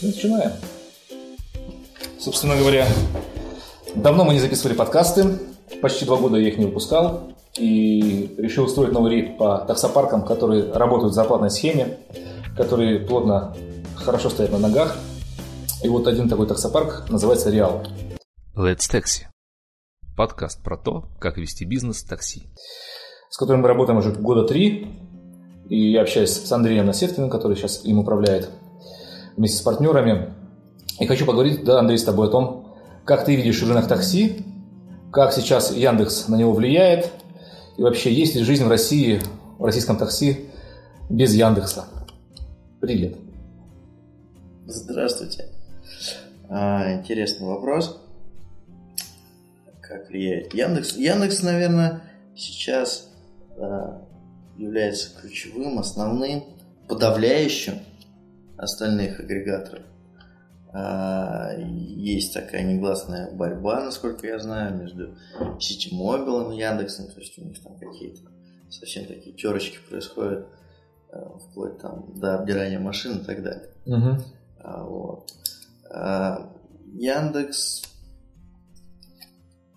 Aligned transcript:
Начинаем. 0.00 0.52
Собственно 2.18 2.56
говоря, 2.56 2.86
давно 3.94 4.24
мы 4.24 4.34
не 4.34 4.40
записывали 4.40 4.74
подкасты. 4.74 5.38
Почти 5.80 6.04
два 6.04 6.16
года 6.16 6.36
я 6.36 6.48
их 6.48 6.58
не 6.58 6.66
выпускал. 6.66 7.32
И 7.58 8.34
решил 8.38 8.64
устроить 8.64 8.92
новый 8.92 9.12
рейд 9.12 9.36
по 9.36 9.58
таксопаркам, 9.58 10.24
которые 10.24 10.72
работают 10.72 11.12
в 11.12 11.14
зарплатной 11.14 11.50
схеме, 11.50 11.98
которые 12.56 13.00
плотно, 13.00 13.54
хорошо 13.96 14.30
стоят 14.30 14.52
на 14.52 14.58
ногах. 14.58 14.96
И 15.82 15.88
вот 15.88 16.06
один 16.06 16.28
такой 16.28 16.46
таксопарк 16.46 17.10
называется 17.10 17.50
«Реал». 17.50 17.82
Let's 18.56 18.90
Taxi. 18.90 19.24
Подкаст 20.16 20.62
про 20.62 20.76
то, 20.76 21.08
как 21.18 21.36
вести 21.36 21.64
бизнес 21.64 22.02
в 22.02 22.08
такси. 22.08 22.44
С 23.30 23.36
которым 23.36 23.62
мы 23.62 23.68
работаем 23.68 23.98
уже 23.98 24.12
года 24.12 24.46
три. 24.46 24.86
И 25.68 25.90
я 25.92 26.02
общаюсь 26.02 26.30
с 26.30 26.52
Андреем 26.52 26.86
Насеткиным, 26.86 27.30
который 27.30 27.56
сейчас 27.56 27.84
им 27.84 27.98
управляет, 27.98 28.50
вместе 29.36 29.58
с 29.58 29.62
партнерами. 29.62 30.32
И 30.98 31.06
хочу 31.06 31.26
поговорить, 31.26 31.64
да, 31.64 31.78
Андрей, 31.78 31.98
с 31.98 32.04
тобой 32.04 32.28
о 32.28 32.30
том, 32.30 32.74
как 33.04 33.24
ты 33.24 33.34
видишь 33.34 33.62
рынок 33.62 33.88
такси, 33.88 34.44
как 35.12 35.32
сейчас 35.32 35.72
Яндекс 35.74 36.28
на 36.28 36.36
него 36.36 36.52
влияет, 36.52 37.10
и 37.76 37.82
вообще 37.82 38.12
есть 38.12 38.34
ли 38.34 38.42
жизнь 38.42 38.64
в 38.64 38.68
России, 38.68 39.20
в 39.58 39.64
российском 39.64 39.96
такси 39.96 40.48
без 41.08 41.34
Яндекса. 41.34 41.86
Привет. 42.80 43.16
Здравствуйте. 44.66 45.48
А, 46.48 46.94
интересный 46.94 47.46
вопрос. 47.46 48.00
Как 49.80 50.08
влияет 50.08 50.54
Яндекс? 50.54 50.96
Яндекс, 50.96 51.42
наверное, 51.42 52.02
сейчас 52.36 53.08
а, 53.58 54.02
является 54.56 55.10
ключевым, 55.20 55.78
основным, 55.78 56.44
подавляющим 56.88 57.74
остальных 58.62 59.18
агрегаторов. 59.18 59.84
А, 60.72 61.52
есть 61.58 62.32
такая 62.32 62.62
негласная 62.62 63.30
борьба, 63.32 63.84
насколько 63.84 64.26
я 64.26 64.38
знаю, 64.38 64.76
между 64.76 65.16
Ситимобилом 65.58 66.52
и 66.52 66.58
Яндексом. 66.58 67.08
То 67.08 67.20
есть 67.20 67.36
у 67.38 67.44
них 67.44 67.60
там 67.62 67.76
какие-то 67.76 68.20
совсем 68.70 69.06
такие 69.06 69.36
терочки 69.36 69.78
происходят, 69.90 70.46
а, 71.10 71.38
вплоть 71.38 71.78
там 71.78 72.18
до 72.18 72.38
обдирания 72.38 72.78
машин 72.78 73.18
и 73.18 73.24
так 73.24 73.42
далее. 73.42 73.68
Угу. 73.84 74.22
Вот. 74.64 75.30
Яндекс 76.94 77.82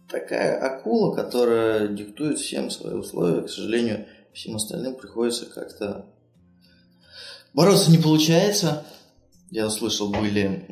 такая 0.07 0.59
акула, 0.59 1.15
которая 1.15 1.87
диктует 1.87 2.37
всем 2.37 2.69
свои 2.69 2.93
условия. 2.93 3.41
К 3.41 3.49
сожалению, 3.49 4.05
всем 4.31 4.55
остальным 4.55 4.95
приходится 4.95 5.47
как-то 5.47 6.05
бороться 7.55 7.89
не 7.89 7.97
получается. 7.97 8.85
Я 9.51 9.67
услышал, 9.67 10.09
были 10.09 10.65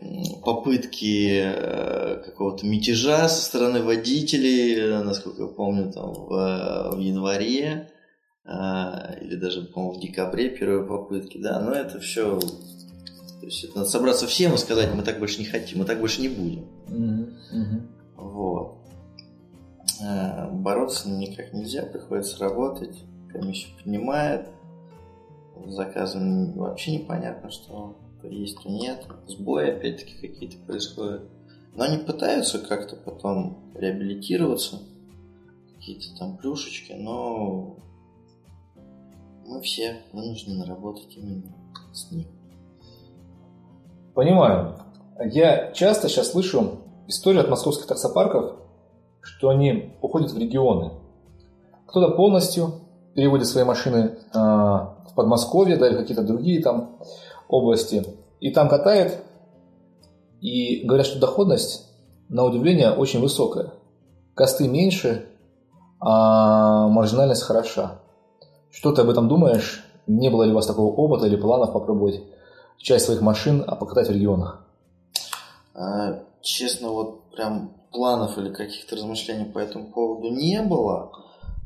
попытки 0.43 1.41
э, 1.45 2.23
какого-то 2.25 2.65
мятежа 2.65 3.29
со 3.29 3.43
стороны 3.43 3.81
водителей, 3.81 5.03
насколько 5.03 5.43
я 5.43 5.47
помню, 5.47 5.91
там 5.91 6.13
в, 6.13 6.95
в 6.95 6.99
январе 6.99 7.89
э, 8.45 8.49
или 9.21 9.35
даже, 9.35 9.61
по-моему, 9.61 9.97
в 9.97 10.01
декабре 10.01 10.49
первые 10.49 10.85
попытки, 10.85 11.37
да, 11.37 11.61
но 11.61 11.71
это 11.71 11.99
все, 11.99 12.39
то 12.39 13.45
есть 13.45 13.63
это 13.63 13.77
надо 13.77 13.89
собраться 13.89 14.27
всем 14.27 14.55
и 14.55 14.57
сказать, 14.57 14.93
мы 14.93 15.03
так 15.03 15.19
больше 15.19 15.39
не 15.39 15.45
хотим, 15.45 15.79
мы 15.79 15.85
так 15.85 15.99
больше 15.99 16.21
не 16.21 16.29
будем. 16.29 16.65
Вот. 18.17 18.79
Э, 20.01 20.49
бороться 20.51 21.09
никак 21.09 21.53
нельзя, 21.53 21.83
приходится 21.83 22.39
работать, 22.39 22.97
комиссию 23.31 23.71
принимает, 25.63 25.71
заказом 25.71 26.53
вообще 26.53 26.99
непонятно, 26.99 27.49
что 27.49 27.95
то 28.21 28.27
есть, 28.29 28.61
то 28.63 28.69
нет. 28.69 29.05
Сбои 29.27 29.69
опять-таки 29.69 30.15
какие-то 30.15 30.57
происходят. 30.65 31.23
Но 31.75 31.83
они 31.83 31.97
пытаются 31.97 32.59
как-то 32.59 32.95
потом 32.95 33.57
реабилитироваться, 33.75 34.79
какие-то 35.75 36.17
там 36.17 36.37
плюшечки, 36.37 36.93
но 36.93 37.75
мы 39.45 39.61
все 39.61 40.03
вынуждены 40.13 40.65
работать 40.65 41.17
именно 41.17 41.53
с 41.91 42.11
ним. 42.11 42.27
Понимаю. 44.13 44.79
Я 45.19 45.73
часто 45.73 46.07
сейчас 46.07 46.31
слышу 46.31 46.79
историю 47.07 47.41
от 47.41 47.49
московских 47.49 47.87
таксопарков, 47.87 48.57
что 49.21 49.49
они 49.49 49.95
уходят 50.01 50.31
в 50.31 50.37
регионы. 50.37 50.91
Кто-то 51.87 52.15
полностью 52.15 52.82
переводит 53.15 53.47
свои 53.47 53.63
машины 53.63 54.17
э, 54.33 54.37
в 54.37 55.13
Подмосковье, 55.15 55.77
да, 55.77 55.87
или 55.87 55.97
какие-то 55.97 56.23
другие 56.23 56.61
там 56.61 56.97
области, 57.47 58.05
и 58.39 58.51
там 58.51 58.69
катает, 58.69 59.23
и 60.41 60.85
говорят, 60.85 61.05
что 61.05 61.19
доходность, 61.19 61.89
на 62.29 62.43
удивление, 62.43 62.91
очень 62.91 63.21
высокая. 63.21 63.73
Косты 64.33 64.67
меньше, 64.67 65.27
а 65.99 66.87
маржинальность 66.87 67.43
хороша. 67.43 67.99
Что 68.71 68.91
ты 68.91 69.01
об 69.01 69.09
этом 69.09 69.27
думаешь? 69.27 69.85
Не 70.07 70.29
было 70.29 70.43
ли 70.43 70.51
у 70.51 70.55
вас 70.55 70.65
такого 70.65 70.93
опыта 70.93 71.27
или 71.27 71.35
планов 71.35 71.71
попробовать 71.71 72.21
часть 72.77 73.05
своих 73.05 73.21
машин 73.21 73.63
а 73.65 73.75
покатать 73.75 74.09
в 74.09 74.11
регионах? 74.11 74.65
А, 75.75 76.23
честно, 76.41 76.89
вот 76.89 77.31
прям 77.31 77.71
планов 77.91 78.37
или 78.37 78.51
каких-то 78.51 78.95
размышлений 78.95 79.45
по 79.45 79.59
этому 79.59 79.91
поводу 79.91 80.29
не 80.29 80.61
было. 80.61 81.11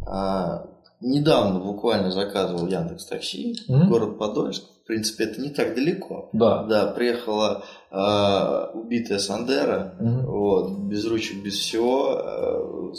А, 0.05 0.67
недавно 1.01 1.59
буквально 1.59 2.11
заказывал 2.11 2.67
Яндекс 2.67 3.05
Такси, 3.05 3.57
mm-hmm. 3.67 3.87
город 3.87 4.17
Подольск. 4.17 4.63
В 4.83 4.87
принципе, 4.87 5.25
это 5.25 5.41
не 5.41 5.49
так 5.49 5.75
далеко. 5.75 6.29
Да. 6.31 6.63
Да, 6.63 6.87
приехала 6.87 7.63
э, 7.91 8.77
убитая 8.77 9.19
Сандера, 9.19 9.95
mm-hmm. 9.99 10.25
вот, 10.25 10.71
без 10.79 11.05
ручек, 11.05 11.43
без 11.43 11.55
всего, 11.55 12.17
э, 12.17 12.93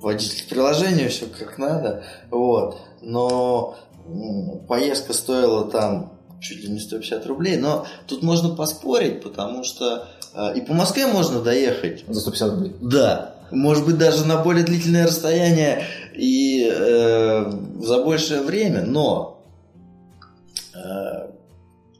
водитель 0.00 0.48
приложения, 0.48 1.08
все 1.08 1.26
как 1.26 1.58
надо, 1.58 2.04
вот. 2.30 2.78
Но 3.00 3.76
э, 4.06 4.66
поездка 4.68 5.12
стоила 5.12 5.70
там 5.70 6.12
чуть 6.40 6.62
ли 6.62 6.68
не 6.68 6.80
150 6.80 7.26
рублей, 7.26 7.56
но 7.56 7.86
тут 8.06 8.22
можно 8.22 8.54
поспорить, 8.54 9.22
потому 9.22 9.64
что 9.64 10.08
э, 10.34 10.58
и 10.58 10.60
по 10.60 10.74
Москве 10.74 11.06
можно 11.06 11.40
доехать. 11.40 12.04
За 12.08 12.20
150 12.20 12.50
рублей? 12.50 12.76
Да, 12.80 13.31
может 13.52 13.84
быть 13.84 13.98
даже 13.98 14.26
на 14.26 14.42
более 14.42 14.64
длительное 14.64 15.06
расстояние 15.06 15.84
и 16.14 16.68
э, 16.70 17.50
за 17.80 18.02
большее 18.02 18.42
время, 18.42 18.82
но 18.82 19.44
э, 20.74 21.30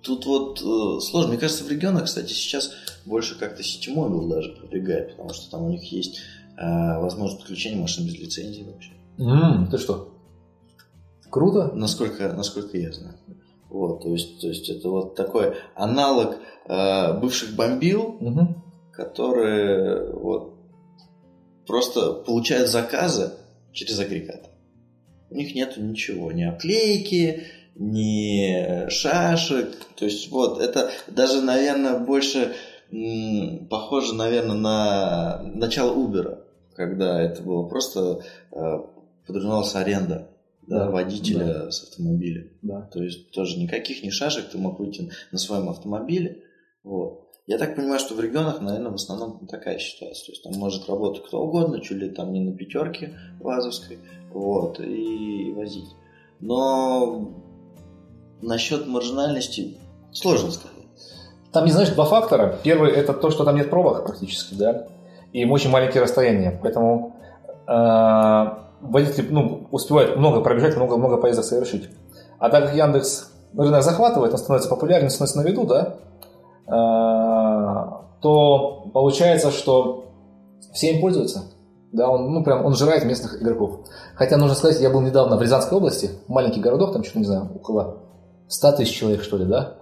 тут 0.03 0.27
вот 0.27 0.61
э, 0.61 1.01
сложно. 1.01 1.31
Мне 1.31 1.39
кажется, 1.39 1.65
в 1.65 1.71
регионах, 1.71 2.05
кстати, 2.05 2.33
сейчас 2.33 2.73
больше 3.05 3.39
как-то 3.39 3.62
сетимобил 3.62 4.29
даже 4.29 4.51
продвигает, 4.51 5.12
потому 5.12 5.33
что 5.33 5.51
там 5.51 5.65
у 5.65 5.71
них 5.71 5.85
есть 5.93 6.21
э, 6.57 6.99
возможность 7.01 7.41
подключения 7.41 7.81
машин 7.81 8.07
без 8.07 8.19
лицензии 8.19 8.65
вообще. 8.65 8.93
Mm, 9.19 9.71
ты 9.71 9.79
что? 9.79 10.15
Круто? 11.31 11.71
Насколько, 11.75 12.33
насколько 12.33 12.77
я 12.77 12.93
знаю. 12.93 13.17
Вот, 13.69 14.03
то 14.03 14.11
есть, 14.11 14.41
то 14.41 14.49
есть 14.49 14.69
это 14.69 14.91
вот 14.91 15.15
такой 15.15 15.55
аналог 15.75 16.37
э, 16.67 17.19
бывших 17.19 17.57
бомбил, 17.57 18.19
угу. 18.21 18.62
которые 18.93 20.12
вот 20.12 20.52
просто 21.72 22.12
получают 22.12 22.69
заказы 22.69 23.31
через 23.72 23.99
агрегатор. 23.99 24.50
У 25.31 25.34
них 25.34 25.55
нету 25.55 25.81
ничего, 25.81 26.31
ни 26.31 26.43
оклейки, 26.43 27.44
ни 27.77 28.91
шашек. 28.91 29.75
То 29.97 30.05
есть 30.05 30.31
вот 30.31 30.61
это 30.61 30.91
даже, 31.06 31.41
наверное, 31.41 31.99
больше 31.99 32.53
м, 32.91 33.69
похоже, 33.71 34.15
наверное, 34.15 34.55
на 34.55 35.43
начало 35.55 35.97
Uber, 35.97 36.41
когда 36.77 37.22
это 37.22 37.43
было 37.43 37.66
просто 37.66 38.22
э, 38.50 38.78
подразумевалась 39.27 39.75
аренда 39.75 40.28
да, 40.66 40.91
водителя 40.91 41.47
да. 41.47 41.71
с 41.71 41.84
автомобиля. 41.84 42.49
Да. 42.61 42.82
То 42.93 43.03
есть 43.03 43.31
тоже 43.31 43.59
никаких 43.59 44.03
ни 44.03 44.11
шашек, 44.11 44.50
ты 44.50 44.59
мог 44.59 44.78
выйти 44.78 45.11
на 45.31 45.38
своем 45.38 45.71
автомобиле. 45.71 46.43
Вот. 46.84 47.22
Я 47.47 47.59
так 47.59 47.75
понимаю, 47.75 47.99
что 47.99 48.15
в 48.15 48.21
регионах, 48.21 48.61
наверное, 48.61 48.93
в 48.93 48.94
основном 48.94 49.47
такая 49.49 49.79
ситуация. 49.79 50.27
То 50.27 50.33
есть 50.33 50.44
там 50.44 50.53
может 50.55 50.89
работать 50.89 51.25
кто 51.25 51.43
угодно, 51.43 51.81
чуть 51.81 51.99
ли 51.99 52.09
там 52.09 52.33
не 52.33 52.41
на 52.41 52.56
пятерке 52.56 53.19
вазовской, 53.41 53.99
вот, 54.33 54.79
и 54.79 55.53
возить. 55.56 55.91
Но 56.39 57.33
насчет 58.41 58.87
маржинальности 58.87 59.77
сложно 60.12 60.53
сказать. 60.53 60.73
Там, 61.53 61.65
не 61.65 61.73
знаешь, 61.73 61.91
два 61.91 62.05
фактора. 62.05 62.59
Первый– 62.62 62.91
это 62.93 63.12
то, 63.12 63.31
что 63.31 63.45
там 63.45 63.56
нет 63.56 63.71
пробок 63.71 64.06
практически, 64.06 64.55
да, 64.55 64.87
и 65.33 65.45
очень 65.45 65.71
маленькие 65.71 66.03
расстояния. 66.03 66.59
Поэтому 66.62 67.17
э, 67.67 68.45
водители 68.81 69.27
ну, 69.31 69.67
успевают 69.71 70.17
много 70.17 70.41
пробежать, 70.43 70.77
много-много 70.77 71.17
поездок 71.17 71.45
совершить. 71.45 71.91
А 72.38 72.49
так 72.50 72.67
как 72.67 72.77
Яндекс 72.77 73.33
рынок 73.56 73.83
захватывает, 73.83 74.33
он 74.33 74.38
становится 74.38 74.71
популярным, 74.71 75.11
становится 75.11 75.43
на 75.43 75.47
виду, 75.47 75.65
да, 75.65 75.97
то 76.67 78.03
получается, 78.93 79.50
что 79.50 80.05
все 80.73 80.93
им 80.93 81.00
пользуются. 81.00 81.44
Да, 81.93 82.09
он, 82.09 82.32
ну, 82.32 82.43
прям, 82.43 82.64
он 82.64 82.75
жирает 82.75 83.05
местных 83.05 83.43
игроков. 83.43 83.81
Хотя, 84.14 84.38
нужно 84.38 84.55
сказать, 84.56 84.81
я 84.81 84.88
был 84.88 85.03
недавно 85.03 85.37
в 85.37 85.43
Рязанской 85.43 85.76
области, 85.76 86.11
маленький 86.26 86.61
городок, 86.61 86.93
там 86.94 87.05
что-то, 87.05 87.19
не 87.19 87.26
знаю, 87.26 87.50
около 87.55 87.99
100 88.49 88.73
тысяч 88.73 88.97
человек, 88.97 89.23
что 89.23 89.37
ли, 89.37 89.44
да? 89.44 89.75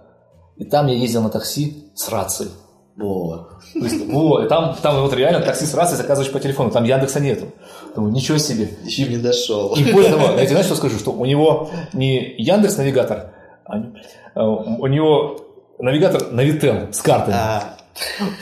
И 0.57 0.65
там 0.65 0.87
я 0.87 0.95
ездил 0.95 1.21
на 1.21 1.29
такси 1.29 1.89
с 1.95 2.09
рацией. 2.09 2.49
Вот. 2.97 3.47
То 3.73 3.79
есть, 3.79 4.05
вот, 4.11 4.43
и 4.43 4.49
там, 4.49 4.75
там 4.81 5.01
вот 5.01 5.13
реально 5.13 5.39
такси 5.39 5.65
с 5.65 5.73
рацией 5.73 5.97
заказываешь 5.97 6.33
по 6.33 6.39
телефону, 6.41 6.71
там 6.71 6.83
Яндекса 6.83 7.21
нету. 7.21 7.45
Думаю, 7.95 8.11
ничего 8.11 8.37
себе. 8.37 8.69
Еще 8.83 9.07
не 9.07 9.17
дошел. 9.17 9.73
И 9.75 9.91
более 9.93 10.11
того, 10.11 10.33
я 10.33 10.39
тебе 10.39 10.49
знаешь, 10.49 10.65
что 10.65 10.75
скажу, 10.75 10.97
что 10.99 11.11
у 11.11 11.25
него 11.25 11.69
не 11.93 12.35
Яндекс 12.37 12.77
навигатор, 12.77 13.31
а 13.65 13.77
а 14.33 14.47
у 14.47 14.87
него 14.87 15.50
навигатор 15.81 16.31
Навител 16.31 16.91
с 16.91 17.01
картами. 17.01 17.35
А, 17.37 17.75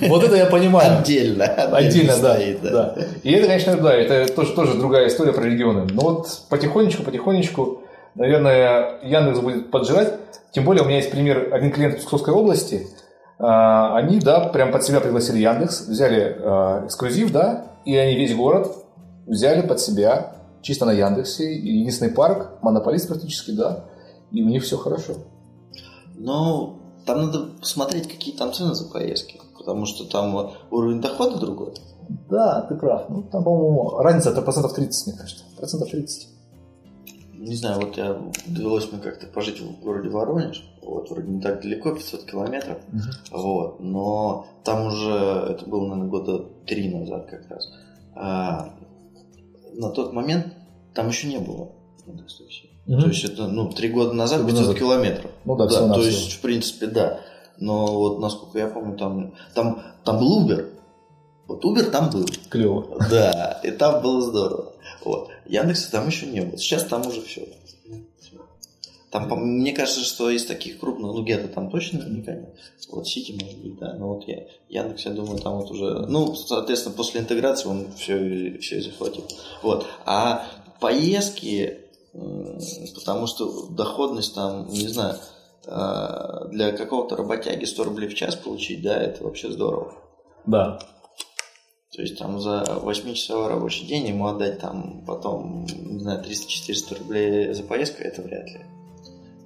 Вот 0.01 0.23
это 0.23 0.35
я 0.35 0.45
понимаю. 0.45 0.99
отдельно. 0.99 1.45
Отдельно, 1.45 2.13
да, 2.21 2.35
стоит, 2.35 2.61
да. 2.61 2.95
И 3.23 3.31
это, 3.31 3.47
конечно, 3.47 3.77
да, 3.77 3.93
это 3.93 4.31
тоже, 4.33 4.53
тоже 4.53 4.75
другая 4.75 5.07
история 5.07 5.33
про 5.33 5.43
регионы. 5.43 5.87
Но 5.91 6.01
вот 6.01 6.27
потихонечку, 6.49 7.03
потихонечку, 7.03 7.83
наверное, 8.15 8.99
Яндекс 9.03 9.39
будет 9.39 9.71
поджирать. 9.71 10.13
Тем 10.51 10.65
более 10.65 10.83
у 10.83 10.85
меня 10.85 10.97
есть 10.97 11.11
пример, 11.11 11.53
один 11.53 11.71
клиент 11.71 11.95
в 11.95 11.99
Псковской 11.99 12.33
области, 12.33 12.87
а, 13.37 13.95
они, 13.97 14.19
да, 14.19 14.41
прям 14.41 14.71
под 14.71 14.83
себя 14.83 14.99
пригласили 14.99 15.37
Яндекс, 15.39 15.87
взяли 15.87 16.35
а, 16.39 16.85
эксклюзив, 16.85 17.31
да, 17.31 17.67
и 17.85 17.95
они 17.95 18.15
весь 18.15 18.35
город 18.35 18.67
взяли 19.27 19.61
под 19.65 19.79
себя 19.79 20.33
чисто 20.61 20.85
на 20.85 20.91
Яндексе. 20.91 21.53
Единственный 21.55 22.11
парк, 22.11 22.51
монополист 22.61 23.07
практически, 23.07 23.51
да, 23.51 23.85
и 24.31 24.43
у 24.43 24.47
них 24.47 24.63
все 24.63 24.77
хорошо. 24.77 25.13
Ну, 26.15 26.78
там 27.05 27.25
надо 27.25 27.47
посмотреть, 27.59 28.07
какие 28.07 28.35
там 28.35 28.53
цены 28.53 28.73
за 28.73 28.89
поездки. 28.89 29.39
Потому 29.57 29.85
что 29.85 30.05
там 30.05 30.51
уровень 30.71 31.01
дохода 31.01 31.37
другой. 31.37 31.73
Да, 32.29 32.61
ты 32.61 32.75
прав. 32.75 33.09
Ну, 33.09 33.23
там, 33.23 33.43
по-моему, 33.43 33.97
разница 33.99 34.31
это 34.31 34.41
процентов 34.41 34.73
30, 34.73 35.07
мне 35.07 35.17
кажется. 35.17 35.43
Процентов 35.57 35.89
30. 35.89 36.29
Не 37.33 37.55
знаю, 37.55 37.79
вот 37.79 37.95
я 37.95 38.19
довелось 38.47 38.91
мне 38.91 39.01
как-то 39.01 39.27
пожить 39.27 39.61
в 39.61 39.79
городе 39.81 40.09
Воронеж. 40.09 40.69
Вот, 40.81 41.09
вроде 41.09 41.29
не 41.29 41.41
так 41.41 41.61
далеко, 41.61 41.93
500 41.93 42.25
километров. 42.25 42.79
Вот, 43.31 43.79
но 43.79 44.47
там 44.63 44.87
уже, 44.87 45.13
это 45.49 45.65
было, 45.65 45.87
наверное, 45.87 46.09
года 46.09 46.39
три 46.65 46.93
назад 46.93 47.27
как 47.29 47.49
раз. 47.49 47.71
А, 48.15 48.73
на 49.73 49.89
тот 49.89 50.13
момент 50.13 50.47
там 50.93 51.07
еще 51.07 51.27
не 51.27 51.37
было 51.37 51.69
Мгм. 52.89 53.01
То 53.03 53.07
есть 53.09 53.23
это, 53.23 53.47
ну, 53.47 53.69
три 53.71 53.89
года 53.89 54.13
назад 54.13 54.39
Три 54.39 54.45
года 54.45 54.57
500 54.57 54.67
назад. 54.67 54.79
километров. 54.79 55.31
Ну 55.45 55.55
да, 55.55 55.67
да, 55.67 55.93
то 55.93 56.01
есть, 56.01 56.33
в 56.33 56.41
принципе, 56.41 56.87
да. 56.87 57.19
Но 57.59 57.85
вот, 57.85 58.19
насколько 58.19 58.57
я 58.57 58.67
помню, 58.67 58.97
там, 58.97 59.35
там, 59.53 59.83
там 60.03 60.17
был 60.17 60.43
Uber. 60.43 60.69
Вот 61.47 61.63
Uber 61.63 61.83
там 61.91 62.09
был. 62.09 62.25
Клево. 62.49 62.97
Да, 63.11 63.61
и 63.63 63.69
там 63.69 64.01
было 64.01 64.21
здорово. 64.23 64.73
Вот. 65.05 65.29
Яндекса 65.45 65.91
там 65.91 66.07
еще 66.07 66.25
не 66.25 66.41
было. 66.41 66.57
Сейчас 66.57 66.83
там 66.85 67.05
уже 67.05 67.21
все. 67.21 67.47
Там, 69.11 69.27
мне 69.39 69.71
кажется, 69.71 70.01
что 70.01 70.31
из 70.31 70.45
таких 70.45 70.79
крупных, 70.79 71.13
ну, 71.13 71.23
где-то 71.23 71.47
там 71.47 71.69
точно 71.69 71.99
наверняка 71.99 72.33
нет. 72.33 72.55
Вот 72.91 73.07
Сити, 73.07 73.37
может 73.39 73.57
быть, 73.59 73.77
да. 73.77 73.93
Но 73.93 74.15
вот 74.15 74.27
я, 74.27 74.45
Яндекс, 74.69 75.05
я 75.05 75.11
думаю, 75.11 75.39
там 75.39 75.57
вот 75.57 75.69
уже... 75.69 76.05
Ну, 76.07 76.33
соответственно, 76.35 76.95
после 76.95 77.21
интеграции 77.21 77.67
он 77.69 77.87
все, 77.97 78.57
все 78.61 78.81
захватил. 78.81 79.25
Вот. 79.61 79.85
А 80.05 80.47
поездки, 80.79 81.79
потому 82.95 83.27
что 83.27 83.67
доходность 83.69 84.35
там, 84.35 84.67
не 84.69 84.87
знаю, 84.87 85.15
э, 85.65 86.47
для 86.51 86.71
какого-то 86.71 87.15
работяги 87.15 87.65
100 87.65 87.83
рублей 87.83 88.07
в 88.09 88.15
час 88.15 88.35
получить, 88.35 88.81
да, 88.81 88.97
это 88.97 89.23
вообще 89.23 89.51
здорово. 89.51 89.93
Да. 90.45 90.79
То 91.91 92.01
есть 92.01 92.17
там 92.17 92.39
за 92.39 92.63
8-часовой 92.83 93.47
рабочий 93.47 93.85
день 93.85 94.07
ему 94.07 94.27
отдать 94.27 94.59
там 94.59 95.03
потом, 95.05 95.65
не 95.65 95.99
знаю, 95.99 96.23
300-400 96.23 96.99
рублей 96.99 97.53
за 97.53 97.63
поездку, 97.63 98.03
это 98.03 98.21
вряд 98.21 98.47
ли. 98.47 98.61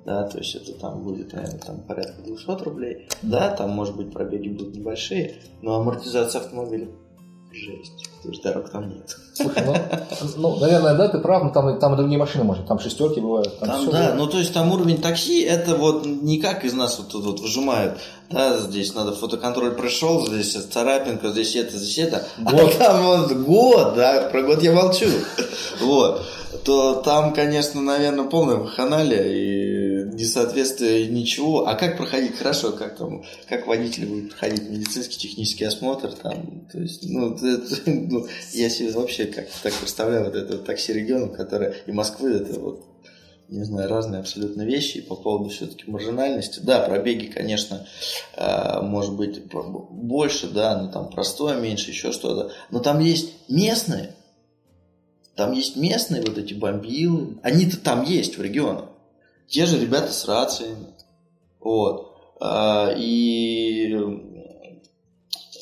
Да, 0.06 0.28
то 0.28 0.38
есть 0.38 0.54
это 0.56 0.74
там 0.74 1.02
будет, 1.02 1.32
наверное, 1.32 1.60
там 1.60 1.80
порядка 1.80 2.22
200 2.22 2.64
рублей. 2.64 3.08
Да, 3.22 3.56
там, 3.56 3.70
может 3.70 3.96
быть, 3.96 4.12
пробеги 4.12 4.50
будут 4.50 4.76
небольшие, 4.76 5.42
но 5.62 5.76
амортизация 5.76 6.42
автомобиля 6.42 6.90
жесть. 7.52 8.10
То 8.24 8.30
есть 8.30 8.42
дорог 8.42 8.70
там 8.70 8.88
нет. 8.88 9.18
Слушай, 9.34 9.64
ну, 9.66 9.76
ну, 10.38 10.60
наверное, 10.60 10.96
да, 10.96 11.10
ты 11.10 11.20
прав, 11.20 11.44
но 11.44 11.50
там, 11.50 11.78
там 11.78 11.94
и 11.94 11.98
другие 11.98 12.18
машины, 12.18 12.46
может, 12.46 12.66
там 12.68 12.80
шестерки 12.80 13.20
бывают. 13.20 13.60
Там, 13.60 13.68
Там, 13.70 13.82
всё 13.82 13.92
да, 13.92 13.98
бывает. 13.98 14.16
ну 14.18 14.28
то 14.28 14.38
есть 14.38 14.54
там 14.54 14.72
уровень 14.72 15.02
такси, 15.02 15.42
это 15.42 15.76
вот 15.76 16.06
не 16.06 16.40
как 16.40 16.64
из 16.64 16.74
нас 16.74 16.98
вот 17.00 17.10
тут 17.10 17.26
вот 17.26 17.40
выжимают, 17.42 17.98
да, 18.30 18.58
здесь 18.60 18.96
надо 18.96 19.12
фотоконтроль 19.12 19.72
прошел, 19.72 20.26
здесь 20.26 20.54
царапинка, 20.54 21.32
здесь 21.32 21.54
это, 21.58 21.78
здесь 21.78 21.98
это, 21.98 22.26
Год. 22.38 22.74
а 22.76 22.78
там 22.78 23.04
вот 23.04 23.32
год, 23.34 23.96
да, 23.96 24.30
про 24.32 24.42
год 24.44 24.64
я 24.64 24.72
молчу, 24.72 25.08
вот, 25.82 26.22
то 26.64 27.02
там, 27.02 27.34
конечно, 27.34 27.82
наверное, 27.82 28.26
полная 28.26 28.56
ваханалия 28.56 29.24
и 29.24 29.83
несоответствие 30.14 31.08
ничего, 31.08 31.68
а 31.68 31.76
как 31.76 31.98
проходить 31.98 32.38
хорошо, 32.38 32.72
как 32.72 32.98
там, 32.98 33.24
как 33.48 33.68
водитель 33.68 34.06
будет 34.06 34.30
проходить 34.32 34.70
медицинский 34.70 35.18
технический 35.18 35.66
осмотр, 35.66 36.14
там, 36.14 36.68
то 36.72 36.80
есть, 36.80 37.04
ну, 37.10 37.36
это, 37.36 37.64
ну, 37.86 38.28
я 38.54 38.70
себе 38.70 38.92
вообще 38.92 39.26
как 39.26 39.48
так 39.62 39.74
представляю 39.74 40.26
вот 40.26 40.36
это 40.36 40.54
вот 40.54 40.66
такси 40.66 40.94
регионов, 40.94 41.36
которые 41.36 41.76
и 41.86 41.92
Москвы, 41.92 42.32
это 42.32 42.60
вот 42.60 42.86
не 43.50 43.64
знаю, 43.66 43.90
разные 43.90 44.20
абсолютно 44.22 44.64
вещи. 44.64 44.98
И 44.98 45.02
по 45.02 45.16
поводу 45.16 45.50
все-таки 45.50 45.90
маржинальности. 45.90 46.60
Да, 46.60 46.80
пробеги, 46.82 47.28
конечно, 47.28 47.86
э, 48.36 48.82
может 48.82 49.16
быть 49.16 49.44
больше, 49.52 50.48
да, 50.48 50.82
но 50.82 50.92
там 50.92 51.10
простое 51.10 51.60
меньше, 51.60 51.92
еще 51.92 52.12
что-то. 52.12 52.52
Но 52.72 52.80
там 52.80 53.00
есть 53.00 53.34
местные. 53.50 54.16
Там 55.36 55.52
есть 55.52 55.76
местные 55.76 56.22
вот 56.22 56.38
эти 56.38 56.54
бомбилы. 56.54 57.38
Они-то 57.44 57.78
там 57.78 58.04
есть 58.04 58.38
в 58.38 58.42
регионах. 58.42 58.86
Те 59.54 59.68
же 59.68 59.80
ребята 59.80 60.12
с 60.12 60.28
рациями. 60.28 60.88
Вот. 61.60 62.18
А, 62.42 62.92
И 62.98 63.96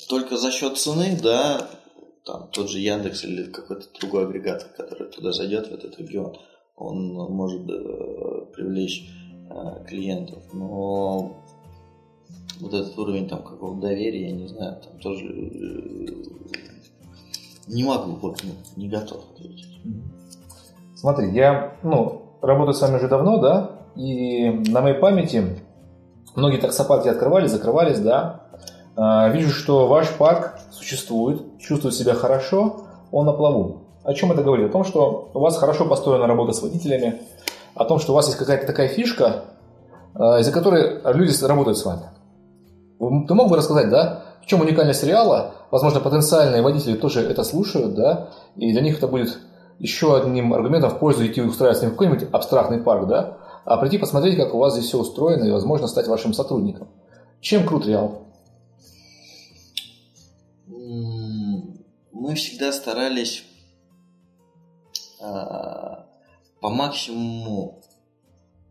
только 0.07 0.37
за 0.37 0.49
счет 0.49 0.77
цены, 0.77 1.19
да, 1.21 1.67
там 2.25 2.47
тот 2.53 2.69
же 2.69 2.79
Яндекс 2.79 3.25
или 3.25 3.51
какой-то 3.51 3.87
другой 3.99 4.27
агрегатор, 4.27 4.69
который 4.69 5.11
туда 5.11 5.33
зайдет, 5.33 5.67
в 5.67 5.73
этот 5.73 5.99
регион, 5.99 6.37
он 6.77 7.15
может 7.15 7.69
э, 7.69 8.45
привлечь 8.53 9.09
э, 9.49 9.85
клиентов. 9.85 10.41
Но 10.53 11.35
вот 12.61 12.73
этот 12.73 12.97
уровень 12.97 13.27
там 13.27 13.43
какого-то 13.43 13.81
доверия, 13.81 14.29
я 14.29 14.31
не 14.31 14.47
знаю, 14.47 14.81
там 14.81 14.99
тоже 15.01 15.25
э, 15.25 16.13
не 17.67 17.83
могу, 17.83 18.13
вот, 18.13 18.41
не 18.77 18.87
готов 18.87 19.21
ответить. 19.33 19.81
Смотри, 20.95 21.33
я 21.33 21.77
ну, 21.83 22.21
работаю 22.41 22.73
с 22.73 22.81
вами 22.81 22.95
уже 22.95 23.09
давно, 23.09 23.41
да, 23.41 23.80
и 23.95 24.49
на 24.49 24.81
моей 24.81 24.95
памяти 24.95 25.57
многие 26.35 26.57
таксопарки 26.57 27.07
открывались, 27.07 27.51
закрывались, 27.51 27.99
да. 27.99 28.41
А, 28.95 29.29
Вижу, 29.29 29.49
что 29.49 29.87
ваш 29.87 30.09
парк 30.17 30.59
существует, 30.71 31.59
чувствует 31.59 31.95
себя 31.95 32.13
хорошо, 32.13 32.85
он 33.11 33.25
на 33.25 33.33
плаву. 33.33 33.81
О 34.03 34.13
чем 34.13 34.31
это 34.31 34.43
говорит? 34.43 34.69
О 34.69 34.71
том, 34.71 34.83
что 34.83 35.31
у 35.33 35.39
вас 35.39 35.57
хорошо 35.57 35.85
построена 35.85 36.27
работа 36.27 36.53
с 36.53 36.61
водителями, 36.61 37.21
о 37.75 37.85
том, 37.85 37.99
что 37.99 38.13
у 38.13 38.15
вас 38.15 38.27
есть 38.27 38.37
какая-то 38.37 38.65
такая 38.65 38.87
фишка, 38.87 39.43
а, 40.15 40.39
из-за 40.39 40.51
которой 40.51 41.01
люди 41.13 41.43
работают 41.43 41.77
с 41.77 41.85
вами. 41.85 42.03
Ты 43.27 43.33
мог 43.33 43.49
бы 43.49 43.57
рассказать, 43.57 43.89
да, 43.89 44.23
в 44.41 44.45
чем 44.45 44.61
уникальность 44.61 45.01
сериала? 45.01 45.55
Возможно, 45.71 45.99
потенциальные 45.99 46.61
водители 46.61 46.95
тоже 46.95 47.21
это 47.21 47.43
слушают, 47.43 47.95
да, 47.95 48.29
и 48.55 48.71
для 48.71 48.81
них 48.81 48.97
это 48.97 49.07
будет 49.07 49.39
еще 49.79 50.15
одним 50.15 50.53
аргументом 50.53 50.91
в 50.91 50.99
пользу 50.99 51.25
идти 51.25 51.41
устраиваться 51.41 51.87
в 51.87 51.91
какой-нибудь 51.91 52.27
абстрактный 52.31 52.79
парк, 52.79 53.07
да, 53.07 53.37
а 53.65 53.77
прийти 53.77 53.97
посмотреть, 53.97 54.37
как 54.37 54.53
у 54.53 54.57
вас 54.57 54.73
здесь 54.73 54.87
все 54.87 54.99
устроено, 54.99 55.43
и, 55.43 55.51
возможно, 55.51 55.87
стать 55.87 56.07
вашим 56.07 56.33
сотрудником. 56.33 56.89
Чем 57.39 57.65
крут 57.65 57.85
Реал? 57.85 58.27
Мы 60.67 62.35
всегда 62.35 62.71
старались 62.71 63.43
а, 65.19 66.07
по 66.59 66.69
максимуму 66.69 67.81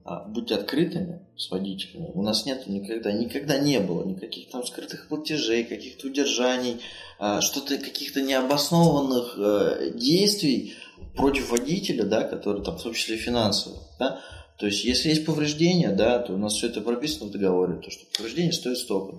а, 0.05 0.25
быть 0.25 0.51
открытыми 0.51 1.21
с 1.37 1.51
водителями. 1.51 2.11
У 2.15 2.23
нас 2.23 2.47
нет 2.47 2.67
никогда, 2.67 3.13
никогда 3.13 3.59
не 3.59 3.81
было 3.81 4.05
никаких 4.05 4.51
там 4.51 4.65
скрытых 4.65 5.09
платежей, 5.09 5.65
каких-то 5.65 6.07
удержаний, 6.07 6.81
а, 7.19 7.41
что-то 7.41 7.79
каких-то 7.79 8.23
необоснованных 8.23 9.35
э, 9.37 9.91
действий 9.95 10.75
против 11.15 11.51
водителя, 11.51 12.05
да, 12.05 12.23
которые 12.25 12.65
там 12.65 12.79
в 12.79 12.83
том 12.83 12.95
числе 12.95 13.17
финансовые, 13.17 13.83
да. 13.99 14.21
То 14.61 14.67
есть, 14.67 14.85
если 14.85 15.09
есть 15.09 15.25
повреждения, 15.25 15.91
да, 15.91 16.19
то 16.19 16.35
у 16.35 16.37
нас 16.37 16.53
все 16.53 16.67
это 16.67 16.83
прописано 16.83 17.27
в 17.27 17.33
договоре, 17.33 17.81
то 17.83 17.91
что 17.91 18.05
повреждение 18.15 18.53
стоит 18.53 18.77
столько. 18.77 19.17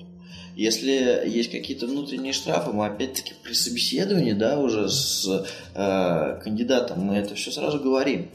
Если 0.55 1.27
есть 1.27 1.49
какие-то 1.49 1.87
внутренние 1.87 2.33
штрафы, 2.33 2.71
мы 2.71 2.85
опять-таки 2.85 3.33
при 3.41 3.53
собеседовании, 3.53 4.33
да, 4.33 4.59
уже 4.59 4.87
с 4.87 5.27
э, 5.73 6.39
кандидатом, 6.43 7.01
мы 7.01 7.15
это 7.15 7.33
все 7.33 7.49
сразу 7.49 7.79
говорим. 7.79 8.29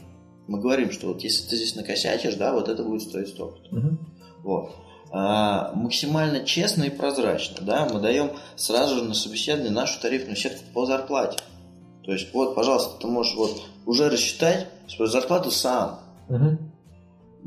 Мы 0.47 0.59
говорим, 0.59 0.91
что 0.91 1.07
вот 1.07 1.23
если 1.23 1.47
ты 1.47 1.55
здесь 1.55 1.75
накосячишь, 1.75 2.35
да, 2.35 2.51
вот 2.51 2.67
это 2.67 2.83
будет 2.83 3.03
стоить 3.03 3.29
столько. 3.29 3.59
Вот. 4.43 4.71
А, 5.09 5.71
максимально 5.75 6.43
честно 6.43 6.83
и 6.83 6.89
прозрачно, 6.89 7.57
да, 7.61 7.87
мы 7.91 8.01
даем 8.01 8.31
сразу 8.57 8.97
же 8.97 9.03
на 9.05 9.13
собеседование 9.13 9.71
нашу 9.71 10.01
тарифную 10.01 10.35
сетку 10.35 10.63
по 10.73 10.85
зарплате. 10.85 11.39
То 12.03 12.11
есть, 12.11 12.33
вот, 12.33 12.53
пожалуйста, 12.55 12.99
ты 12.99 13.07
можешь 13.07 13.35
вот 13.35 13.61
уже 13.85 14.09
рассчитать 14.09 14.67
свою 14.89 15.09
зарплату 15.09 15.51
сам. 15.51 16.01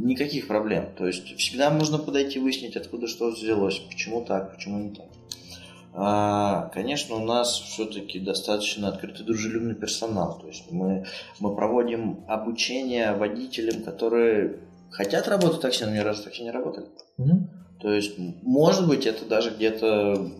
Никаких 0.04 0.46
проблем. 0.48 0.88
То 0.96 1.06
есть 1.06 1.36
всегда 1.36 1.70
можно 1.70 1.98
подойти 1.98 2.38
выяснить, 2.38 2.76
откуда 2.76 3.06
что 3.06 3.30
взялось, 3.30 3.78
почему 3.78 4.24
так, 4.24 4.54
почему 4.54 4.78
не 4.78 4.94
так. 4.94 5.06
А, 5.92 6.70
конечно, 6.72 7.16
у 7.16 7.24
нас 7.24 7.60
все-таки 7.60 8.20
достаточно 8.20 8.88
открытый 8.88 9.26
дружелюбный 9.26 9.74
персонал. 9.74 10.38
То 10.40 10.46
есть 10.46 10.70
мы, 10.70 11.06
мы 11.40 11.54
проводим 11.54 12.24
обучение 12.28 13.12
водителям, 13.12 13.82
которые 13.82 14.60
хотят 14.90 15.28
работать 15.28 15.60
такси, 15.60 15.84
но 15.84 15.92
ни 15.92 15.98
разу 15.98 16.22
такси 16.24 16.42
не 16.42 16.50
работали. 16.50 16.86
Мгм. 17.16 17.50
То 17.80 17.92
есть, 17.92 18.18
может 18.42 18.86
быть, 18.86 19.06
это 19.06 19.24
даже 19.24 19.50
где-то, 19.50 20.30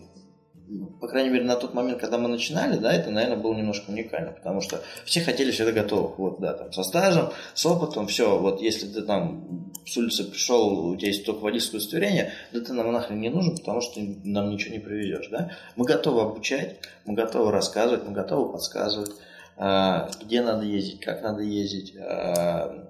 по 0.99 1.07
крайней 1.07 1.29
мере, 1.29 1.43
на 1.43 1.55
тот 1.55 1.73
момент, 1.73 1.99
когда 1.99 2.17
мы 2.17 2.29
начинали, 2.29 2.77
да, 2.77 2.93
это, 2.93 3.09
наверное, 3.09 3.37
было 3.37 3.53
немножко 3.53 3.89
уникально, 3.89 4.31
потому 4.31 4.61
что 4.61 4.81
все 5.05 5.21
хотели 5.21 5.51
всегда 5.51 5.71
готовых, 5.71 6.17
вот, 6.17 6.39
да, 6.39 6.53
там, 6.53 6.71
со 6.71 6.83
стажем, 6.83 7.31
с 7.53 7.65
опытом, 7.65 8.07
все, 8.07 8.39
вот, 8.39 8.61
если 8.61 8.87
ты 8.87 9.01
там 9.01 9.71
с 9.85 9.97
улицы 9.97 10.23
пришел, 10.23 10.87
у 10.87 10.95
тебя 10.95 11.09
есть 11.09 11.25
только 11.25 11.41
водительское 11.41 11.79
удостоверение, 11.79 12.31
да 12.53 12.61
ты 12.61 12.73
нам 12.73 12.91
нахрен 12.91 13.19
не 13.19 13.29
нужен, 13.29 13.57
потому 13.57 13.81
что 13.81 13.95
ты 13.95 14.21
нам 14.23 14.49
ничего 14.49 14.73
не 14.73 14.79
привезешь, 14.79 15.27
да. 15.29 15.51
Мы 15.75 15.85
готовы 15.85 16.21
обучать, 16.21 16.77
мы 17.05 17.15
готовы 17.15 17.51
рассказывать, 17.51 18.05
мы 18.05 18.13
готовы 18.13 18.51
подсказывать, 18.51 19.11
а, 19.57 20.09
где 20.23 20.41
надо 20.41 20.63
ездить, 20.63 21.01
как 21.01 21.21
надо 21.21 21.41
ездить, 21.41 21.95
а, 21.97 22.87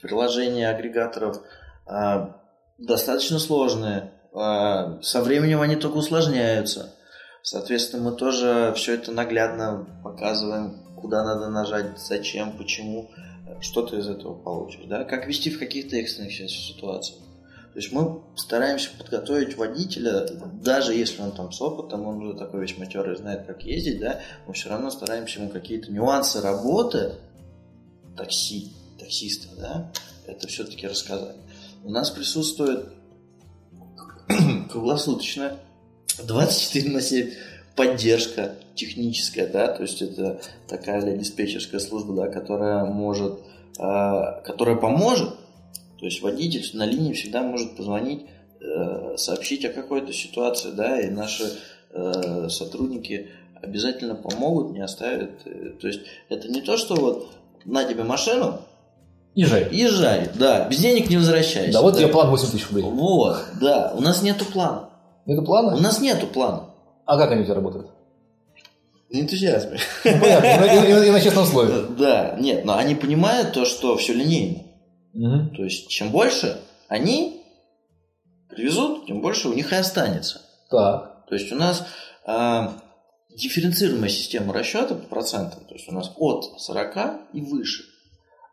приложения 0.00 0.68
агрегаторов, 0.70 1.40
а, 1.86 2.36
достаточно 2.78 3.38
сложные. 3.38 4.12
Со 4.30 5.22
временем 5.22 5.62
они 5.62 5.74
только 5.74 5.96
усложняются. 5.96 6.94
Соответственно, 7.50 8.10
мы 8.10 8.14
тоже 8.14 8.74
все 8.76 8.92
это 8.92 9.10
наглядно 9.10 9.86
показываем, 10.04 10.82
куда 11.00 11.24
надо 11.24 11.48
нажать, 11.48 11.98
зачем, 11.98 12.54
почему, 12.58 13.10
что 13.62 13.86
ты 13.86 13.96
из 13.96 14.06
этого 14.06 14.34
получишь, 14.34 14.84
да, 14.84 15.04
как 15.04 15.26
вести 15.26 15.48
в 15.48 15.58
каких-то 15.58 15.96
экстренных 15.96 16.30
си- 16.30 16.46
ситуациях. 16.46 17.18
То 17.72 17.78
есть 17.78 17.90
мы 17.90 18.20
стараемся 18.36 18.90
подготовить 18.98 19.56
водителя, 19.56 20.28
даже 20.62 20.92
если 20.92 21.22
он 21.22 21.32
там 21.32 21.50
с 21.50 21.62
опытом, 21.62 22.06
он 22.06 22.18
уже 22.18 22.38
такой 22.38 22.60
весь 22.60 22.76
матерый, 22.76 23.16
знает, 23.16 23.46
как 23.46 23.62
ездить, 23.62 23.98
да, 23.98 24.20
мы 24.46 24.52
все 24.52 24.68
равно 24.68 24.90
стараемся 24.90 25.40
ему 25.40 25.48
какие-то 25.48 25.90
нюансы 25.90 26.42
работы 26.42 27.14
такси, 28.14 28.72
таксиста, 28.98 29.48
да, 29.56 29.92
это 30.26 30.48
все-таки 30.48 30.86
рассказать. 30.86 31.36
У 31.82 31.88
нас 31.88 32.10
присутствует 32.10 32.90
круглосуточно 34.70 35.58
24 36.26 36.90
на 36.90 37.00
7 37.00 37.30
поддержка 37.76 38.54
техническая, 38.74 39.46
да, 39.46 39.68
то 39.68 39.82
есть 39.82 40.02
это 40.02 40.40
такая 40.68 41.00
ли 41.04 41.16
диспетчерская 41.18 41.80
служба, 41.80 42.14
да, 42.14 42.28
которая 42.28 42.84
может, 42.84 43.38
э, 43.78 44.42
которая 44.44 44.76
поможет, 44.76 45.30
то 45.98 46.04
есть 46.04 46.22
водитель 46.22 46.68
на 46.74 46.86
линии 46.86 47.12
всегда 47.12 47.42
может 47.42 47.76
позвонить, 47.76 48.26
э, 48.60 49.16
сообщить 49.16 49.64
о 49.64 49.68
какой-то 49.70 50.12
ситуации, 50.12 50.70
да, 50.70 51.00
и 51.00 51.08
наши 51.10 51.52
э, 51.90 52.48
сотрудники 52.50 53.28
обязательно 53.60 54.14
помогут, 54.14 54.72
не 54.72 54.80
оставят. 54.80 55.30
э, 55.44 55.70
То 55.80 55.86
есть 55.88 56.00
это 56.28 56.48
не 56.48 56.60
то, 56.60 56.76
что 56.76 56.94
вот 56.94 57.28
на 57.64 57.84
тебе 57.84 58.04
машину, 58.04 58.60
Езжай. 59.34 59.68
езжай, 59.70 60.30
да, 60.34 60.68
без 60.68 60.78
денег 60.78 61.10
не 61.10 61.16
возвращайся. 61.16 61.72
Да, 61.72 61.82
вот 61.82 61.96
тебе 61.96 62.08
план 62.08 62.28
8 62.30 62.48
тысяч 62.50 62.66
рублей. 62.68 62.82
Вот, 62.84 63.38
да, 63.60 63.92
у 63.96 64.00
нас 64.00 64.22
нету 64.22 64.44
плана. 64.44 64.88
Нету 65.28 65.42
У 65.42 65.44
плана? 65.44 65.76
нас 65.76 66.00
нету 66.00 66.26
плана. 66.26 66.70
А 67.06 67.16
как 67.16 67.30
они 67.30 67.42
у 67.42 67.44
тебя 67.44 67.54
работают? 67.54 67.90
На 69.10 69.20
энтузиазме. 69.20 69.78
Ну, 70.04 70.20
понятно, 70.20 70.64
и, 70.64 71.04
и- 71.04 71.08
и 71.08 71.10
на 71.10 71.20
честном 71.20 71.44
слове. 71.46 71.82
Да, 71.96 72.36
нет, 72.40 72.64
но 72.64 72.76
они 72.76 72.94
понимают 72.94 73.52
то, 73.52 73.64
что 73.64 73.96
все 73.96 74.12
линейно. 74.14 74.64
То 75.54 75.62
есть, 75.64 75.88
чем 75.88 76.10
больше 76.10 76.58
они 76.88 77.42
привезут, 78.48 79.06
тем 79.06 79.20
больше 79.20 79.48
у 79.48 79.54
них 79.54 79.72
и 79.72 79.76
останется. 79.76 80.40
Так. 80.70 81.26
То 81.28 81.34
есть, 81.34 81.52
у 81.52 81.56
нас 81.56 81.86
а, 82.26 82.74
дифференцируемая 83.30 84.08
система 84.10 84.52
расчета 84.52 84.94
по 84.94 85.06
процентам. 85.08 85.64
То 85.66 85.74
есть, 85.74 85.88
у 85.88 85.92
нас 85.92 86.12
от 86.16 86.58
40 86.58 86.96
и 87.34 87.40
выше. 87.42 87.84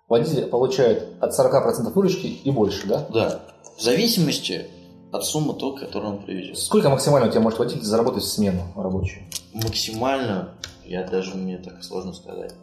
Водитель 0.08 0.46
получает 0.48 1.08
от 1.22 1.32
40% 1.38 1.92
выручки 1.94 2.28
и 2.28 2.52
больше, 2.52 2.86
да? 2.88 3.06
Да. 3.14 3.42
В 3.78 3.82
зависимости 3.82 4.68
от 5.16 5.26
суммы 5.26 5.54
тока, 5.54 5.86
которую 5.86 6.14
он 6.18 6.24
привезет. 6.24 6.58
Сколько 6.58 6.90
максимально 6.90 7.28
у 7.28 7.32
тебя 7.32 7.42
может 7.42 7.60
водитель 7.60 7.84
заработать 7.84 8.24
в 8.24 8.28
смену 8.28 8.62
рабочую? 8.76 9.24
Максимально, 9.54 10.56
я 10.86 11.04
даже 11.08 11.36
мне 11.36 11.58
так 11.58 11.84
сложно 11.84 12.14
сказать. 12.14 12.54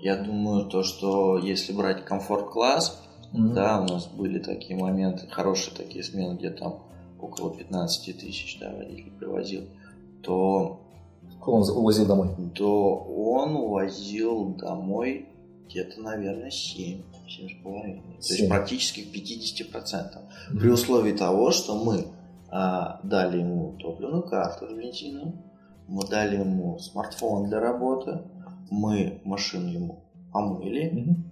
Я 0.00 0.16
думаю, 0.16 0.66
то, 0.66 0.82
что 0.82 1.38
если 1.38 1.72
брать 1.72 2.04
комфорт-класс, 2.04 3.02
Мгм. 3.32 3.54
Да, 3.54 3.80
у 3.80 3.84
нас 3.84 4.06
были 4.06 4.38
такие 4.38 4.78
моменты, 4.78 5.26
хорошие 5.28 5.76
такие 5.76 6.02
смены, 6.02 6.36
где 6.36 6.50
там 6.50 6.80
около 7.20 7.54
15 7.54 8.18
тысяч 8.18 8.58
да, 8.58 8.72
водитель 8.74 9.12
привозил, 9.18 9.62
то, 10.22 10.80
Сколько 11.32 11.50
он 11.50 11.76
увозил 11.76 12.06
домой? 12.06 12.30
то 12.54 12.94
он 12.94 13.56
увозил 13.56 14.54
домой 14.54 15.28
где-то, 15.68 16.00
наверное, 16.00 16.50
7, 16.50 17.02
7,5. 17.26 18.02
То 18.26 18.34
есть 18.34 18.48
практически 18.48 19.02
к 19.02 19.14
50%. 19.14 20.58
При 20.58 20.68
условии 20.70 21.12
того, 21.12 21.50
что 21.50 21.74
мы 21.76 22.06
а, 22.50 23.00
дали 23.02 23.38
ему 23.40 23.76
топливную 23.78 24.22
карту 24.22 24.66
с 24.68 24.72
бензином, 24.72 25.42
мы 25.86 26.06
дали 26.06 26.36
ему 26.36 26.78
смартфон 26.78 27.48
для 27.48 27.60
работы, 27.60 28.22
мы 28.70 29.20
машину 29.24 29.68
ему 29.68 30.04
помыли 30.32 30.90
Мгм. 30.90 31.30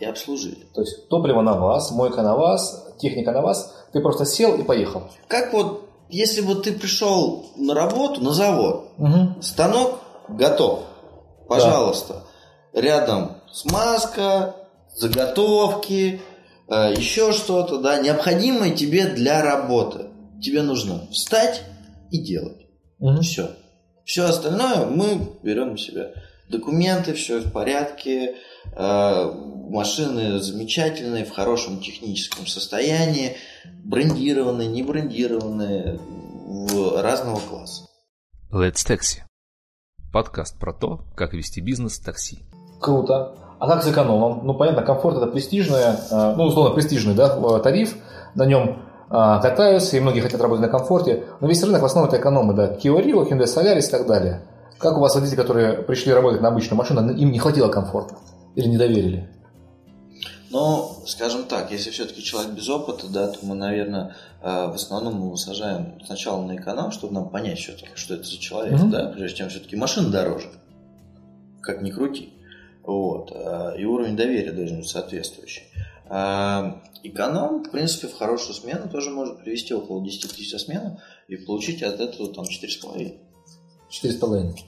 и 0.00 0.04
обслужили. 0.04 0.66
То 0.74 0.80
есть 0.82 1.08
топливо 1.08 1.42
на 1.42 1.54
вас, 1.58 1.90
мойка 1.90 2.22
на 2.22 2.36
вас, 2.36 2.94
техника 2.98 3.32
на 3.32 3.40
вас. 3.42 3.74
Ты 3.92 4.00
просто 4.00 4.24
сел 4.24 4.58
и 4.58 4.62
поехал. 4.62 5.02
Как 5.28 5.52
вот, 5.52 5.88
если 6.10 6.40
вот 6.42 6.64
ты 6.64 6.72
пришел 6.72 7.46
на 7.56 7.74
работу, 7.74 8.20
на 8.22 8.32
завод, 8.32 8.88
Мгм. 8.98 9.40
станок 9.42 10.00
готов, 10.28 10.84
пожалуйста, 11.48 12.22
рядом 12.72 13.36
смазка, 13.52 14.56
заготовки, 14.96 16.20
э, 16.68 16.94
еще 16.96 17.32
что-то, 17.32 17.78
да, 17.78 18.00
необходимое 18.00 18.70
тебе 18.70 19.06
для 19.06 19.42
работы. 19.42 20.06
Тебе 20.42 20.62
нужно 20.62 21.06
встать 21.10 21.62
и 22.10 22.18
делать. 22.18 22.66
Мгм. 22.98 23.20
Все. 23.20 23.50
Все 24.04 24.24
остальное 24.24 24.86
мы 24.86 25.36
берем 25.42 25.72
на 25.72 25.78
себя. 25.78 26.10
Документы, 26.48 27.14
все 27.14 27.40
в 27.40 27.52
порядке, 27.52 28.36
э, 28.74 29.32
машины 29.70 30.40
замечательные, 30.40 31.24
в 31.24 31.30
хорошем 31.30 31.80
техническом 31.80 32.46
состоянии, 32.46 33.36
брендированные, 33.84 34.68
не 34.68 34.82
брендированные, 34.82 35.98
в 35.98 37.00
разного 37.00 37.40
класса. 37.40 37.86
Let's 38.52 38.86
Taxi. 38.86 39.22
Подкаст 40.12 40.58
про 40.58 40.74
то, 40.74 41.06
как 41.16 41.32
вести 41.32 41.62
бизнес 41.62 41.98
в 41.98 42.04
такси. 42.04 42.40
Круто. 42.82 43.32
А 43.58 43.68
как 43.68 43.84
с 43.84 43.88
экономом? 43.88 44.40
Ну, 44.44 44.54
понятно, 44.54 44.82
комфорт 44.82 45.16
это 45.16 45.28
престижное, 45.28 45.96
э, 46.10 46.34
ну, 46.36 46.44
условно, 46.44 46.74
престижный 46.74 47.14
да, 47.14 47.28
тариф. 47.60 47.96
На 48.34 48.44
нем 48.44 48.82
э, 49.08 49.12
катаются, 49.40 49.96
и 49.96 50.00
многие 50.00 50.20
хотят 50.20 50.40
работать 50.40 50.62
на 50.62 50.68
комфорте. 50.68 51.24
Но 51.40 51.46
весь 51.46 51.62
рынок 51.62 51.80
в 51.82 51.84
основном 51.84 52.08
это 52.12 52.20
экономы, 52.20 52.54
да. 52.54 52.74
Kia 52.74 53.00
Rio, 53.00 53.24
Hyundai 53.28 53.44
Solaris 53.44 53.86
и 53.86 53.90
так 53.90 54.06
далее. 54.08 54.42
Как 54.78 54.96
у 54.96 55.00
вас 55.00 55.14
водители, 55.14 55.36
которые 55.36 55.74
пришли 55.74 56.12
работать 56.12 56.40
на 56.40 56.48
обычную 56.48 56.76
машину, 56.76 57.08
им 57.12 57.30
не 57.30 57.38
хватило 57.38 57.68
комфорта? 57.68 58.16
Или 58.56 58.66
не 58.66 58.76
доверили? 58.76 59.30
Но, 60.50 60.96
скажем 61.06 61.44
так, 61.44 61.70
если 61.70 61.90
все-таки 61.90 62.20
человек 62.22 62.52
без 62.52 62.68
опыта, 62.68 63.06
да, 63.08 63.28
то 63.28 63.38
мы, 63.42 63.54
наверное, 63.54 64.16
э, 64.42 64.66
в 64.66 64.74
основном 64.74 65.14
мы 65.14 65.36
сажаем 65.38 65.94
сначала 66.04 66.42
на 66.42 66.56
эконом, 66.56 66.90
чтобы 66.90 67.14
нам 67.14 67.30
понять 67.30 67.58
все-таки, 67.58 67.88
что 67.94 68.14
это 68.14 68.24
за 68.24 68.38
человек, 68.38 68.74
Мгм. 68.74 68.90
да, 68.90 69.06
прежде 69.06 69.38
чем 69.38 69.48
все-таки 69.48 69.76
машина 69.76 70.10
дороже, 70.10 70.48
как 71.62 71.80
ни 71.80 71.90
крути. 71.90 72.34
Вот. 72.82 73.30
э, 73.34 73.76
И 73.78 73.84
уровень 73.84 74.16
доверия 74.16 74.52
должен 74.52 74.78
быть 74.78 74.88
соответствующий. 74.88 75.62
Эконом, 77.04 77.64
в 77.64 77.70
принципе, 77.70 78.06
в 78.08 78.14
хорошую 78.16 78.54
смену 78.54 78.88
тоже 78.88 79.10
может 79.10 79.38
привести 79.42 79.74
около 79.74 80.04
10 80.04 80.30
тысяч 80.30 80.50
за 80.50 80.58
смену 80.58 81.00
и 81.26 81.36
получить 81.36 81.82
от 81.82 82.00
этого 82.00 82.32
там 82.32 82.44
4,5. 82.44 83.16
Четыре 83.88 84.14
с 84.14 84.16
половиной. 84.16 84.64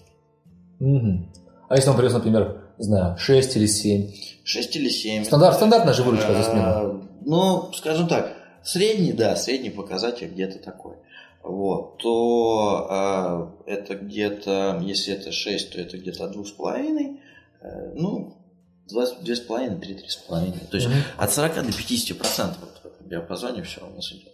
Мгм. 0.80 1.32
А 1.68 1.76
если 1.76 1.90
он 1.90 1.96
привез, 1.96 2.12
например, 2.12 2.62
не 2.78 2.84
знаю, 2.84 3.16
6 3.18 3.56
или 3.56 3.66
7? 3.66 4.10
6 4.42 4.76
или 4.76 4.88
7. 4.88 5.24
Стандарт, 5.24 5.56
стандартная 5.56 5.94
же 5.94 6.02
выручка 6.02 6.34
за 6.34 6.42
смену. 6.42 6.66
Э, 6.66 7.00
Ну, 7.26 7.72
скажем 7.72 8.08
так, 8.08 8.32
средний, 8.62 9.12
да, 9.12 9.36
средний 9.36 9.70
показатель 9.70 10.28
где-то 10.28 10.58
такой. 10.58 10.96
Вот, 11.42 11.98
то 11.98 13.52
э, 13.66 13.70
это 13.72 13.94
где-то, 13.96 14.80
если 14.82 15.14
это 15.14 15.30
6, 15.30 15.72
то 15.72 15.80
это 15.80 15.98
где-то 15.98 16.24
от 16.24 16.34
2,5, 16.36 16.98
э, 16.98 17.16
ну, 17.94 18.36
2,5, 18.92 19.80
3, 19.80 19.94
3,5. 19.94 20.68
То 20.70 20.76
есть 20.76 20.88
Мгм. 20.88 20.96
от 21.16 21.32
40 21.32 21.54
до 21.66 21.72
50 21.72 22.18
процентов 22.18 22.58
вот 22.60 22.80
в 22.82 22.86
этом 22.94 23.08
диапазоне 23.08 23.62
все 23.62 23.80
у 23.90 23.94
нас 23.96 24.10
идет. 24.12 24.32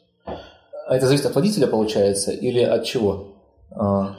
А 0.87 0.96
это 0.96 1.06
зависит 1.06 1.26
от 1.26 1.34
водителя, 1.34 1.66
получается, 1.68 2.32
или 2.32 2.60
от 2.60 2.84
чего? 2.84 3.34
А, 3.70 4.16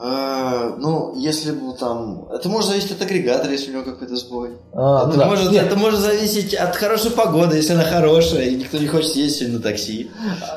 А, 0.00 0.76
ну, 0.78 1.16
если 1.16 1.50
бы 1.50 1.72
там... 1.74 2.28
Это 2.30 2.48
может 2.48 2.68
зависеть 2.70 2.92
от 2.92 3.02
агрегатора, 3.02 3.50
если 3.50 3.70
у 3.70 3.74
него 3.74 3.84
какой-то 3.84 4.14
сбой. 4.14 4.50
А, 4.72 5.06
ну 5.06 5.10
это, 5.10 5.18
да. 5.18 5.26
может, 5.26 5.50
Нет, 5.50 5.66
это 5.66 5.76
может 5.76 5.98
зависеть 5.98 6.54
от 6.54 6.76
хорошей 6.76 7.10
погоды, 7.10 7.56
если 7.56 7.72
она 7.72 7.82
хорошая, 7.82 8.44
и 8.44 8.54
никто 8.54 8.78
не 8.78 8.86
хочет 8.86 9.16
ездить 9.16 9.52
на 9.52 9.58
такси. 9.60 10.08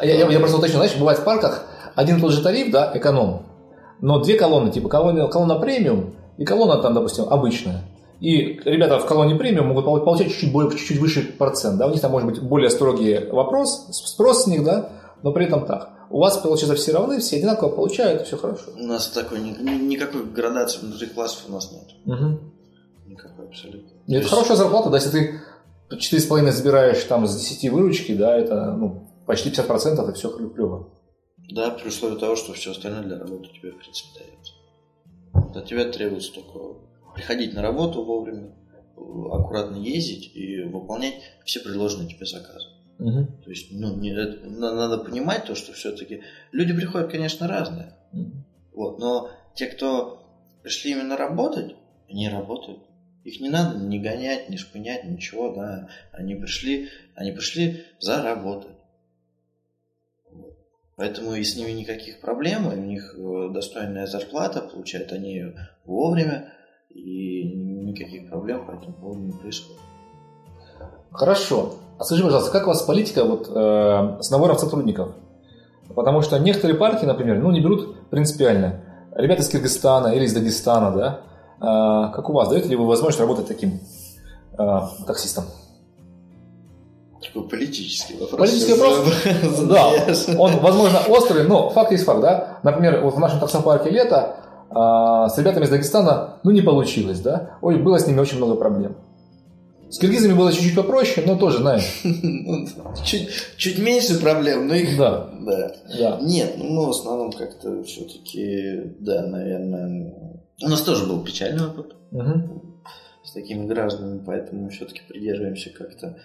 Я, 0.03 0.13
я- 0.15 0.29
я 0.29 0.39
просто 0.39 0.57
уточню, 0.57 0.75
знаешь, 0.75 0.95
бывает 0.95 1.17
в 1.19 1.23
парках 1.23 1.65
один 1.95 2.17
и 2.17 2.21
тот 2.21 2.31
же 2.33 2.43
тариф, 2.43 2.71
да, 2.71 2.91
эконом, 2.93 3.47
но 3.99 4.19
две 4.19 4.35
колонны, 4.37 4.71
типа 4.71 4.89
колонна, 4.89 5.27
колонна 5.27 5.55
премиум 5.59 6.13
и 6.41 6.45
колонна 6.45 6.81
там, 6.81 6.93
допустим, 6.93 7.25
обычная. 7.29 7.83
И 8.19 8.60
ребята 8.65 9.00
в 9.00 9.05
колонне 9.05 9.36
премиум 9.36 9.67
могут 9.67 9.86
пол- 9.86 10.00
получать 10.03 10.27
чуть-чуть, 10.29 10.51
более- 10.51 10.71
чуть-чуть 10.77 11.00
выше 11.00 11.21
процент, 11.38 11.77
да, 11.77 11.88
у 11.88 11.91
них 11.91 12.01
там 12.01 12.12
может 12.12 12.29
быть 12.29 12.41
более 12.41 12.69
строгий 12.69 13.17
вопрос, 13.31 13.88
спрос 13.91 14.43
с 14.43 14.48
них, 14.48 14.63
да, 14.63 14.89
но 15.24 15.31
при 15.33 15.45
этом 15.45 15.65
так. 15.65 15.89
У 16.10 16.19
вас, 16.19 16.38
получается, 16.38 16.75
все 16.75 16.91
равны, 16.93 17.19
все 17.19 17.38
одинаково 17.38 17.69
получают, 17.69 18.27
все 18.27 18.38
хорошо. 18.38 18.63
У 18.77 18.83
нас 18.83 19.07
такой, 19.10 19.39
ни- 19.39 19.55
ни- 19.62 19.86
никакой 19.93 20.24
градации 20.25 20.79
внутри 20.81 21.07
классов 21.07 21.43
у 21.48 21.51
нас 21.51 21.71
нет. 21.71 21.88
Мгм. 22.05 22.51
Никакой 23.07 23.45
абсолютно. 23.48 23.89
И 24.07 24.15
это 24.15 24.27
хорошая 24.27 24.57
зарплата, 24.57 24.89
да, 24.89 24.98
если 24.98 25.10
ты 25.12 25.39
4,5 25.98 26.51
забираешь 26.51 27.03
там 27.05 27.25
с 27.27 27.36
10 27.36 27.69
выручки, 27.69 28.13
да, 28.13 28.36
это 28.38 28.71
ну, 28.79 29.07
почти 29.25 29.50
50%, 29.50 29.93
это 30.03 30.13
все 30.13 30.29
клево. 30.29 30.89
Да, 31.53 31.69
при 31.71 31.88
условии 31.88 32.17
того, 32.19 32.36
что 32.36 32.53
все 32.53 32.71
остальное 32.71 33.03
для 33.03 33.17
работы 33.19 33.50
тебе, 33.53 33.71
в 33.71 33.77
принципе, 33.77 34.10
дается. 34.19 34.53
От 35.33 35.65
тебя 35.67 35.85
требуется 35.91 36.33
только 36.33 36.79
приходить 37.15 37.53
на 37.53 37.61
работу 37.61 38.03
вовремя, 38.03 38.51
аккуратно 38.95 39.77
ездить 39.77 40.31
и 40.35 40.61
выполнять 40.63 41.21
все 41.45 41.59
предложенные 41.59 42.07
тебе 42.09 42.25
заказы. 42.25 42.67
То 43.43 43.50
есть, 43.50 43.67
ну, 43.71 43.95
не- 43.97 44.11
это- 44.11 44.47
на- 44.47 44.73
надо 44.75 44.97
понимать 45.03 45.45
то, 45.45 45.55
что 45.55 45.73
все-таки 45.73 46.21
люди 46.51 46.73
приходят, 46.73 47.09
конечно, 47.11 47.47
разные. 47.47 47.93
Вот, 48.73 49.00
но 49.00 49.29
те, 49.55 49.65
кто 49.67 50.19
пришли 50.63 50.91
именно 50.91 51.17
работать, 51.17 51.75
они 52.09 52.29
работают. 52.29 52.79
Их 53.23 53.39
не 53.39 53.50
надо 53.50 53.77
не 53.77 54.00
гонять, 54.00 54.50
не 54.50 54.57
шпынять, 54.57 55.03
ничего, 55.03 55.53
да. 55.53 55.89
Они 56.11 56.35
пришли, 56.35 56.89
они 57.15 57.31
пришли 57.31 57.83
заработать. 58.00 58.75
Поэтому 61.01 61.34
и 61.34 61.43
с 61.43 61.55
ними 61.55 61.72
никаких 61.72 62.22
проблем, 62.22 62.67
у 62.67 62.75
них 62.75 63.15
э, 63.17 63.50
достойная 63.51 64.05
зарплата, 64.05 64.62
получают 64.62 65.12
они 65.12 65.34
ее 65.34 65.55
вовремя, 65.84 66.53
и 66.89 67.43
никаких 67.43 68.29
проблем 68.29 68.67
по 68.67 68.74
этому 68.74 68.93
поводу 68.93 69.22
не 69.22 69.31
происходит. 69.31 69.81
Хорошо. 71.12 71.74
А 71.98 72.03
скажи, 72.03 72.24
пожалуйста, 72.24 72.51
как 72.51 72.65
у 72.65 72.67
вас 72.67 72.84
политика 72.84 73.24
вот, 73.25 73.50
э, 73.50 74.17
с 74.22 74.29
набором 74.29 74.60
сотрудников? 74.60 75.15
Потому 75.96 76.22
что 76.22 76.38
некоторые 76.38 76.77
парки, 76.77 77.03
например, 77.03 77.39
ну, 77.39 77.50
не 77.50 77.62
берут 77.62 78.08
принципиально. 78.12 78.81
Ребята 79.15 79.41
из 79.41 79.50
Кыргызстана 79.50 80.10
или 80.10 80.25
из 80.25 80.36
Дагестана, 80.36 80.91
да? 80.91 81.22
А, 81.60 82.10
как 82.10 82.29
у 82.29 82.34
вас, 82.34 82.48
даете 82.48 82.67
ли 82.70 82.75
вы 82.75 82.86
возможность 82.86 83.20
работать 83.20 83.48
таким 83.48 83.79
э, 84.55 84.79
таксистом? 85.08 85.46
Такой 87.21 87.47
политический 87.47 88.13
вопрос. 88.15 88.39
Политический 88.39 88.73
вопрос? 88.73 88.99
Да, 89.69 89.89
он, 90.39 90.57
возможно, 90.59 90.99
острый, 91.07 91.43
но 91.47 91.69
факт 91.69 91.91
есть 91.91 92.03
факт, 92.03 92.21
да? 92.21 92.59
Например, 92.63 93.01
вот 93.01 93.13
в 93.15 93.19
нашем 93.19 93.39
таксопарке 93.39 93.89
лето 93.91 94.37
а, 94.69 95.29
с 95.29 95.37
ребятами 95.37 95.65
из 95.65 95.69
Дагестана, 95.69 96.39
ну, 96.43 96.51
не 96.51 96.61
получилось, 96.61 97.19
да? 97.19 97.57
Ой, 97.61 97.77
было 97.77 97.99
с 97.99 98.07
ними 98.07 98.19
очень 98.19 98.37
много 98.37 98.55
проблем. 98.55 98.95
С 99.89 99.97
киргизами 99.99 100.33
было 100.33 100.53
чуть-чуть 100.53 100.75
попроще, 100.75 101.27
но 101.27 101.35
тоже, 101.35 101.57
знаешь, 101.57 102.01
Ну, 102.03 102.65
Чуть, 103.03 103.29
чуть 103.57 103.77
меньше 103.77 104.19
проблем, 104.21 104.67
но 104.67 104.73
их... 104.75 104.97
да, 104.97 105.29
Да. 105.41 105.71
да. 105.99 106.17
Нет, 106.21 106.53
ну 106.57 106.69
мы 106.69 106.85
в 106.87 106.89
основном 106.91 107.31
как-то 107.33 107.83
все-таки, 107.83 108.93
да, 108.99 109.21
наверное... 109.27 110.13
У 110.63 110.69
нас 110.69 110.81
тоже 110.81 111.05
был 111.05 111.21
печальный 111.23 111.65
опыт 111.67 111.95
Мгм. 112.11 112.77
с 113.23 113.31
такими 113.33 113.65
гражданами, 113.67 114.23
поэтому 114.25 114.63
мы 114.63 114.69
все-таки 114.69 115.01
придерживаемся 115.09 115.69
как-то 115.71 116.17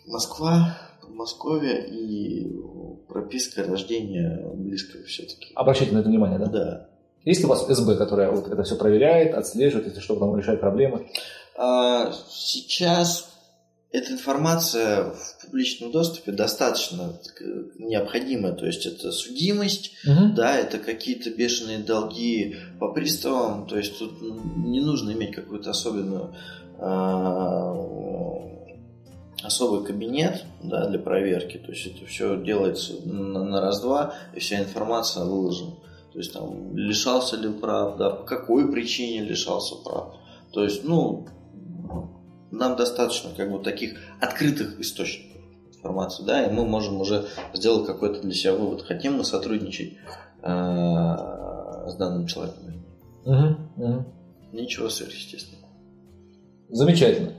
Москва, 0.08 0.78
Подмосковье 1.02 1.88
и 1.88 2.52
прописка 3.08 3.64
рождения 3.64 4.46
близко 4.54 4.98
все-таки. 5.04 5.54
Обращайте 5.56 5.94
на 5.94 6.00
это 6.00 6.10
внимание, 6.10 6.40
да? 6.40 6.46
Да. 6.48 6.90
Есть 7.24 7.42
ли 7.42 7.46
у 7.46 7.50
вас 7.50 7.68
СБ, 7.68 7.98
которая 7.98 8.32
вот 8.32 8.48
это 8.48 8.64
все 8.64 8.76
проверяет, 8.76 9.36
отслеживает, 9.36 9.88
если 9.88 10.00
что, 10.00 10.16
потом 10.16 10.38
решает 10.38 10.60
проблемы? 10.60 11.08
А, 11.56 12.12
Сейчас 12.30 13.31
эта 13.92 14.14
информация 14.14 15.12
в 15.12 15.38
публичном 15.42 15.92
доступе 15.92 16.32
достаточно 16.32 17.14
э, 17.40 17.44
необходима. 17.78 18.54
То 18.54 18.66
есть 18.66 18.86
это 18.86 19.12
судимость, 19.12 19.92
Мгм. 20.06 20.34
да, 20.34 20.56
это 20.58 20.78
какие-то 20.78 21.30
бешеные 21.30 21.80
долги 21.80 22.56
по 22.80 22.94
приставам. 22.94 23.68
То 23.68 23.78
есть 23.78 24.00
тут 24.00 24.14
не 24.56 24.80
нужно 24.80 25.12
иметь 25.12 25.36
какую-то 25.36 25.72
особенную 25.72 26.34
а, 26.80 27.76
особый 29.44 29.86
кабинет 29.86 30.46
да, 30.64 30.88
для 30.88 31.00
проверки. 31.00 31.58
То 31.58 31.72
есть 31.72 31.88
это 31.88 32.06
все 32.06 32.38
делается 32.42 32.94
на, 33.06 33.44
на 33.44 33.62
раз-два, 33.62 34.14
и 34.34 34.40
вся 34.40 34.60
информация 34.60 35.26
выложена. 35.26 35.72
То 36.14 36.18
есть 36.20 36.34
там 36.34 36.76
лишался 36.76 37.38
ли 37.38 37.50
прав, 37.50 37.98
да, 37.98 38.10
по 38.10 38.24
какой 38.24 38.72
причине 38.72 39.22
лишался 39.22 39.76
прав. 39.76 40.16
То 40.52 40.64
есть, 40.64 40.84
ну, 40.84 41.28
нам 42.52 42.76
достаточно 42.76 43.32
как 43.36 43.52
бы 43.52 43.60
таких 43.60 43.98
открытых 44.20 44.80
источников 44.80 45.42
информации, 45.74 46.24
да, 46.24 46.46
и 46.46 46.52
мы 46.52 46.66
можем 46.66 47.02
уже 47.02 47.26
сделать 47.54 47.88
какой-то 47.88 48.22
для 48.22 48.34
себя 48.34 48.54
вывод. 48.54 48.84
Хотим 48.84 49.18
мы 49.18 49.24
сотрудничать 49.24 49.94
э, 50.44 50.48
с 50.48 51.96
данным 51.96 52.28
человеком. 52.28 52.84
Мгм. 53.26 53.72
Мгм. 53.78 54.06
Ничего 54.52 54.90
сверхъестественного. 54.90 55.68
Замечательно. 56.70 57.32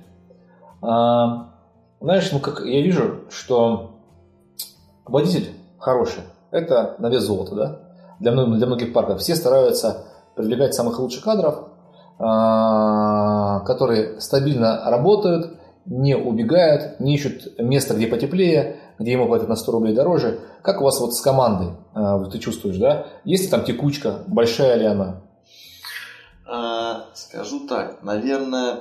А, 0.80 1.54
знаешь, 2.00 2.30
ну 2.32 2.40
как 2.40 2.64
я 2.64 2.82
вижу, 2.82 3.20
что 3.30 4.00
водитель 5.04 5.50
хороший, 5.78 6.22
это 6.50 6.96
на 6.98 7.08
вес 7.08 7.22
золота, 7.22 7.54
да? 7.54 7.80
Для, 8.18 8.32
для 8.32 8.66
многих 8.66 8.92
парков. 8.92 9.20
Все 9.20 9.34
стараются 9.34 10.06
привлекать 10.34 10.74
самых 10.74 10.98
лучших 10.98 11.24
кадров, 11.24 11.68
которые 12.22 14.20
стабильно 14.20 14.82
работают, 14.88 15.58
не 15.86 16.16
убегают, 16.16 17.00
не 17.00 17.16
ищут 17.16 17.58
место, 17.58 17.94
где 17.94 18.06
потеплее, 18.06 18.76
где 18.98 19.12
ему 19.12 19.26
платят 19.26 19.48
на 19.48 19.56
100 19.56 19.72
рублей 19.72 19.94
дороже. 19.94 20.40
Как 20.62 20.80
у 20.80 20.84
вас 20.84 21.00
вот 21.00 21.14
с 21.14 21.20
командой, 21.20 21.74
а, 21.94 22.18
вот 22.18 22.32
ты 22.32 22.38
чувствуешь, 22.38 22.76
да? 22.76 23.06
Есть 23.24 23.44
ли 23.44 23.50
там 23.50 23.64
текучка, 23.64 24.22
большая 24.28 24.76
ли 24.76 24.86
она? 24.86 25.22
А, 26.46 27.06
скажу 27.14 27.66
так, 27.66 28.02
наверное, 28.02 28.80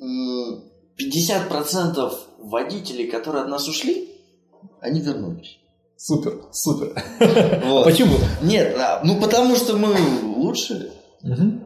м, 0.00 0.64
50% 0.96 2.12
водителей, 2.38 3.08
которые 3.08 3.42
от 3.42 3.50
нас 3.50 3.68
ушли, 3.68 4.08
они 4.80 5.00
вернулись. 5.00 5.58
Супер, 5.98 6.42
супер. 6.52 7.02
Вот. 7.66 7.84
Почему? 7.84 8.16
Нет, 8.42 8.76
а, 8.78 9.00
ну 9.04 9.20
потому 9.20 9.56
что 9.56 9.76
мы 9.76 9.94
лучше, 10.22 10.92
Мгм. 11.22 11.65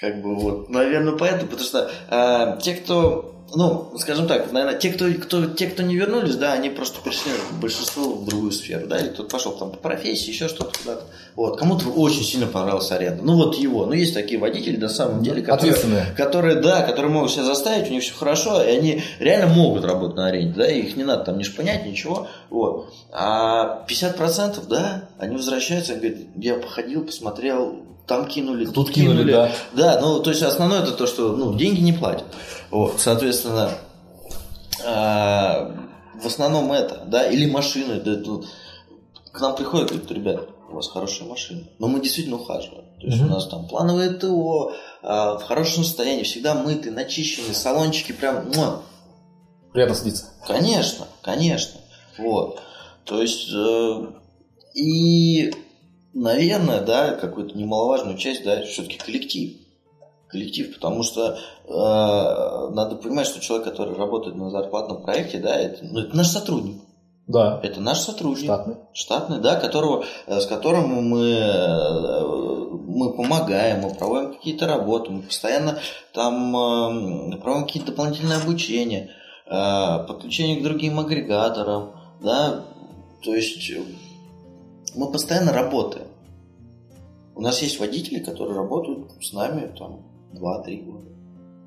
Как 0.00 0.22
бы 0.22 0.36
вот, 0.36 0.68
наверное, 0.68 1.14
поэтому, 1.14 1.48
потому 1.48 1.66
что 1.66 1.90
а, 2.08 2.56
те, 2.58 2.74
кто, 2.74 3.34
ну, 3.56 3.98
скажем 3.98 4.28
так, 4.28 4.52
наверное, 4.52 4.78
те, 4.78 4.92
кто, 4.92 5.06
кто, 5.10 5.46
те, 5.46 5.66
кто 5.66 5.82
не 5.82 5.96
вернулись, 5.96 6.36
да, 6.36 6.52
они 6.52 6.70
просто 6.70 7.00
пришли 7.00 7.32
большинство 7.60 8.14
в 8.14 8.24
другую 8.24 8.52
сферу, 8.52 8.86
да, 8.86 9.00
или 9.00 9.08
кто-то 9.08 9.28
пошел 9.28 9.52
там 9.58 9.72
по 9.72 9.76
профессии, 9.76 10.30
еще 10.30 10.46
что-то 10.46 10.78
куда-то. 10.78 11.02
Вот, 11.34 11.58
кому-то 11.58 11.88
очень 11.88 12.22
сильно 12.22 12.46
понравилась 12.46 12.92
аренда. 12.92 13.24
Ну 13.24 13.34
вот 13.34 13.56
его, 13.56 13.86
ну 13.86 13.92
есть 13.92 14.14
такие 14.14 14.38
водители 14.38 14.76
на 14.76 14.88
самом 14.88 15.24
деле, 15.24 15.42
которые, 15.42 16.06
которые, 16.16 16.60
да, 16.60 16.82
которые 16.82 17.10
могут 17.10 17.32
себя 17.32 17.42
заставить, 17.42 17.90
у 17.90 17.92
них 17.92 18.04
все 18.04 18.14
хорошо, 18.14 18.62
и 18.62 18.68
они 18.68 19.02
реально 19.18 19.52
могут 19.52 19.84
работать 19.84 20.16
на 20.16 20.28
аренде, 20.28 20.54
да, 20.56 20.70
их 20.70 20.96
не 20.96 21.02
надо 21.02 21.24
там 21.24 21.38
не 21.38 21.44
шпынять, 21.44 21.84
ничего, 21.84 22.28
вот. 22.50 22.94
А 23.10 23.84
50%, 23.88 24.64
да, 24.68 25.08
они 25.18 25.34
возвращаются, 25.34 25.94
и 25.94 25.96
говорят, 25.96 26.18
я 26.36 26.54
походил, 26.54 27.04
посмотрел, 27.04 27.82
там 28.08 28.26
кинули, 28.26 28.66
Тут 28.66 28.90
кинули, 28.90 29.30
да. 29.30 29.52
Да, 29.74 30.00
ну, 30.00 30.20
то 30.20 30.30
есть 30.30 30.42
основное 30.42 30.82
это 30.82 30.92
то, 30.92 31.06
что, 31.06 31.36
ну, 31.36 31.54
деньги 31.54 31.80
не 31.80 31.92
платят. 31.92 32.26
Вот, 32.70 33.00
соответственно, 33.00 33.70
а, 34.84 35.74
в 36.20 36.26
основном 36.26 36.72
это, 36.72 37.04
да, 37.06 37.28
или 37.30 37.48
машины, 37.50 38.00
да, 38.00 38.16
тут 38.16 38.46
к 39.30 39.40
нам 39.40 39.54
приходят, 39.54 39.90
говорят, 39.90 40.10
ребят, 40.10 40.48
у 40.70 40.74
вас 40.76 40.88
хорошая 40.88 41.28
машина, 41.28 41.62
но 41.78 41.86
мы 41.86 42.00
действительно 42.00 42.36
ухаживаем. 42.36 42.84
То 43.00 43.06
есть 43.06 43.18
Мгм. 43.18 43.30
у 43.30 43.34
нас 43.34 43.46
там 43.46 43.68
плановое 43.68 44.10
ТО, 44.10 44.72
а, 45.02 45.38
в 45.38 45.44
хорошем 45.44 45.84
состоянии, 45.84 46.24
всегда 46.24 46.54
мытые, 46.54 46.92
начищенные, 46.92 47.54
салончики 47.54 48.12
прям, 48.12 48.50
муа, 48.54 48.82
Приятно 49.72 49.94
садиться. 49.94 50.24
Конечно, 50.46 51.06
конечно. 51.22 51.80
Вот. 52.16 52.60
То 53.04 53.20
есть, 53.20 53.48
э, 53.54 54.06
и, 54.74 55.52
наверное, 56.14 56.80
да, 56.80 57.12
какую-то 57.12 57.56
немаловажную 57.56 58.16
часть, 58.18 58.44
да, 58.44 58.62
все-таки 58.62 58.98
коллектив. 58.98 59.56
коллектив, 60.28 60.74
потому 60.74 61.02
что 61.02 61.38
э, 61.66 62.74
надо 62.74 62.96
понимать, 62.96 63.26
что 63.26 63.40
человек, 63.40 63.66
который 63.66 63.94
работает 63.94 64.36
на 64.36 64.50
зарплатном 64.50 65.02
проекте, 65.02 65.38
да, 65.38 65.56
это, 65.56 65.84
ну, 65.84 66.00
это 66.00 66.16
наш 66.16 66.28
сотрудник. 66.28 66.82
Да. 67.28 67.60
Это 67.62 67.80
наш 67.80 67.98
сотрудник. 67.98 68.44
Штатный. 68.44 68.76
Штатный, 68.94 69.38
да, 69.40 69.56
которого, 69.56 70.04
э, 70.26 70.40
с 70.40 70.46
которым 70.46 70.88
мы, 70.88 71.28
э, 71.28 72.22
мы 72.86 73.14
помогаем, 73.14 73.80
мы 73.80 73.94
проводим 73.94 74.34
какие-то 74.34 74.66
работы, 74.66 75.12
мы 75.12 75.22
постоянно 75.22 75.78
там 76.14 76.56
э, 76.56 77.36
проводим 77.38 77.66
какие-то 77.66 77.92
дополнительные 77.92 78.38
обучения, 78.38 79.10
подключение 79.46 80.60
к 80.60 80.62
другим 80.62 81.00
агрегаторам, 81.00 81.92
да, 82.20 82.64
то 83.22 83.34
есть 83.34 83.58
мы 84.94 85.10
постоянно 85.10 85.52
работаем. 85.52 86.06
У 87.34 87.40
нас 87.40 87.62
есть 87.62 87.78
водители, 87.78 88.18
которые 88.18 88.56
работают 88.56 89.12
с 89.22 89.32
нами 89.32 89.72
там 89.78 90.02
2-3 90.34 90.84
года. 90.84 91.06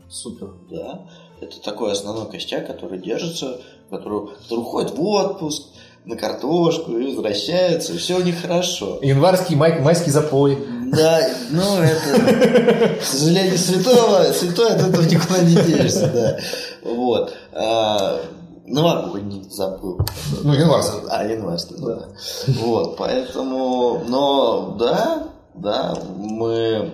Супер. 0.10 0.54
Да. 0.70 1.08
Это 1.40 1.62
такой 1.62 1.94
основной 1.94 2.30
костяк, 2.30 2.68
который 2.68 3.00
держится, 3.00 3.62
который, 3.90 4.36
который 4.44 4.60
уходит 4.60 4.92
в 4.92 5.02
отпуск, 5.02 5.70
на 6.06 6.16
картошку 6.16 6.98
и 6.98 7.08
возвращается, 7.08 7.94
и 7.94 7.98
все 7.98 8.18
у 8.18 8.24
них 8.24 8.42
хорошо. 8.42 9.00
Январский, 9.02 9.56
май, 9.56 9.80
майский 9.82 10.12
запой. 10.12 10.58
Да, 10.92 11.22
ну 11.52 11.78
это, 11.82 12.96
к 13.00 13.04
сожалению, 13.04 13.58
святого, 13.58 14.24
святой 14.34 14.72
от 14.72 14.82
этого 14.82 15.04
никуда 15.04 15.42
не 15.42 15.56
денешься, 15.56 16.12
да. 16.12 16.40
Вот. 16.84 17.34
А, 18.72 18.74
новогодний 18.74 19.44
забыл. 19.50 20.00
Ну, 20.44 20.54
январский. 20.54 21.00
А, 21.10 21.26
январский, 21.26 21.76
да. 21.78 22.08
Вот, 22.60 22.98
поэтому, 22.98 24.04
но, 24.08 24.76
да, 24.80 25.28
да, 25.54 25.98
мы 26.18 26.92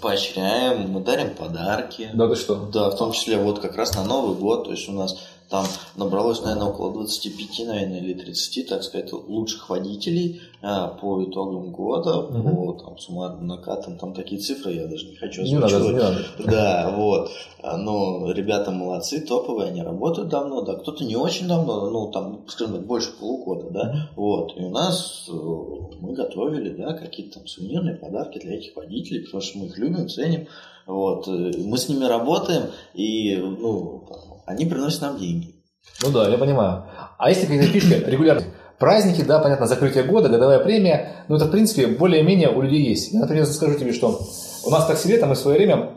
поощряем, 0.00 0.90
мы 0.90 1.00
дарим 1.00 1.34
подарки. 1.34 2.10
Да, 2.12 2.28
ты 2.28 2.36
что? 2.36 2.54
Да, 2.72 2.90
в 2.90 2.96
том 2.96 3.12
числе 3.12 3.38
вот 3.38 3.60
как 3.60 3.76
раз 3.76 3.94
на 3.94 4.04
Новый 4.04 4.36
год, 4.36 4.64
то 4.64 4.70
есть 4.72 4.88
у 4.88 4.92
нас 4.92 5.16
там 5.50 5.66
набралось, 5.96 6.42
наверное, 6.42 6.68
около 6.68 6.92
25, 6.92 7.66
наверное, 7.66 7.98
или 7.98 8.14
30, 8.14 8.68
так 8.68 8.84
сказать, 8.84 9.12
лучших 9.12 9.68
водителей 9.68 10.40
а, 10.62 10.86
по 10.86 11.24
итогам 11.24 11.72
года, 11.72 12.18
угу. 12.18 12.72
по 12.72 12.72
там, 12.84 12.98
суммарным 12.98 13.48
накатам, 13.48 13.98
там 13.98 14.14
такие 14.14 14.40
цифры 14.40 14.72
я 14.74 14.86
даже 14.86 15.06
не 15.08 15.16
хочу 15.16 15.42
озвучивать. 15.42 15.72
Не 15.72 15.76
надо, 15.78 15.92
не 15.92 15.98
надо. 15.98 16.24
Да, 16.38 16.94
вот. 16.96 17.30
Но 17.62 18.30
ребята 18.30 18.70
молодцы, 18.70 19.20
топовые, 19.20 19.70
они 19.70 19.82
работают 19.82 20.28
давно, 20.28 20.62
да, 20.62 20.74
кто-то 20.74 21.04
не 21.04 21.16
очень 21.16 21.48
давно, 21.48 21.90
ну, 21.90 22.12
там, 22.12 22.44
скажем 22.46 22.76
так, 22.76 22.86
больше 22.86 23.10
полугода, 23.18 23.70
да, 23.70 24.10
вот. 24.14 24.56
И 24.56 24.62
у 24.62 24.70
нас 24.70 25.28
э, 25.28 25.32
мы 25.32 26.12
готовили, 26.12 26.70
да, 26.70 26.92
какие-то 26.92 27.40
там 27.40 27.48
сувенирные 27.48 27.96
подарки 27.96 28.38
для 28.38 28.54
этих 28.54 28.76
водителей, 28.76 29.24
потому 29.24 29.42
что 29.42 29.58
мы 29.58 29.66
их 29.66 29.78
любим, 29.78 30.08
ценим, 30.08 30.46
вот. 30.86 31.26
Э, 31.26 31.30
мы 31.58 31.76
с 31.76 31.88
ними 31.88 32.04
работаем, 32.04 32.70
и, 32.94 33.36
ну, 33.36 34.04
они 34.50 34.66
приносят 34.66 35.02
нам 35.02 35.18
деньги. 35.18 35.54
Ну 36.02 36.10
да, 36.10 36.28
я 36.28 36.38
понимаю. 36.38 36.84
А 37.18 37.28
если 37.28 37.46
какие-то 37.46 37.66
фишки 37.66 37.94
регулярно? 38.06 38.44
Праздники, 38.78 39.22
да, 39.22 39.38
понятно, 39.40 39.66
закрытие 39.66 40.04
года, 40.04 40.30
годовая 40.30 40.58
премия, 40.58 41.24
но 41.28 41.36
это, 41.36 41.44
в 41.44 41.50
принципе, 41.50 41.86
более-менее 41.86 42.48
у 42.48 42.62
людей 42.62 42.82
есть. 42.82 43.12
Я, 43.12 43.20
например, 43.20 43.44
скажу 43.44 43.74
тебе, 43.78 43.92
что 43.92 44.20
у 44.64 44.70
нас 44.70 44.84
в 44.84 44.86
такси 44.86 45.08
лето 45.08 45.26
мы 45.26 45.34
в 45.34 45.38
свое 45.38 45.58
время 45.58 45.90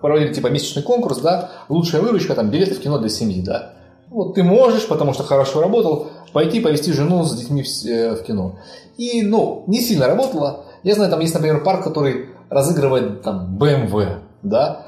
проводили 0.00 0.32
типа 0.32 0.46
месячный 0.46 0.82
конкурс, 0.82 1.18
да, 1.18 1.50
лучшая 1.68 2.00
выручка, 2.00 2.34
там, 2.34 2.50
билеты 2.50 2.74
в 2.74 2.80
кино 2.80 2.98
для 2.98 3.10
семьи, 3.10 3.42
да. 3.42 3.74
Вот 4.08 4.34
ты 4.34 4.42
можешь, 4.42 4.88
потому 4.88 5.12
что 5.12 5.22
хорошо 5.22 5.60
работал, 5.60 6.08
пойти 6.32 6.60
повезти 6.60 6.92
жену 6.92 7.24
с 7.24 7.36
детьми 7.36 7.62
в, 7.62 7.86
э, 7.86 8.14
в 8.16 8.22
кино. 8.22 8.58
И, 8.96 9.22
ну, 9.22 9.64
не 9.66 9.80
сильно 9.80 10.06
работало. 10.06 10.64
Я 10.82 10.94
знаю, 10.94 11.10
там 11.10 11.20
есть, 11.20 11.34
например, 11.34 11.62
парк, 11.62 11.84
который 11.84 12.30
разыгрывает 12.48 13.22
там 13.22 13.56
BMW, 13.58 14.20
да, 14.42 14.86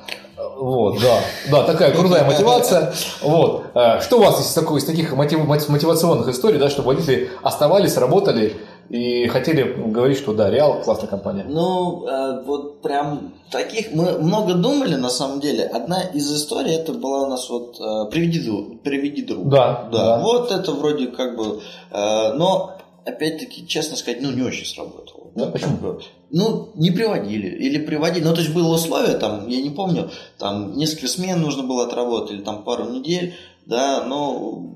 вот, 0.62 1.00
да, 1.00 1.18
да, 1.50 1.64
такая 1.64 1.92
крутая 1.92 2.24
мотивация. 2.24 2.94
Вот. 3.20 3.64
Э, 3.74 4.00
что 4.00 4.18
у 4.18 4.22
вас 4.22 4.40
из, 4.40 4.52
такой, 4.52 4.78
из 4.78 4.84
таких 4.84 5.12
мотивационных 5.12 6.28
историй, 6.28 6.60
да, 6.60 6.70
чтобы 6.70 6.94
водители 6.94 7.30
оставались, 7.42 7.96
работали 7.96 8.56
и 8.88 9.26
хотели 9.26 9.64
говорить, 9.64 10.18
что 10.18 10.32
да, 10.34 10.50
Реал 10.50 10.80
классная 10.82 11.08
компания? 11.08 11.44
Ну, 11.48 12.06
э, 12.06 12.44
вот 12.46 12.80
прям 12.80 13.32
таких 13.50 13.92
мы 13.92 14.18
много 14.20 14.54
думали 14.54 14.94
на 14.94 15.10
самом 15.10 15.40
деле. 15.40 15.64
Одна 15.64 16.00
из 16.00 16.32
историй 16.32 16.74
это 16.74 16.92
была 16.92 17.22
у 17.22 17.26
нас 17.26 17.50
вот 17.50 17.80
э, 17.80 18.10
приведи, 18.12 18.78
приведи 18.84 19.22
друга. 19.22 19.50
Да, 19.50 19.88
да. 19.90 19.98
Да. 19.98 20.22
Вот 20.22 20.52
это 20.52 20.70
вроде 20.70 21.08
как 21.08 21.36
бы, 21.36 21.60
но 21.90 22.76
опять-таки, 23.04 23.66
честно 23.66 23.96
сказать, 23.96 24.22
ну 24.22 24.30
не 24.30 24.42
очень 24.42 24.66
сработало. 24.66 25.21
Да, 25.34 25.46
почему? 25.46 26.00
Ну, 26.30 26.68
не 26.74 26.90
приводили. 26.90 27.48
Или 27.48 27.78
приводили. 27.84 28.24
Ну, 28.24 28.34
то 28.34 28.40
есть 28.40 28.52
было 28.52 28.74
условие, 28.74 29.16
там, 29.16 29.48
я 29.48 29.62
не 29.62 29.70
помню, 29.70 30.10
там 30.38 30.76
несколько 30.76 31.08
смен 31.08 31.40
нужно 31.40 31.62
было 31.62 31.86
отработать, 31.86 32.32
или 32.32 32.42
там 32.42 32.64
пару 32.64 32.90
недель, 32.90 33.34
да, 33.66 34.04
но 34.04 34.72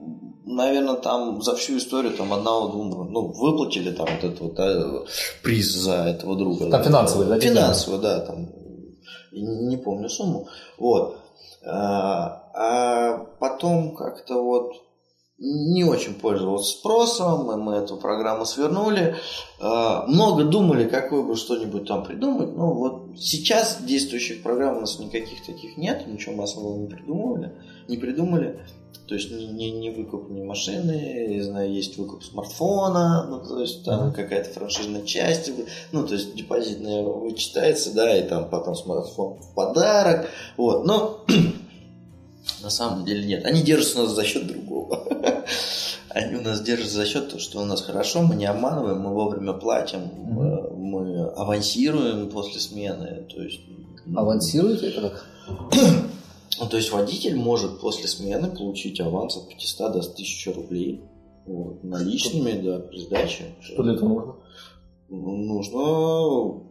наверное, 0.46 0.94
там 0.94 1.42
за 1.42 1.56
всю 1.56 1.76
историю 1.76 2.12
там 2.16 2.32
одного-двух, 2.32 3.08
ну, 3.10 3.32
выплатили 3.32 3.90
там 3.90 4.06
вот 4.06 4.24
этот 4.24 4.40
вот 4.40 4.54
да, 4.54 5.02
приз 5.42 5.72
за 5.72 6.04
этого 6.04 6.36
друга. 6.36 6.70
Там 6.70 6.70
да, 6.70 6.82
финансовый, 6.82 7.26
да? 7.26 7.40
Финансовый, 7.40 8.00
да, 8.00 8.20
там, 8.20 8.48
не 9.32 9.76
помню 9.76 10.08
сумму. 10.08 10.48
Вот. 10.78 11.18
А, 11.64 12.42
а 12.54 13.26
потом 13.40 13.96
как-то 13.96 14.42
вот 14.42 14.72
не 15.38 15.84
очень 15.84 16.14
пользовался 16.14 16.78
спросом, 16.78 17.50
и 17.52 17.56
мы 17.56 17.74
эту 17.74 17.96
программу 17.96 18.46
свернули. 18.46 19.16
А, 19.60 20.06
много 20.06 20.44
думали, 20.44 20.88
какой 20.88 21.22
бы 21.22 21.36
что-нибудь 21.36 21.86
там 21.86 22.04
придумать. 22.04 22.56
Ну, 22.56 22.72
вот 22.72 23.18
сейчас 23.18 23.82
действующих 23.82 24.42
программ 24.42 24.78
у 24.78 24.80
нас 24.80 24.98
никаких 24.98 25.44
таких 25.44 25.76
нет, 25.76 26.06
ничего 26.06 26.36
мы 26.36 26.44
особого 26.44 26.78
не 26.78 26.88
придумывали, 26.88 27.52
не 27.86 27.98
придумали. 27.98 28.60
То 29.06 29.14
есть 29.14 29.30
не, 29.30 29.46
не, 29.46 29.70
не 29.70 29.90
выкуп 29.90 30.30
не 30.30 30.42
машины, 30.42 31.26
не 31.28 31.40
знаю, 31.40 31.72
есть 31.72 31.96
выкуп 31.96 32.24
смартфона, 32.24 33.26
ну, 33.28 33.38
то 33.38 33.60
есть 33.60 33.84
там 33.84 34.08
mm-hmm. 34.08 34.12
какая-то 34.12 34.50
франшизная 34.50 35.02
часть, 35.02 35.52
ну, 35.92 36.04
то 36.04 36.14
есть 36.14 36.34
депозитная 36.34 37.04
вычитается, 37.04 37.94
да, 37.94 38.16
и 38.18 38.26
там 38.26 38.48
потом 38.48 38.74
смартфон 38.74 39.38
в 39.38 39.54
подарок, 39.54 40.28
вот, 40.56 40.84
но 40.86 41.24
на 42.62 42.70
самом 42.70 43.04
деле 43.04 43.26
нет. 43.26 43.44
Они 43.44 43.62
держатся 43.62 44.00
у 44.00 44.02
нас 44.04 44.12
за 44.12 44.24
счет 44.24 44.46
другого. 44.46 45.06
Они 46.08 46.36
у 46.36 46.40
нас 46.40 46.62
держатся 46.62 46.94
за 46.96 47.06
счет 47.06 47.28
того, 47.28 47.40
что 47.40 47.60
у 47.60 47.64
нас 47.64 47.82
хорошо, 47.82 48.22
мы 48.22 48.36
не 48.36 48.46
обманываем, 48.46 49.00
мы 49.00 49.12
вовремя 49.12 49.52
платим, 49.52 50.00
mm-hmm. 50.00 50.74
мы 50.76 51.28
авансируем 51.28 52.30
после 52.30 52.58
смены. 52.58 53.26
То 53.28 53.42
есть... 53.42 53.60
Авансируете 54.14 54.88
это 54.88 55.10
как? 55.10 55.26
Ну, 56.58 56.66
то 56.68 56.78
есть 56.78 56.90
водитель 56.90 57.36
может 57.36 57.80
после 57.80 58.08
смены 58.08 58.48
получить 58.48 58.98
аванс 58.98 59.36
от 59.36 59.48
500 59.48 59.92
до 59.92 59.98
1000 59.98 60.52
рублей 60.54 61.04
вот, 61.46 61.84
наличными, 61.84 62.52
да, 62.62 62.78
при 62.78 62.98
сдаче. 62.98 63.54
Что 63.60 63.82
для 63.82 63.92
этого 63.92 64.08
нужно? 64.08 64.34
Нужно, 65.08 65.78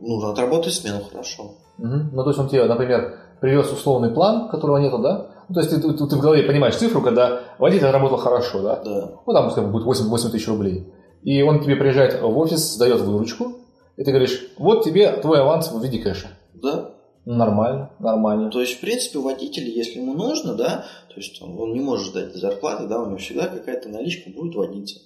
нужно 0.01 0.31
отработать 0.31 0.73
смену 0.73 1.03
хорошо. 1.03 1.53
Угу. 1.77 1.87
Ну, 2.13 2.23
то 2.23 2.29
есть 2.29 2.39
он 2.39 2.49
тебе, 2.49 2.65
например, 2.65 3.19
привез 3.41 3.71
условный 3.71 4.09
план, 4.09 4.49
которого 4.49 4.77
нету, 4.77 4.97
да? 4.99 5.34
Ну, 5.47 5.55
то 5.55 5.61
есть 5.61 5.71
ты, 5.71 5.81
ты, 5.81 5.93
ты 5.93 6.15
в 6.15 6.21
голове 6.21 6.43
понимаешь 6.43 6.75
цифру, 6.75 7.01
когда 7.01 7.43
водитель 7.59 7.87
работал 7.87 8.17
хорошо, 8.17 8.61
да? 8.61 8.81
Да. 8.83 9.11
Ну, 9.25 9.33
там, 9.33 9.51
скажем, 9.51 9.71
будет 9.71 9.85
8, 9.85 10.05
8 10.05 10.29
тысяч 10.31 10.47
рублей. 10.47 10.87
И 11.23 11.41
он 11.41 11.61
тебе 11.61 11.75
приезжает 11.75 12.21
в 12.21 12.37
офис, 12.37 12.73
сдает 12.73 13.01
выручку, 13.01 13.57
и 13.97 14.03
ты 14.03 14.11
говоришь, 14.11 14.47
вот 14.57 14.83
тебе 14.83 15.11
твой 15.17 15.41
аванс 15.41 15.71
в 15.71 15.83
виде 15.83 15.99
кэша. 15.99 16.27
Да. 16.53 16.91
Нормально, 17.25 17.91
нормально. 17.99 18.51
То 18.51 18.61
есть, 18.61 18.77
в 18.77 18.81
принципе, 18.81 19.17
водитель, 19.17 19.67
если 19.67 19.99
ему 19.99 20.13
нужно, 20.13 20.53
да, 20.53 20.85
то 21.09 21.15
есть 21.15 21.41
он, 21.41 21.59
он 21.59 21.73
не 21.73 21.79
может 21.79 22.07
ждать 22.07 22.35
зарплаты, 22.35 22.87
да, 22.87 23.01
у 23.01 23.07
него 23.07 23.17
всегда 23.17 23.47
какая-то 23.47 23.89
наличка 23.89 24.29
будет 24.29 24.53
водиться. 24.53 24.99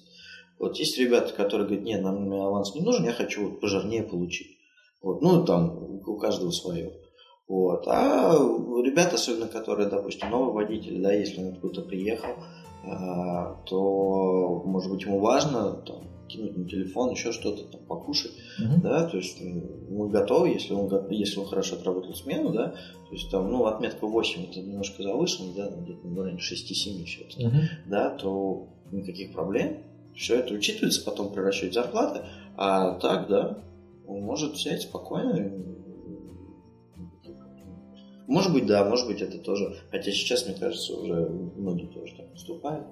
Вот 0.58 0.76
есть 0.76 0.98
ребята, 0.98 1.32
которые 1.32 1.66
говорят, 1.66 1.86
нет, 1.86 2.02
нам 2.02 2.30
аванс 2.34 2.74
не 2.74 2.82
нужен, 2.82 3.06
я 3.06 3.12
хочу 3.12 3.48
вот 3.48 3.60
пожирнее 3.60 4.02
получить. 4.02 4.58
Вот, 5.00 5.22
ну, 5.22 5.42
там, 5.46 6.02
у 6.06 6.18
каждого 6.18 6.50
свое. 6.50 6.92
Вот. 7.50 7.82
А 7.88 8.32
ребята, 8.84 9.16
особенно 9.16 9.48
которые, 9.48 9.88
допустим, 9.88 10.30
новый 10.30 10.54
водитель, 10.54 11.02
да, 11.02 11.12
если 11.12 11.42
он 11.42 11.54
откуда-то 11.54 11.82
приехал, 11.82 12.30
а, 12.84 13.56
то, 13.66 14.62
может 14.64 14.92
быть, 14.92 15.02
ему 15.02 15.18
важно 15.18 15.72
там, 15.84 15.96
кинуть 16.28 16.56
на 16.56 16.68
телефон, 16.68 17.10
еще 17.10 17.32
что-то 17.32 17.64
там 17.64 17.80
покушать, 17.88 18.30
mm-hmm. 18.60 18.80
да, 18.82 19.04
то 19.08 19.16
есть 19.16 19.42
мы 19.42 20.08
готовы, 20.10 20.50
если 20.50 20.74
он, 20.74 20.88
если 21.10 21.40
он 21.40 21.46
хорошо 21.46 21.74
отработал 21.74 22.14
смену, 22.14 22.52
да, 22.52 22.68
то 22.68 23.12
есть 23.12 23.28
там, 23.32 23.50
ну, 23.50 23.66
отметка 23.66 24.06
8 24.06 24.48
это 24.48 24.60
немножко 24.60 25.02
завышено, 25.02 25.52
да, 25.56 25.70
где-то 25.70 26.06
на 26.06 26.22
районе 26.22 26.38
6-7 26.38 27.04
все-таки, 27.04 27.46
mm-hmm. 27.46 27.88
да, 27.88 28.10
то 28.10 28.68
никаких 28.92 29.32
проблем, 29.32 29.78
все 30.14 30.36
это 30.36 30.54
учитывается 30.54 31.04
потом 31.04 31.32
при 31.32 31.40
расчете 31.40 31.72
зарплаты, 31.72 32.20
а 32.56 32.94
так, 33.00 33.26
да, 33.26 33.58
он 34.06 34.22
может 34.22 34.52
взять 34.52 34.82
спокойно 34.82 35.50
Может 38.30 38.52
быть, 38.52 38.64
да, 38.66 38.84
может 38.84 39.08
быть, 39.08 39.20
это 39.20 39.38
тоже. 39.38 39.76
Хотя 39.90 40.12
сейчас, 40.12 40.46
мне 40.46 40.54
кажется, 40.54 40.94
уже 40.94 41.28
многие 41.56 41.86
тоже 41.86 42.14
так 42.16 42.32
поступают. 42.32 42.84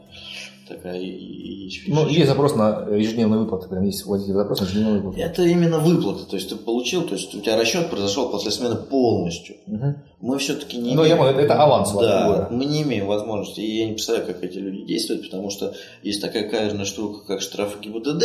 Такая 0.68 0.98
есть 1.00 1.82
Ну, 1.86 1.94
фишечка. 2.02 2.12
есть 2.14 2.26
запрос 2.26 2.56
на 2.56 2.88
ежедневные 2.90 3.38
выплаты. 3.38 3.68
Прям 3.68 3.84
есть 3.84 4.04
водителя 4.04 4.34
запрос 4.34 4.60
на 4.60 4.64
ежедневные 4.64 5.00
выплаты. 5.00 5.20
Это 5.20 5.42
именно 5.44 5.78
выплата. 5.78 6.24
То 6.28 6.34
есть 6.36 6.48
ты 6.48 6.56
получил, 6.56 7.04
то 7.06 7.14
есть 7.14 7.32
у 7.36 7.40
тебя 7.40 7.56
расчет 7.56 7.88
произошел 7.88 8.28
после 8.30 8.50
смены 8.50 8.74
полностью. 8.76 9.56
Мгм. 9.66 10.02
Мы 10.20 10.38
все-таки 10.38 10.76
не 10.76 10.94
Ну, 10.96 11.02
я 11.04 11.10
имеем... 11.16 11.18
понял, 11.18 11.38
это 11.38 11.62
аванс 11.62 11.92
Да, 11.92 12.48
мы 12.50 12.64
не 12.64 12.82
имеем 12.82 13.06
возможности. 13.06 13.60
И 13.60 13.78
я 13.78 13.86
не 13.86 13.92
представляю, 13.92 14.26
как 14.26 14.42
эти 14.42 14.58
люди 14.58 14.84
действуют, 14.86 15.22
потому 15.22 15.50
что 15.50 15.72
есть 16.02 16.20
такая 16.20 16.50
каверная 16.50 16.84
штука, 16.84 17.24
как 17.26 17.40
штрафы 17.42 17.78
ГИБДД, 17.80 18.24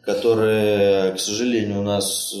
которые, 0.00 1.12
к 1.12 1.20
сожалению, 1.20 1.80
у 1.80 1.84
нас 1.84 2.34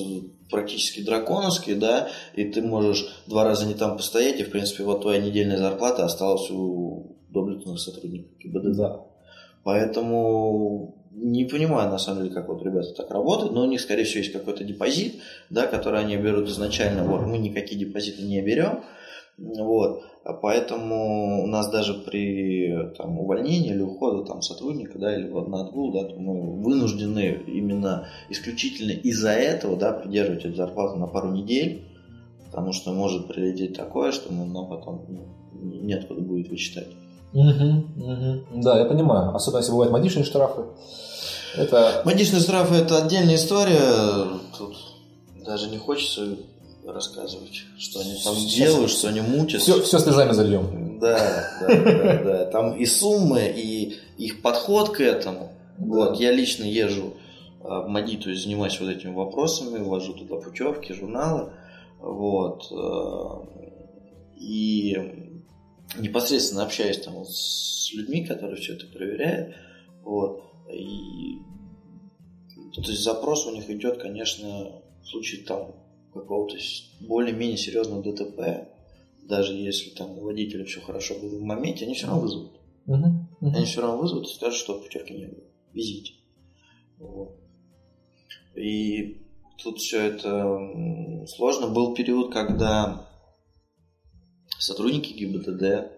практически 0.50 1.02
драконовские, 1.02 1.76
да, 1.76 2.08
и 2.34 2.44
ты 2.44 2.62
можешь 2.62 3.08
два 3.26 3.44
раза 3.44 3.66
не 3.66 3.74
там 3.74 3.96
постоять, 3.96 4.40
и, 4.40 4.44
в 4.44 4.50
принципе, 4.50 4.84
вот 4.84 5.02
твоя 5.02 5.20
недельная 5.20 5.58
зарплата 5.58 6.04
осталась 6.04 6.50
у 6.50 7.16
доблестных 7.30 7.78
сотрудников 7.78 8.38
ГИБДД. 8.38 8.76
Да. 8.76 9.00
Поэтому 9.64 10.96
не 11.10 11.44
понимаю, 11.44 11.90
на 11.90 11.98
самом 11.98 12.22
деле, 12.22 12.34
как 12.34 12.48
вот 12.48 12.62
ребята 12.62 12.92
так 12.92 13.10
работают, 13.10 13.52
но 13.52 13.62
у 13.62 13.66
них, 13.66 13.80
скорее 13.80 14.04
всего, 14.04 14.18
есть 14.18 14.32
какой-то 14.32 14.64
депозит, 14.64 15.16
да, 15.50 15.66
который 15.66 16.00
они 16.00 16.16
берут 16.16 16.48
изначально. 16.48 17.04
Вот, 17.04 17.22
мы 17.22 17.38
никакие 17.38 17.78
депозиты 17.78 18.22
не 18.22 18.40
берем. 18.42 18.84
Вот. 19.38 20.02
Поэтому 20.42 21.44
у 21.44 21.46
нас 21.46 21.70
даже 21.70 21.94
при 21.94 22.92
там, 22.96 23.18
увольнении 23.18 23.70
или 23.70 23.82
уходе 23.82 24.24
там, 24.26 24.42
сотрудника, 24.42 24.98
да, 24.98 25.14
или 25.14 25.28
на 25.28 25.60
отгул, 25.60 25.92
да, 25.92 26.08
мы 26.16 26.62
вынуждены 26.62 27.42
именно 27.46 28.08
исключительно 28.28 28.90
из-за 28.90 29.30
этого, 29.30 29.76
да, 29.76 29.92
придерживать 29.92 30.44
эту 30.44 30.56
зарплату 30.56 30.98
на 30.98 31.06
пару 31.06 31.30
недель, 31.32 31.84
потому 32.46 32.72
что 32.72 32.92
может 32.92 33.28
прилететь 33.28 33.76
такое, 33.76 34.10
что 34.10 34.32
мы, 34.32 34.46
нам 34.46 34.68
потом 34.68 35.04
ну, 35.08 35.26
неоткуда 35.82 36.22
будет 36.22 36.48
вычитать. 36.48 36.88
Мгм, 37.32 37.92
мгм. 37.96 38.62
Да, 38.62 38.78
я 38.78 38.86
понимаю. 38.86 39.34
Особенно 39.34 39.58
если 39.58 39.72
бывают 39.72 39.92
модичные 39.92 40.24
штрафы. 40.24 40.62
Это 41.56 42.02
Модичные 42.04 42.40
штрафы 42.40 42.74
это 42.74 43.04
отдельная 43.04 43.36
история. 43.36 43.80
Тут 44.58 44.76
даже 45.44 45.68
не 45.68 45.78
хочется 45.78 46.36
рассказывать, 46.92 47.62
что 47.78 48.00
они 48.00 48.14
там 48.22 48.34
Сейчас- 48.34 48.54
делают, 48.54 48.90
что 48.90 49.08
они 49.08 49.20
мутят. 49.20 49.60
все, 49.60 49.80
все 49.82 49.98
слезами 49.98 50.32
зальем. 50.32 50.98
Да, 51.00 51.44
да, 51.60 51.68
да, 51.84 52.22
да. 52.22 52.44
Там 52.46 52.76
и 52.76 52.86
суммы, 52.86 53.52
и 53.54 53.96
их 54.18 54.40
подход 54.42 54.90
к 54.90 55.00
этому. 55.00 55.52
Вот, 55.78 56.18
я 56.18 56.32
лично 56.32 56.64
езжу 56.64 57.14
а, 57.62 57.82
в 57.82 57.88
МАДИ, 57.88 58.16
то 58.16 58.30
есть 58.30 58.44
занимаюсь 58.44 58.80
вот 58.80 58.88
этими 58.88 59.12
вопросами, 59.12 59.78
ввожу 59.82 60.14
туда 60.14 60.36
путевки, 60.36 60.94
журналы. 60.94 61.52
Вот. 62.00 62.66
э, 62.70 64.36
И 64.38 64.96
непосредственно 65.98 66.62
общаюсь 66.64 66.98
там 67.00 67.24
с 67.24 67.90
людьми, 67.94 68.24
которые 68.26 68.56
все 68.56 68.74
это 68.74 68.86
проверяют. 68.86 69.54
Вот. 70.02 70.42
И 70.72 71.38
то 72.74 72.90
есть 72.90 73.02
запрос 73.02 73.46
у 73.46 73.52
них 73.54 73.68
идет, 73.70 73.98
конечно, 74.00 74.82
в 75.02 75.06
случае 75.08 75.44
там 75.44 75.74
какого-то 76.20 76.56
более-менее 77.00 77.56
серьезного 77.56 78.02
ДТП, 78.02 78.68
даже 79.22 79.54
если 79.54 79.90
там 79.90 80.18
у 80.18 80.24
водителя 80.24 80.64
все 80.64 80.80
хорошо 80.80 81.14
было 81.18 81.38
в 81.38 81.42
моменте, 81.42 81.84
они 81.84 81.94
все 81.94 82.06
равно 82.06 82.22
вызовут. 82.22 82.52
Мгм, 82.86 83.28
мгм. 83.40 83.54
Они 83.54 83.64
все 83.64 83.80
равно 83.80 83.98
вызовут 83.98 84.26
и 84.26 84.34
скажут, 84.34 84.58
что 84.58 84.78
путевки 84.78 85.12
не 85.12 85.26
было. 85.26 85.44
Везите. 85.72 86.12
Вот. 86.98 87.36
И 88.54 89.22
тут 89.62 89.78
все 89.78 90.02
это 90.02 91.26
сложно. 91.26 91.68
Был 91.68 91.94
период, 91.94 92.32
когда 92.32 93.06
сотрудники 94.58 95.12
ГИБДД 95.12 95.90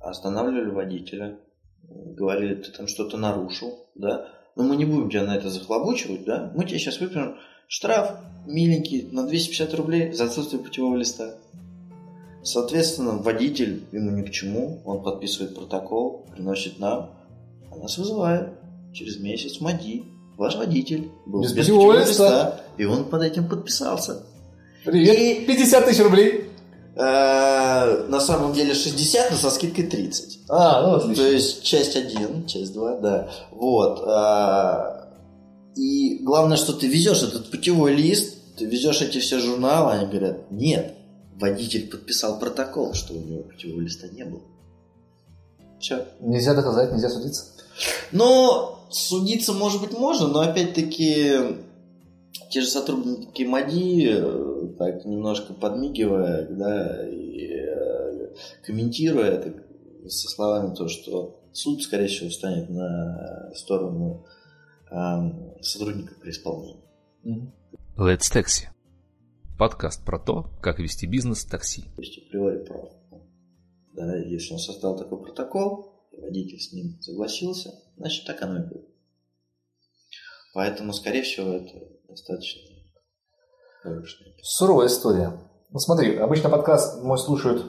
останавливали 0.00 0.70
водителя, 0.70 1.38
говорили, 1.82 2.54
ты 2.54 2.70
там 2.72 2.86
что-то 2.86 3.16
нарушил, 3.16 3.86
да, 3.94 4.28
но 4.56 4.62
мы 4.64 4.76
не 4.76 4.84
будем 4.84 5.10
тебя 5.10 5.24
на 5.24 5.36
это 5.36 5.50
захлобучивать, 5.50 6.24
да, 6.24 6.52
мы 6.54 6.64
тебе 6.64 6.78
сейчас 6.78 7.00
выпишем 7.00 7.36
штраф 7.68 8.18
миленький 8.46 9.08
на 9.10 9.26
250 9.26 9.74
рублей 9.74 10.12
за 10.12 10.24
отсутствие 10.24 10.62
путевого 10.62 10.96
листа. 10.96 11.34
Соответственно, 12.42 13.12
водитель 13.12 13.84
ему 13.92 14.10
ни 14.10 14.22
к 14.22 14.30
чему, 14.30 14.82
он 14.84 15.02
подписывает 15.02 15.54
протокол, 15.54 16.26
приносит 16.34 16.78
нам, 16.78 17.10
а 17.72 17.76
нас 17.76 17.96
вызывают 17.96 18.50
через 18.92 19.18
месяц 19.18 19.60
МАДИ. 19.60 20.04
Ваш 20.36 20.56
водитель 20.56 21.10
был 21.26 21.42
Без 21.42 21.52
путевого 21.52 21.98
листа. 22.00 22.60
и 22.76 22.84
он 22.84 23.08
под 23.08 23.22
этим 23.22 23.48
подписался. 23.48 24.24
Привет. 24.84 25.18
И- 25.18 25.46
50 25.46 25.86
тысяч 25.86 26.02
рублей. 26.02 26.43
Э, 26.96 28.06
На 28.08 28.20
самом 28.20 28.52
деле 28.52 28.74
60, 28.74 29.30
но 29.32 29.36
со 29.36 29.50
скидкой 29.50 29.86
30. 29.86 30.40
А, 30.48 30.82
ну 30.82 30.94
отлично. 30.94 31.24
То 31.24 31.30
есть 31.30 31.62
часть 31.62 31.96
1, 31.96 32.46
часть 32.46 32.72
2, 32.72 32.96
да. 32.96 33.30
Вот. 33.50 34.02
а, 34.06 35.08
И 35.76 36.18
главное, 36.22 36.56
что 36.56 36.72
ты 36.72 36.86
везешь 36.86 37.22
этот 37.22 37.50
путевой 37.50 37.94
лист, 37.94 38.34
ты 38.56 38.64
везешь 38.66 39.00
эти 39.02 39.18
все 39.18 39.40
журналы, 39.40 39.92
они 39.92 40.06
говорят, 40.06 40.50
нет, 40.52 40.94
водитель 41.34 41.88
подписал 41.90 42.38
протокол, 42.38 42.94
что 42.94 43.14
у 43.14 43.18
него 43.20 43.42
путевого 43.42 43.80
листа 43.80 44.06
не 44.08 44.24
было. 44.24 44.42
Все. 45.80 46.06
Нельзя 46.20 46.54
доказать, 46.54 46.92
нельзя 46.92 47.10
судиться. 47.10 47.46
Но 48.12 48.86
судиться, 48.90 49.52
может 49.52 49.80
быть, 49.80 49.92
можно, 49.98 50.28
но 50.28 50.40
опять-таки 50.40 51.56
те 52.54 52.60
же 52.60 52.68
сотрудники 52.68 53.42
МАДИ, 53.42 54.10
э, 54.12 54.74
так 54.78 55.04
немножко 55.04 55.54
подмигивая, 55.54 56.46
да, 56.46 57.04
и 57.10 57.48
э, 57.48 58.32
комментируя 58.62 59.32
это 59.32 59.60
со 60.08 60.28
словами 60.28 60.72
то, 60.72 60.86
что 60.86 61.42
суд, 61.52 61.82
скорее 61.82 62.06
всего, 62.06 62.30
встанет 62.30 62.70
на 62.70 63.50
сторону 63.56 64.24
э, 64.88 65.62
сотрудника 65.62 66.14
при 66.20 66.30
исполнении. 66.30 66.80
Let's 67.96 68.32
Taxi. 68.32 68.68
Подкаст 69.58 70.04
про 70.04 70.20
то, 70.20 70.48
как 70.62 70.78
вести 70.78 71.06
бизнес 71.06 71.44
такси. 71.44 71.82
То 71.96 72.02
есть 72.02 72.18
априори 72.18 72.64
прав. 72.64 72.92
Да, 73.94 74.16
если 74.16 74.52
он 74.52 74.60
создал 74.60 74.96
такой 74.96 75.20
протокол, 75.20 76.06
и 76.12 76.20
водитель 76.20 76.60
с 76.60 76.72
ним 76.72 77.00
согласился, 77.00 77.74
значит 77.96 78.24
так 78.26 78.40
оно 78.42 78.62
и 78.62 78.68
было. 78.68 78.84
Поэтому, 80.52 80.92
скорее 80.92 81.22
всего, 81.22 81.50
это 81.54 81.94
достаточно 82.14 82.60
хорошая 83.82 84.28
Суровая 84.42 84.86
история. 84.86 85.32
Ну 85.70 85.78
смотри, 85.78 86.16
обычно 86.16 86.48
подкаст 86.48 87.02
мой 87.02 87.18
слушают 87.18 87.66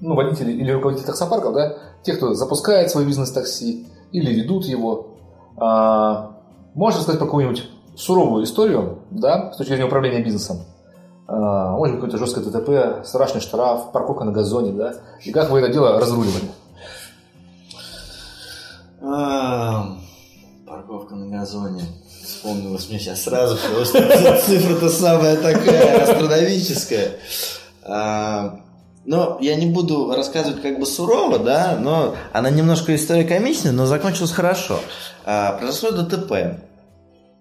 ну, 0.00 0.14
водители 0.14 0.52
или 0.52 0.70
руководители 0.70 1.06
таксопарков, 1.06 1.54
да, 1.54 1.78
те, 2.02 2.14
кто 2.14 2.34
запускает 2.34 2.90
свой 2.90 3.04
бизнес-такси 3.04 3.86
или 4.12 4.40
ведут 4.40 4.64
его. 4.66 5.18
А, 5.56 6.36
можешь 6.74 7.00
рассказать 7.00 7.18
про 7.18 7.26
какую-нибудь 7.26 7.68
суровую 7.96 8.44
историю, 8.44 9.00
да, 9.10 9.52
с 9.52 9.56
точки 9.56 9.70
зрения 9.70 9.86
управления 9.86 10.22
бизнесом? 10.22 10.58
А, 11.26 11.72
может 11.72 11.96
быть, 11.96 12.04
какое-то 12.04 12.24
жесткое 12.24 12.44
ТТП, 12.44 13.06
страшный 13.06 13.40
штраф, 13.40 13.90
парковка 13.92 14.24
на 14.24 14.32
газоне, 14.32 14.72
да? 14.72 14.94
И 15.24 15.32
как 15.32 15.50
вы 15.50 15.60
это 15.60 15.72
дело 15.72 15.98
разруливали? 15.98 16.48
А, 19.00 19.98
Парковка 20.66 21.14
на 21.14 21.38
газоне. 21.38 21.82
Вспомнилось 22.28 22.90
мне 22.90 22.98
сейчас 22.98 23.22
сразу, 23.22 23.56
потому 23.56 23.84
что 23.86 24.38
цифра-то 24.46 24.90
самая 24.90 25.36
такая 25.36 26.02
астрономическая. 26.02 27.12
А, 27.82 28.60
Но 29.06 29.38
я 29.40 29.56
не 29.56 29.64
буду 29.64 30.12
рассказывать 30.14 30.60
как 30.60 30.78
бы 30.78 30.84
сурово, 30.84 31.38
да, 31.38 31.78
но 31.80 32.16
она 32.34 32.50
немножко 32.50 32.94
история 32.94 33.24
комичная, 33.24 33.72
но 33.72 33.86
закончилась 33.86 34.32
хорошо. 34.32 34.78
А, 35.24 35.52
Произошло 35.52 35.92
ДТП. 35.92 36.60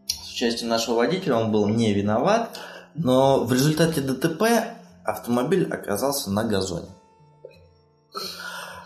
С 0.08 0.32
участием 0.32 0.70
нашего 0.70 0.96
водителя 0.96 1.36
он 1.36 1.52
был 1.52 1.68
не 1.68 1.94
виноват, 1.94 2.58
но 2.96 3.44
в 3.44 3.52
результате 3.52 4.00
ДТП 4.00 4.44
автомобиль 5.04 5.68
оказался 5.70 6.32
на 6.32 6.46
газоне. 6.46 6.88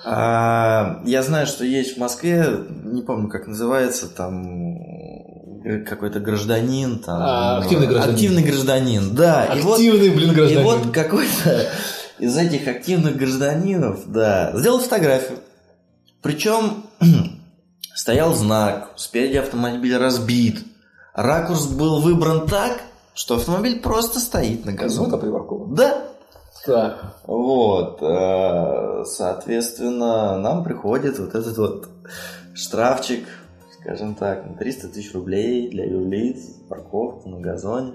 А, 0.05 1.01
Я 1.05 1.23
знаю, 1.23 1.47
что 1.47 1.63
есть 1.65 1.95
в 1.95 1.99
Москве, 1.99 2.45
не 2.83 3.01
помню, 3.01 3.29
как 3.29 3.47
называется, 3.47 4.07
там 4.07 4.75
э, 5.63 5.79
какой-то 5.87 6.19
гражданин, 6.19 6.99
там 6.99 7.17
А, 7.21 7.57
активный 7.59 7.87
гражданин. 7.87 8.13
активный 8.15 8.43
гражданин, 8.43 9.15
да. 9.15 9.45
И 9.45 9.61
вот, 9.61 9.73
Активный, 9.75 10.09
блин, 10.09 10.31
и 10.31 10.35
гражданин. 10.35 10.63
вот 10.63 10.91
какой-то 10.91 11.69
из 12.19 12.37
этих 12.37 12.67
активных 12.67 13.17
гражданинов, 13.17 14.01
да, 14.11 14.51
сделал 14.55 14.79
фотографию. 14.79 15.39
Причем 16.21 16.83
стоял 17.95 18.33
знак, 18.33 18.91
спереди 18.95 19.37
автомобиль 19.37 19.97
разбит. 19.97 20.59
Ракурс 21.13 21.67
был 21.67 21.99
выбран 22.01 22.47
так, 22.47 22.81
что 23.13 23.35
автомобиль 23.35 23.79
просто 23.81 24.19
стоит 24.19 24.65
на 24.65 24.71
Газонка 24.73 25.17
газоне. 25.17 25.21
припаркован. 25.31 25.75
Да, 25.75 26.07
Так. 26.65 27.15
вот, 27.25 28.01
э, 28.01 29.03
соответственно, 29.05 30.37
нам 30.37 30.63
приходит 30.63 31.17
вот 31.17 31.33
этот 31.33 31.57
вот 31.57 31.89
штрафчик, 32.53 33.25
скажем 33.79 34.15
так, 34.15 34.45
на 34.45 34.55
300 34.55 34.89
тысяч 34.89 35.13
рублей 35.13 35.69
для 35.69 35.85
юрлиц, 35.85 36.57
парковку 36.69 37.29
на 37.29 37.39
газоне. 37.39 37.93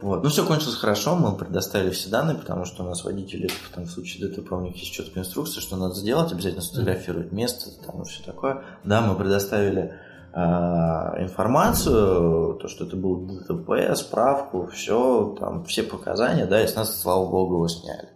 Вот. 0.00 0.22
Ну, 0.22 0.28
все 0.28 0.44
кончилось 0.44 0.74
хорошо, 0.74 1.16
мы 1.16 1.36
предоставили 1.36 1.90
все 1.90 2.10
данные, 2.10 2.36
потому 2.36 2.64
что 2.66 2.84
у 2.84 2.86
нас 2.86 3.02
водители, 3.04 3.48
там, 3.74 3.84
в 3.84 3.90
случае 3.90 4.28
ДТП, 4.28 4.52
у 4.52 4.60
них 4.60 4.76
есть 4.76 4.92
четкая 4.92 5.24
инструкция, 5.24 5.62
что 5.62 5.76
надо 5.76 5.94
сделать, 5.94 6.32
обязательно 6.32 6.62
сфотографировать 6.62 7.32
место, 7.32 7.70
там, 7.84 8.02
и 8.02 8.04
все 8.04 8.22
такое. 8.22 8.62
Да, 8.84 9.00
мы 9.00 9.14
предоставили 9.14 9.94
информацию, 10.36 12.58
то, 12.60 12.68
что 12.68 12.84
это 12.84 12.96
был 12.96 13.26
ДТП, 13.26 13.96
справку, 13.96 14.66
все, 14.66 15.34
там, 15.40 15.64
все 15.64 15.82
показания, 15.82 16.44
да, 16.44 16.62
и 16.62 16.66
с 16.66 16.76
нас, 16.76 17.00
слава 17.00 17.30
богу, 17.30 17.54
его 17.54 17.68
сняли. 17.68 18.10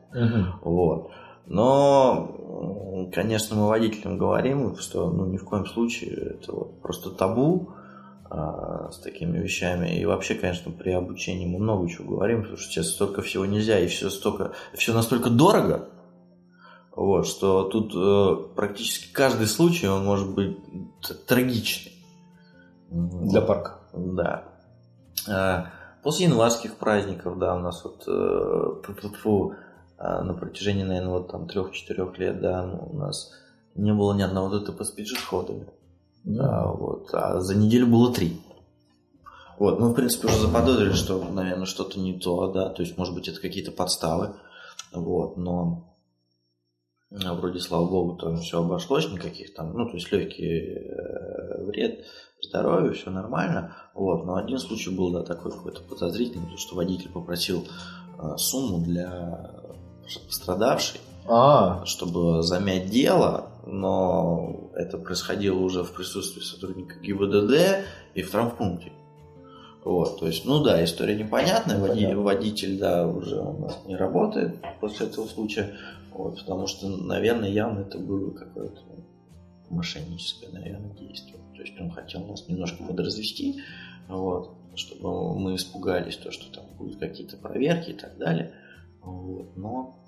Вот. 0.63 1.11
Но, 1.47 3.09
конечно, 3.15 3.57
мы 3.57 3.69
водителям 3.69 4.19
говорим, 4.19 4.77
что 4.77 5.11
ну, 5.11 5.27
ни 5.27 5.39
в 5.39 5.45
коем 5.45 5.67
случае 5.67 6.37
это 6.39 6.53
вот 6.53 6.83
просто 6.83 7.11
табу, 7.11 7.71
а, 8.33 8.93
с 8.93 8.99
такими 8.99 9.39
вещами. 9.39 9.99
И 9.99 10.05
вообще, 10.05 10.37
конечно, 10.37 10.71
при 10.71 10.91
обучении 10.91 11.47
мы 11.47 11.59
много 11.59 11.89
чего 11.89 12.15
говорим, 12.15 12.43
потому 12.43 12.59
что 12.59 12.71
сейчас 12.71 12.91
столько 12.91 13.23
всего 13.23 13.45
нельзя, 13.45 13.81
и 13.81 13.89
все, 13.89 14.09
столько, 14.09 14.53
все 14.75 14.95
настолько 14.95 15.31
дорого, 15.31 15.89
вот, 16.95 17.27
что 17.27 17.65
тут 17.65 17.93
э, 17.97 18.55
практически 18.55 19.13
каждый 19.13 19.49
случай, 19.49 19.89
он 19.89 20.05
может 20.05 20.33
быть 20.33 20.57
трагичный. 21.27 21.91
Для 22.91 23.41
парка. 23.41 23.79
Да. 23.95 24.45
А, 25.29 25.67
после 26.03 26.27
январских 26.27 26.77
праздников, 26.77 27.39
да, 27.39 27.55
у 27.55 27.61
нас 27.61 27.85
вот 27.85 28.05
э, 28.07 29.43
а, 29.99 30.23
на 30.23 30.35
протяжении, 30.35 30.83
наверное, 30.83 31.13
вот 31.13 31.31
там 31.31 31.47
трех-четырех 31.47 32.19
лет, 32.19 32.41
да, 32.41 32.67
ну, 32.67 32.89
у 32.93 32.97
нас 32.97 33.33
не 33.77 33.93
было 33.93 34.15
ни 34.15 34.23
одного 34.23 34.59
ДТП 34.59 34.83
с 34.83 34.91
пиджи-ходами. 34.91 35.67
Да, 36.25 36.67
вот. 36.67 37.15
А 37.15 37.41
за 37.41 37.55
неделю 37.55 37.87
было 37.87 38.13
три. 38.13 38.41
Вот, 39.59 39.79
мы, 39.79 39.91
в 39.91 39.95
принципе, 39.95 40.27
уже 40.27 40.39
заподозрили, 40.39 40.93
что, 40.93 41.23
наверное, 41.23 41.67
что-то 41.67 42.01
не 42.01 42.19
то, 42.19 42.49
да, 42.49 42.71
то 42.71 42.83
есть, 42.83 42.97
может 42.97 43.15
быть, 43.15 43.29
это 43.29 43.41
какие-то 43.41 43.73
подставы, 43.73 44.35
вот, 44.93 45.37
но 45.37 45.95
а, 47.13 47.35
вроде, 47.35 47.61
слава 47.61 47.87
богу, 47.87 48.17
там 48.17 48.39
все 48.39 48.63
обошлось, 48.63 49.13
никаких 49.13 49.55
там, 49.55 49.75
ну, 49.75 49.87
то 49.87 49.97
есть, 49.97 50.11
легкий 50.11 50.77
э, 50.77 51.63
вред 51.65 52.07
здоровью, 52.43 52.95
все 52.95 53.11
нормально, 53.11 53.77
вот, 53.95 54.25
но 54.25 54.37
один 54.37 54.59
случай 54.59 54.91
был, 54.91 55.13
да, 55.13 55.23
такой 55.23 55.53
какой-то 55.53 55.81
подозрительный, 55.83 56.43
потому 56.43 56.59
что 56.59 56.77
водитель 56.77 57.11
попросил 57.11 57.67
э, 58.19 58.37
сумму 58.37 58.79
для 58.85 59.51
пострадавшей, 60.27 61.01
а. 61.29 61.85
чтобы 61.85 62.43
замять 62.43 62.91
дело, 62.91 63.51
но 63.67 64.71
это 64.75 64.99
происходило 64.99 65.59
уже 65.59 65.85
в 65.85 65.93
присутствии 65.93 66.41
сотрудника 66.41 66.99
ГИБДД 66.99 67.85
и 68.15 68.23
в 68.23 68.31
травмпункте. 68.31 68.93
Вот, 69.85 70.21
то 70.21 70.27
есть, 70.27 70.45
ну 70.45 70.63
да, 70.63 70.85
история 70.85 71.17
непонятная, 71.17 71.79
водитель, 71.79 72.17
водитель, 72.17 72.79
да, 72.79 73.07
уже 73.07 73.41
у 73.41 73.61
нас 73.61 73.79
не 73.87 73.97
работает 73.97 74.57
после 74.81 75.07
этого 75.07 75.27
случая, 75.27 75.75
вот, 76.13 76.39
потому 76.39 76.67
что, 76.67 76.89
наверное, 76.89 77.49
явно 77.49 77.81
это 77.81 77.99
было 77.99 78.31
какое-то 78.31 78.81
мошенническое, 79.71 80.51
наверное, 80.51 80.93
действие. 80.95 81.40
То 81.61 81.67
есть 81.67 81.79
он 81.79 81.91
хотел 81.91 82.25
нас 82.25 82.49
немножко 82.49 82.83
подразвести, 82.83 83.61
вот, 84.09 84.57
чтобы 84.77 85.39
мы 85.39 85.57
испугались, 85.57 86.17
то, 86.17 86.33
что 86.33 86.51
там 86.51 86.65
будут 86.79 86.99
какие-то 86.99 87.37
проверки 87.37 87.91
и 87.91 87.95
так 87.95 88.17
далее. 88.17 88.55
Вот, 89.03 89.55
но 89.59 90.03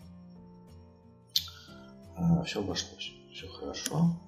а, 2.17 2.43
все 2.45 2.61
обошлось 2.61 3.13
все 3.35 3.49
хорошо. 3.49 4.19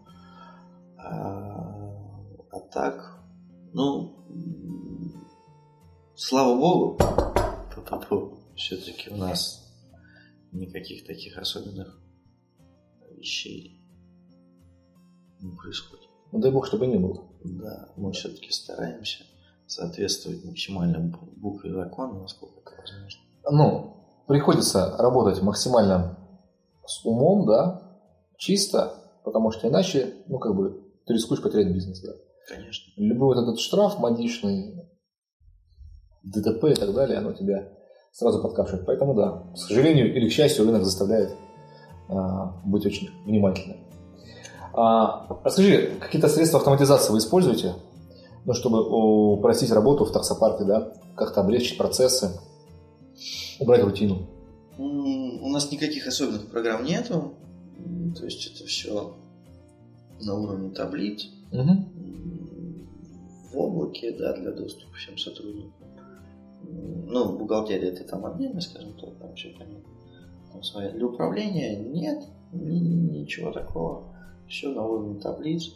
А, 0.99 2.05
а 2.51 2.61
так, 2.71 3.23
ну, 3.73 4.19
слава 6.15 6.59
богу, 6.59 6.99
все-таки 8.55 9.09
у 9.09 9.17
нас 9.17 9.75
никаких 10.53 11.07
таких 11.07 11.39
особенных 11.39 11.99
вещей 13.17 13.81
не 15.41 15.57
происходит. 15.57 16.04
Ну, 16.35 16.41
дай 16.41 16.51
бог, 16.51 16.67
чтобы 16.67 16.89
не 16.89 16.97
было. 16.97 17.23
Да, 17.45 17.91
мы 17.97 18.11
все-таки 18.11 18.51
стараемся 18.51 19.23
соответствовать 19.69 20.45
максимально 20.45 21.17
букве 21.37 21.73
закона, 21.73 22.23
насколько 22.23 22.73
это 22.73 22.81
возможно. 22.81 23.21
Ну, 23.53 24.25
приходится 24.27 24.97
работать 24.99 25.41
максимально 25.43 26.19
с 26.85 27.05
умом, 27.05 27.47
да, 27.47 28.01
чисто, 28.37 28.95
потому 29.23 29.53
что 29.53 29.69
иначе, 29.69 30.13
ну, 30.27 30.41
как 30.41 30.57
бы, 30.57 30.83
ты 31.07 31.15
рискуешь 31.15 31.41
потерять 31.41 31.73
бизнес, 31.73 32.01
да. 32.01 32.15
Конечно. 32.49 32.93
Любой 32.97 33.37
вот 33.37 33.43
этот 33.45 33.61
штраф 33.61 34.01
модичный, 34.01 34.91
ДТП 36.25 36.65
и 36.65 36.75
так 36.75 36.93
далее, 36.95 37.19
оно 37.19 37.33
тебя 37.33 37.69
сразу 38.11 38.43
подкапывает. 38.43 38.85
Поэтому, 38.87 39.15
да, 39.15 39.53
к 39.55 39.57
сожалению 39.57 40.13
или 40.13 40.29
к 40.29 40.33
счастью, 40.33 40.65
рынок 40.65 40.83
заставляет 40.83 41.37
а, 42.09 42.61
быть 42.65 42.85
очень 42.85 43.11
внимательным. 43.25 43.85
А, 44.77 45.27
расскажи, 45.45 45.93
какие-то 46.01 46.29
средства 46.29 46.59
автоматизации 46.59 47.13
вы 47.13 47.19
используете, 47.19 47.75
ну, 48.45 48.55
чтобы 48.55 48.83
упростить 49.35 49.71
работу 49.71 50.05
в 50.05 50.13
таксопарке, 50.13 50.65
да, 50.65 50.93
как-то 51.17 51.43
облегчить 51.43 51.79
процессы, 51.79 52.31
убрать 53.61 53.83
рутину? 53.85 54.27
У 54.77 55.49
нас 55.49 55.71
никаких 55.71 56.09
особенных 56.09 56.51
программ 56.51 56.85
нету. 56.85 57.35
То 58.19 58.25
есть 58.25 58.47
это 58.47 58.67
все 58.67 59.15
на 60.21 60.35
уровне 60.35 60.71
таблиц. 60.71 61.29
Угу. 61.53 61.71
В 63.53 63.59
облаке, 63.59 64.13
да, 64.19 64.33
для 64.35 64.51
доступа 64.51 64.95
всем 64.97 65.17
сотрудникам. 65.19 65.73
Ну, 67.07 67.39
бухгалтерия 67.39 67.91
это 67.91 68.05
там 68.05 68.27
отдельно, 68.27 68.61
скажем 68.61 68.95
так, 68.95 69.15
там 69.21 69.35
все 69.35 69.51
понятно. 69.51 69.91
Там 70.53 70.63
своя. 70.63 70.91
Для 70.91 71.07
управления 71.07 71.77
нет 71.77 72.25
ничего 72.53 73.53
такого. 73.53 74.14
Все 74.49 74.69
на 74.69 74.85
уровне 74.85 75.21
таблиц 75.21 75.75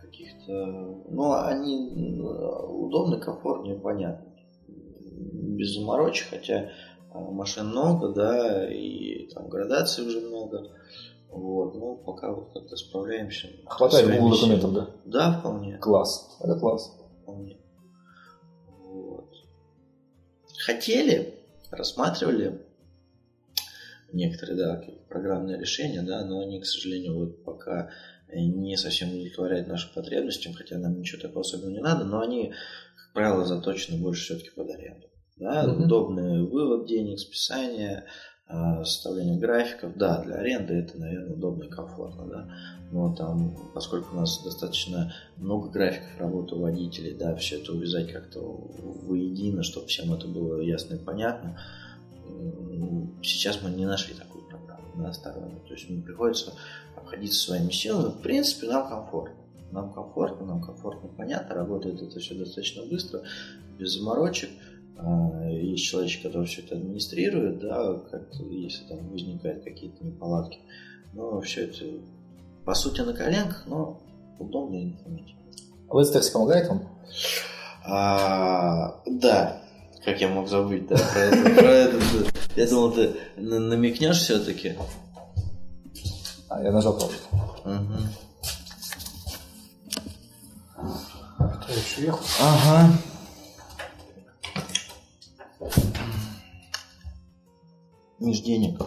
каких-то. 0.00 1.02
Ну, 1.08 1.32
они 1.32 2.20
удобны, 2.20 3.18
комфортные, 3.18 3.76
понятно. 3.76 4.26
Без 4.68 5.74
заморочек, 5.74 6.28
хотя 6.30 6.70
а, 7.12 7.18
машин 7.18 7.68
много, 7.68 8.08
да, 8.08 8.70
и 8.70 9.28
там 9.28 9.48
градаций 9.48 10.06
уже 10.06 10.20
много. 10.20 10.70
Вот, 11.30 11.74
ну, 11.74 11.96
пока 11.96 12.32
вот 12.32 12.52
как-то 12.52 12.76
справляемся. 12.76 13.48
Хватает 13.66 14.08
Google 14.18 14.36
документов, 14.36 14.72
да? 14.72 14.90
Да, 15.04 15.38
вполне. 15.40 15.76
Класс. 15.78 16.36
Это 16.40 16.58
класс. 16.58 16.96
Вполне. 17.22 17.58
Вот. 18.68 19.30
Хотели, 20.64 21.34
рассматривали 21.70 22.65
некоторые, 24.16 24.56
да, 24.56 24.84
программные 25.08 25.58
решения, 25.58 26.02
да, 26.02 26.24
но 26.24 26.40
они, 26.40 26.60
к 26.60 26.66
сожалению, 26.66 27.14
вот 27.18 27.44
пока 27.44 27.90
не 28.32 28.76
совсем 28.76 29.10
удовлетворяют 29.10 29.68
нашим 29.68 29.92
потребностям, 29.94 30.52
хотя 30.52 30.78
нам 30.78 30.98
ничего 30.98 31.22
такого 31.22 31.42
особенного 31.42 31.70
не 31.70 31.80
надо, 31.80 32.04
но 32.04 32.20
они, 32.20 32.52
как 32.96 33.12
правило, 33.14 33.44
заточены 33.44 34.02
больше 34.02 34.24
все-таки 34.24 34.50
под 34.50 34.70
аренду. 34.70 35.06
Да, 35.36 35.64
mm-hmm. 35.64 35.84
удобный 35.84 36.42
вывод 36.42 36.88
денег, 36.88 37.20
списание, 37.20 38.04
а, 38.48 38.84
составление 38.84 39.38
графиков, 39.38 39.96
да, 39.96 40.22
для 40.22 40.36
аренды 40.36 40.74
это, 40.74 40.98
наверное, 40.98 41.34
удобно 41.34 41.64
и 41.64 41.68
комфортно, 41.68 42.26
да, 42.26 42.48
но 42.90 43.14
там, 43.14 43.56
поскольку 43.74 44.14
у 44.14 44.20
нас 44.20 44.42
достаточно 44.42 45.12
много 45.36 45.68
графиков 45.68 46.18
работы 46.18 46.54
водителей, 46.54 47.14
да, 47.14 47.34
все 47.36 47.60
это 47.60 47.72
увязать 47.72 48.12
как-то 48.12 48.40
воедино, 48.40 49.62
чтобы 49.62 49.88
всем 49.88 50.12
это 50.12 50.26
было 50.26 50.60
ясно 50.60 50.94
и 50.94 51.04
понятно, 51.04 51.58
сейчас 53.22 53.62
мы 53.62 53.70
не 53.70 53.86
нашли 53.86 54.14
такую 54.14 54.44
программу, 54.44 54.84
да, 54.96 55.12
стороннюю, 55.12 55.60
то 55.66 55.74
есть 55.74 55.88
мне 55.88 56.02
приходится 56.02 56.52
обходиться 56.96 57.40
своими 57.40 57.70
силами, 57.70 58.10
в 58.10 58.22
принципе, 58.22 58.66
нам 58.66 58.88
комфортно, 58.88 59.36
нам 59.72 59.92
комфортно, 59.92 60.46
нам 60.46 60.62
комфортно, 60.62 61.08
понятно, 61.08 61.54
работает 61.54 62.02
это 62.02 62.18
все 62.20 62.34
достаточно 62.34 62.84
быстро, 62.84 63.22
без 63.78 63.92
заморочек, 63.92 64.50
а, 64.98 65.48
есть 65.48 65.84
человек, 65.84 66.22
который 66.22 66.46
все 66.46 66.62
это 66.62 66.76
администрирует, 66.76 67.58
да, 67.58 67.94
как 68.10 68.34
если 68.50 68.84
там 68.84 69.08
возникают 69.10 69.62
какие-то 69.62 70.04
неполадки. 70.04 70.58
Но 71.12 71.40
все 71.40 71.64
это, 71.64 71.84
по 72.64 72.74
сути, 72.74 73.02
на 73.02 73.12
коленках, 73.12 73.64
но 73.66 74.00
удобно 74.38 74.76
и 74.76 74.84
информативно. 74.84 75.42
А 75.88 75.98
Летстерс 75.98 76.30
помогает 76.30 76.68
вам? 76.68 76.88
А, 77.84 79.02
да, 79.06 79.62
как 80.04 80.20
я 80.20 80.28
мог 80.28 80.48
забыть, 80.48 80.86
да, 80.88 80.96
про 80.96 81.20
это, 81.20 81.54
про 81.54 81.68
это. 81.68 82.35
Я 82.56 82.66
думал, 82.66 82.92
ты 82.92 83.14
намекнешь 83.36 84.18
все-таки. 84.18 84.76
А, 86.48 86.62
я 86.62 86.72
нажал 86.72 86.96
кнопку. 86.96 87.38
Угу. 87.64 87.98
Кто 91.36 91.72
еще 91.72 92.02
ехал? 92.02 92.24
Ага. 92.40 92.92
Миш, 98.20 98.40
денег. 98.40 98.80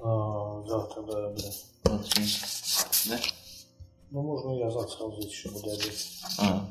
А, 0.00 0.64
завтра, 0.66 1.02
да, 1.02 1.30
да. 1.30 1.98
Да? 3.08 3.20
Ну, 4.10 4.22
можно 4.22 4.58
я 4.58 4.70
завтра 4.72 4.96
сразу 4.96 5.20
еще 5.20 5.50
буду 5.50 5.70
обедать. 5.70 6.08
А. 6.38 6.66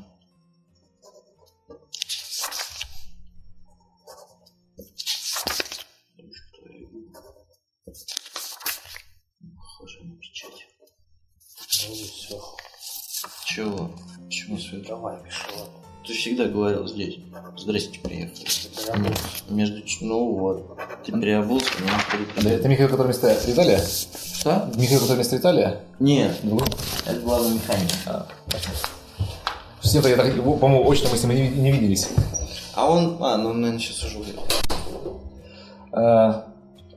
Чего? 13.56 13.90
Почему 14.26 14.58
свет? 14.58 14.86
Давай, 14.86 15.16
пиши, 15.24 15.40
ладно. 15.56 15.72
Ты 16.06 16.12
всегда 16.12 16.44
говорил 16.44 16.86
здесь. 16.86 17.20
Здрасте, 17.56 17.98
приехали. 18.00 18.46
Между... 19.48 19.82
Ну 20.02 20.34
вот. 20.34 20.78
Ты 21.06 21.12
переобулся, 21.12 21.70
но 21.80 22.42
не 22.42 22.50
это 22.50 22.68
Михаил, 22.68 22.90
который 22.90 23.06
вместо 23.06 23.34
Виталия? 23.46 23.80
Что? 23.80 24.70
Михаил, 24.76 25.00
который 25.00 25.14
вместо 25.14 25.36
Виталия? 25.36 25.80
Нет, 26.00 26.36
Другой? 26.42 26.68
это 27.06 27.18
главный 27.20 27.54
механик. 27.54 27.92
А, 28.04 28.26
С 29.80 29.94
ним-то 29.94 30.10
я 30.10 30.16
так, 30.16 30.34
по-моему, 30.34 30.90
очно 30.90 31.08
мы 31.10 31.16
с 31.16 31.24
ним 31.24 31.34
не, 31.34 31.48
не 31.48 31.72
виделись. 31.72 32.10
А 32.74 32.90
он... 32.90 33.16
А, 33.22 33.38
ну, 33.38 33.54
наверное, 33.54 33.78
сейчас 33.80 34.04
уже 34.04 34.18
уехал. 34.18 34.44
А, 35.92 36.44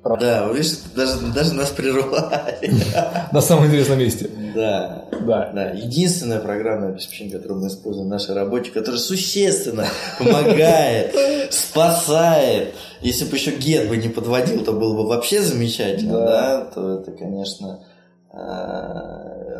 Да, 0.03 0.47
видишь, 0.51 0.77
даже, 0.95 1.19
даже 1.33 1.53
нас 1.53 1.69
прервали. 1.69 2.71
на 3.31 3.41
самом 3.41 3.67
интересном 3.67 3.99
месте. 3.99 4.29
Да. 4.55 5.05
Да. 5.27 5.51
Да, 5.53 5.71
единственное 5.71 6.39
программное 6.39 6.89
обеспечение, 6.89 7.37
которое 7.37 7.55
мы 7.55 7.67
используем 7.67 8.07
в 8.07 8.09
нашей 8.09 8.33
работе, 8.33 8.71
которое 8.71 8.97
существенно 8.97 9.85
помогает, 10.17 11.13
спасает. 11.51 12.73
Если 13.01 13.25
бы 13.25 13.35
еще 13.35 13.51
Гет 13.51 13.89
бы 13.89 13.97
не 13.97 14.09
подводил, 14.09 14.63
то 14.63 14.71
было 14.73 14.95
бы 14.95 15.07
вообще 15.07 15.41
замечательно, 15.41 16.13
Да. 16.13 16.25
да, 16.25 16.65
то 16.65 16.99
это, 16.99 17.11
конечно, 17.11 17.83
э, 18.33 18.37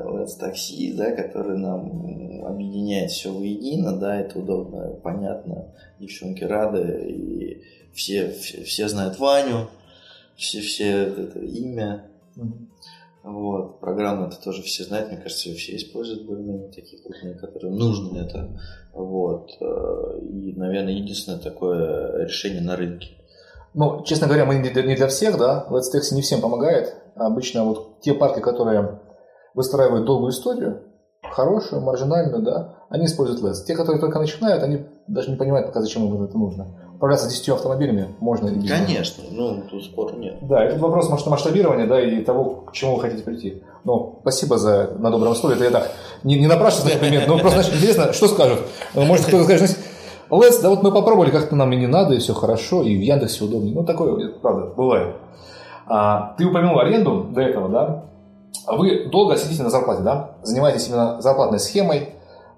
Let's 0.06 0.40
Taxi, 0.42 0.94
да, 0.96 1.12
который 1.12 1.58
нам 1.58 2.46
объединяет 2.46 3.12
все 3.12 3.32
воедино, 3.32 3.98
да, 3.98 4.20
это 4.20 4.40
удобно, 4.40 4.94
понятно, 5.04 5.68
девчонки 6.00 6.44
рады, 6.44 7.06
и 7.08 7.62
все, 7.94 8.32
все, 8.32 8.64
все 8.64 8.88
знают 8.88 9.20
Ваню, 9.20 9.70
все, 10.40 10.62
все 10.62 11.04
это 11.04 11.40
имя, 11.40 12.10
вот, 13.22 13.82
программы 13.82 14.28
это 14.28 14.42
тоже 14.42 14.64
все 14.64 14.86
знают, 14.86 15.10
мне 15.10 15.18
кажется, 15.18 15.50
ее 15.50 15.56
все 15.58 15.76
используют 15.76 16.26
более-менее 16.26 16.72
такие 16.72 17.02
крупные, 17.04 17.36
которые 17.36 17.74
нужны 17.74 18.18
это. 18.18 18.58
Вот. 18.94 19.52
э, 19.60 20.20
И, 20.22 20.54
наверное, 20.54 20.94
единственное 20.94 21.40
такое 21.40 22.26
решение 22.26 22.62
на 22.62 22.78
рынке. 22.78 23.10
Ну, 23.74 24.04
честно 24.04 24.28
говоря, 24.28 24.46
мы 24.46 24.56
не 24.56 24.70
для, 24.70 24.84
не 24.84 24.96
для 24.96 25.08
всех, 25.08 25.38
да, 25.38 25.68
Let's 25.70 25.94
Taxi 25.94 26.16
не 26.16 26.22
всем 26.22 26.42
помогает. 26.42 26.96
Обычно 27.16 27.66
вот 27.66 28.00
те 28.00 28.14
парки, 28.14 28.40
которые 28.40 29.02
выстраивают 29.54 30.06
долгую 30.06 30.32
историю, 30.32 30.84
хорошую, 31.22 31.82
маржинальную, 31.82 32.42
да, 32.42 32.86
они 32.90 33.06
используют 33.06 33.44
Let's. 33.44 33.66
Те, 33.68 33.76
которые 33.76 34.00
только 34.00 34.18
начинают, 34.18 34.64
они 34.64 34.86
даже 35.08 35.30
не 35.30 35.36
понимают 35.36 35.68
пока, 35.68 35.82
зачем 35.82 36.06
им 36.06 36.24
это 36.24 36.38
нужно. 36.38 36.89
Управляться 37.00 37.30
10 37.30 37.48
автомобилями 37.48 38.10
можно 38.20 38.50
или 38.50 38.56
без. 38.56 38.70
Конечно, 38.72 39.24
ну, 39.32 39.64
тут 39.72 39.86
спора 39.86 40.16
нет. 40.18 40.40
Да, 40.42 40.62
это 40.66 40.78
вопрос 40.80 41.10
масш- 41.10 41.30
масштабирования, 41.30 41.88
да, 41.88 42.02
и 42.02 42.22
того, 42.22 42.66
к 42.68 42.74
чему 42.74 42.96
вы 42.96 43.02
хотите 43.02 43.24
прийти. 43.24 43.64
Но 43.86 44.18
спасибо 44.20 44.58
за 44.58 44.92
на 45.00 45.10
добром 45.10 45.34
слове. 45.34 45.56
Это 45.56 45.64
я 45.64 45.72
так 45.72 45.92
не, 46.26 46.38
не 46.38 46.48
напрашиваюсь 46.48 46.94
на 46.96 47.00
комплимент, 47.00 47.26
но 47.30 47.40
просто 47.40 47.62
значит, 47.62 47.76
интересно, 47.78 48.12
что 48.12 48.28
скажут. 48.28 48.60
Может, 48.96 49.28
кто-то 49.28 49.46
скажет, 49.46 49.78
Лес, 50.30 50.60
да 50.60 50.70
вот 50.70 50.84
мы 50.84 50.92
попробовали, 50.92 51.32
как-то 51.32 51.56
нам 51.56 51.72
и 51.72 51.78
не 51.78 51.88
надо, 51.88 52.16
и 52.16 52.18
все 52.18 52.34
хорошо, 52.34 52.84
и 52.84 52.98
в 52.98 53.00
Яндексе 53.00 53.46
удобнее. 53.46 53.74
Ну, 53.74 53.86
такое, 53.86 54.34
правда, 54.42 54.74
бывает. 54.76 55.16
А, 55.88 56.36
ты 56.38 56.46
упомянул 56.46 56.80
аренду 56.82 57.28
до 57.34 57.40
этого, 57.40 57.70
да? 57.70 58.04
Вы 58.68 59.06
долго 59.06 59.38
сидите 59.38 59.64
на 59.64 59.70
зарплате, 59.70 60.04
да? 60.04 60.32
Занимаетесь 60.44 60.90
именно 60.90 61.22
зарплатной 61.22 61.60
схемой. 61.60 62.10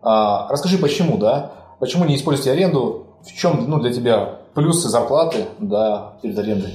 А, 0.02 0.48
расскажи, 0.50 0.80
почему, 0.80 1.18
да? 1.20 1.52
Почему 1.80 2.06
не 2.06 2.16
используете 2.16 2.52
аренду? 2.54 3.06
В 3.24 3.34
чем 3.34 3.70
ну, 3.70 3.80
для 3.80 3.94
тебя 3.94 4.40
плюсы 4.54 4.90
зарплаты 4.90 5.46
да, 5.60 6.14
перед 6.22 6.38
арендой? 6.38 6.74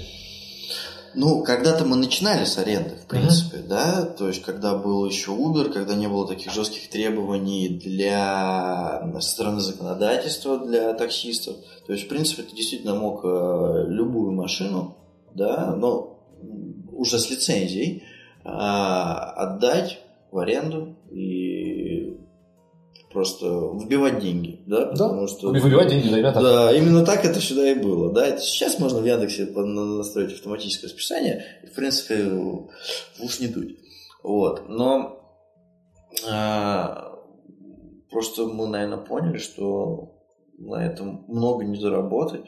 Ну, 1.15 1.43
когда-то 1.43 1.87
мы 1.87 1.97
начинали 1.97 2.45
с 2.45 2.59
аренды, 2.59 2.91
в 2.91 3.07
принципе, 3.07 3.59
да, 3.67 4.03
то 4.03 4.29
есть, 4.29 4.43
когда 4.43 4.77
был 4.77 5.07
еще 5.07 5.31
Uber, 5.31 5.73
когда 5.73 5.95
не 5.95 6.09
было 6.09 6.29
таких 6.29 6.53
жестких 6.53 6.91
требований 6.91 7.71
для 7.71 9.11
со 9.15 9.31
стороны 9.31 9.61
законодательства 9.61 10.59
для 10.59 10.93
таксистов, 10.93 11.57
то 11.87 11.95
есть, 11.95 12.05
в 12.05 12.09
принципе, 12.09 12.43
ты 12.43 12.55
действительно 12.55 12.95
мог 12.95 13.25
э, 13.25 13.85
любую 13.89 14.33
машину, 14.33 14.99
да, 15.35 15.75
но 15.75 16.19
уже 16.93 17.19
с 17.19 17.31
лицензией 17.31 18.03
а, 18.45 19.33
отдать 19.37 20.01
в 20.31 20.39
аренду 20.39 20.96
просто 23.17 23.47
вбивать 23.47 24.19
деньги, 24.19 24.61
да, 24.67 24.89
потому 24.89 25.27
что 25.27 25.49
Выбивать 25.49 25.89
деньги, 25.89 26.11
да, 26.11 26.19
ребята. 26.19 26.43
да, 26.43 26.77
именно 26.77 27.03
так 27.03 27.25
это 27.25 27.41
всегда 27.41 27.67
и 27.67 27.75
было. 27.75 28.13
Да, 28.13 28.27
это 28.27 28.43
сейчас 28.43 28.79
можно 28.79 29.01
в 29.01 29.07
Яндексе 29.07 29.47
настроить 29.47 30.35
автоматическое 30.35 30.91
списание, 30.91 31.43
и, 31.63 31.67
в 31.67 31.73
принципе, 31.73 32.25
в 32.25 32.69
уж 33.19 33.41
не 33.41 33.47
дуть. 33.47 33.79
Вот. 34.23 34.69
Но 34.69 35.19
а, 36.29 37.11
просто 38.11 38.45
мы, 38.45 38.69
наверное, 38.69 38.99
поняли, 38.99 39.39
что 39.39 40.13
на 40.59 40.85
этом 40.85 41.25
много 41.27 41.65
не 41.65 41.81
заработать, 41.81 42.45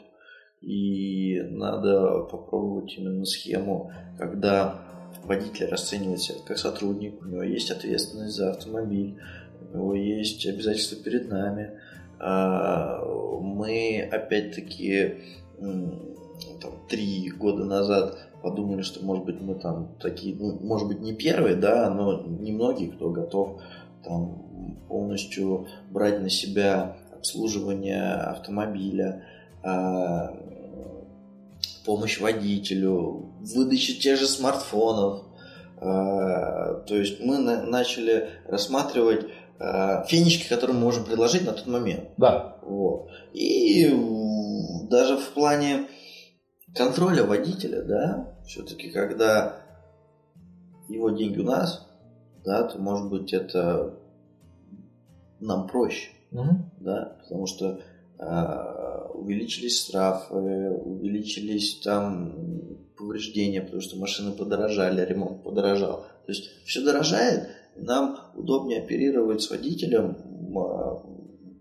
и 0.61 1.41
надо 1.49 2.27
попробовать 2.31 2.95
именно 2.95 3.25
схему, 3.25 3.91
когда 4.19 4.85
водитель 5.23 5.65
расценивает 5.65 6.21
себя 6.21 6.37
как 6.45 6.59
сотрудник, 6.59 7.19
у 7.23 7.25
него 7.25 7.41
есть 7.41 7.71
ответственность 7.71 8.35
за 8.35 8.51
автомобиль, 8.51 9.19
у 9.73 9.77
него 9.77 9.93
есть 9.95 10.45
обязательства 10.45 10.97
перед 11.03 11.29
нами. 11.29 11.71
А, 12.19 13.03
Мы, 13.41 14.07
опять-таки, 14.11 15.15
там, 15.59 16.71
три 16.89 17.29
года 17.31 17.65
назад 17.65 18.17
подумали, 18.41 18.81
что, 18.81 19.03
может 19.03 19.25
быть, 19.25 19.41
мы 19.41 19.55
там 19.55 19.95
такие, 19.99 20.35
ну, 20.35 20.57
может 20.61 20.87
быть, 20.87 21.01
не 21.01 21.13
первые, 21.13 21.55
да, 21.55 21.89
но 21.89 22.21
немногие, 22.21 22.91
кто 22.91 23.09
готов 23.09 23.61
там 24.03 24.77
полностью 24.87 25.67
брать 25.91 26.21
на 26.21 26.29
себя 26.29 26.97
обслуживание 27.13 28.11
автомобиля, 28.13 29.25
а, 29.63 30.33
помощь 31.85 32.19
водителю, 32.19 33.31
выдачу 33.41 33.99
тех 33.99 34.17
же 34.17 34.27
смартфонов. 34.27 35.23
А, 35.81 36.75
То 36.87 36.95
есть 36.95 37.19
мы 37.21 37.37
на- 37.37 37.63
начали 37.63 38.29
рассматривать 38.47 39.25
а, 39.59 40.03
фенечки, 40.05 40.47
которые 40.47 40.75
мы 40.75 40.83
можем 40.83 41.03
предложить 41.03 41.45
на 41.45 41.51
тот 41.51 41.67
момент. 41.67 42.09
Да. 42.17 42.57
Вот. 42.61 43.09
И 43.33 43.87
даже 44.89 45.17
в 45.17 45.29
плане 45.33 45.87
контроля 46.75 47.23
водителя, 47.23 47.83
да, 47.83 48.37
все-таки, 48.45 48.89
когда 48.89 49.57
его 50.87 51.09
деньги 51.09 51.39
у 51.39 51.43
нас, 51.43 51.87
да, 52.43 52.63
то 52.63 52.77
может 52.77 53.09
быть 53.09 53.33
это 53.33 53.95
нам 55.39 55.67
проще 55.67 56.09
Мгм. 56.31 56.71
да, 56.79 57.17
потому 57.23 57.47
что 57.47 57.81
а, 58.19 59.09
увеличились 59.13 59.85
штрафы, 59.85 60.35
увеличились 60.35 61.79
там 61.79 62.77
повреждения, 62.97 63.61
потому 63.61 63.81
что 63.81 63.97
машины 63.97 64.31
подорожали, 64.33 65.05
ремонт 65.05 65.43
подорожал. 65.43 66.05
То 66.25 66.31
есть 66.31 66.49
все 66.65 66.83
дорожает, 66.83 67.49
нам 67.75 68.19
удобнее 68.35 68.81
оперировать 68.81 69.41
с 69.41 69.49
водителем, 69.49 70.17
а, 70.57 71.01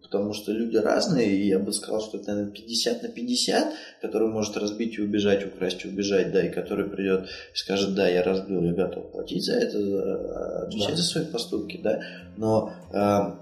потому 0.03 0.33
что 0.33 0.53
люди 0.53 0.77
разные, 0.77 1.29
и 1.37 1.49
я 1.49 1.59
бы 1.59 1.73
сказал, 1.73 2.01
что 2.01 2.17
это, 2.19 2.31
наверное, 2.33 2.53
50 2.53 3.03
на 3.03 3.09
50, 3.09 3.73
который 4.01 4.29
может 4.29 4.57
разбить 4.57 4.99
и 4.99 5.03
убежать, 5.03 5.47
украсть 5.47 5.85
и 5.85 5.89
убежать, 5.89 6.33
да, 6.33 6.47
и 6.47 6.51
который 6.51 6.87
придет 6.87 7.27
и 7.55 7.57
скажет, 7.57 7.95
да, 7.95 8.09
я 8.09 8.23
разбил, 8.23 8.63
я 8.65 8.73
готов 8.73 9.11
платить 9.13 9.45
за 9.45 9.53
это, 9.55 9.79
за- 9.83 10.63
отвечать 10.67 10.91
Да. 10.91 10.97
за 10.97 11.03
свои 11.03 11.25
поступки, 11.27 11.79
да, 11.83 12.01
но 12.37 12.73
а, 12.93 13.39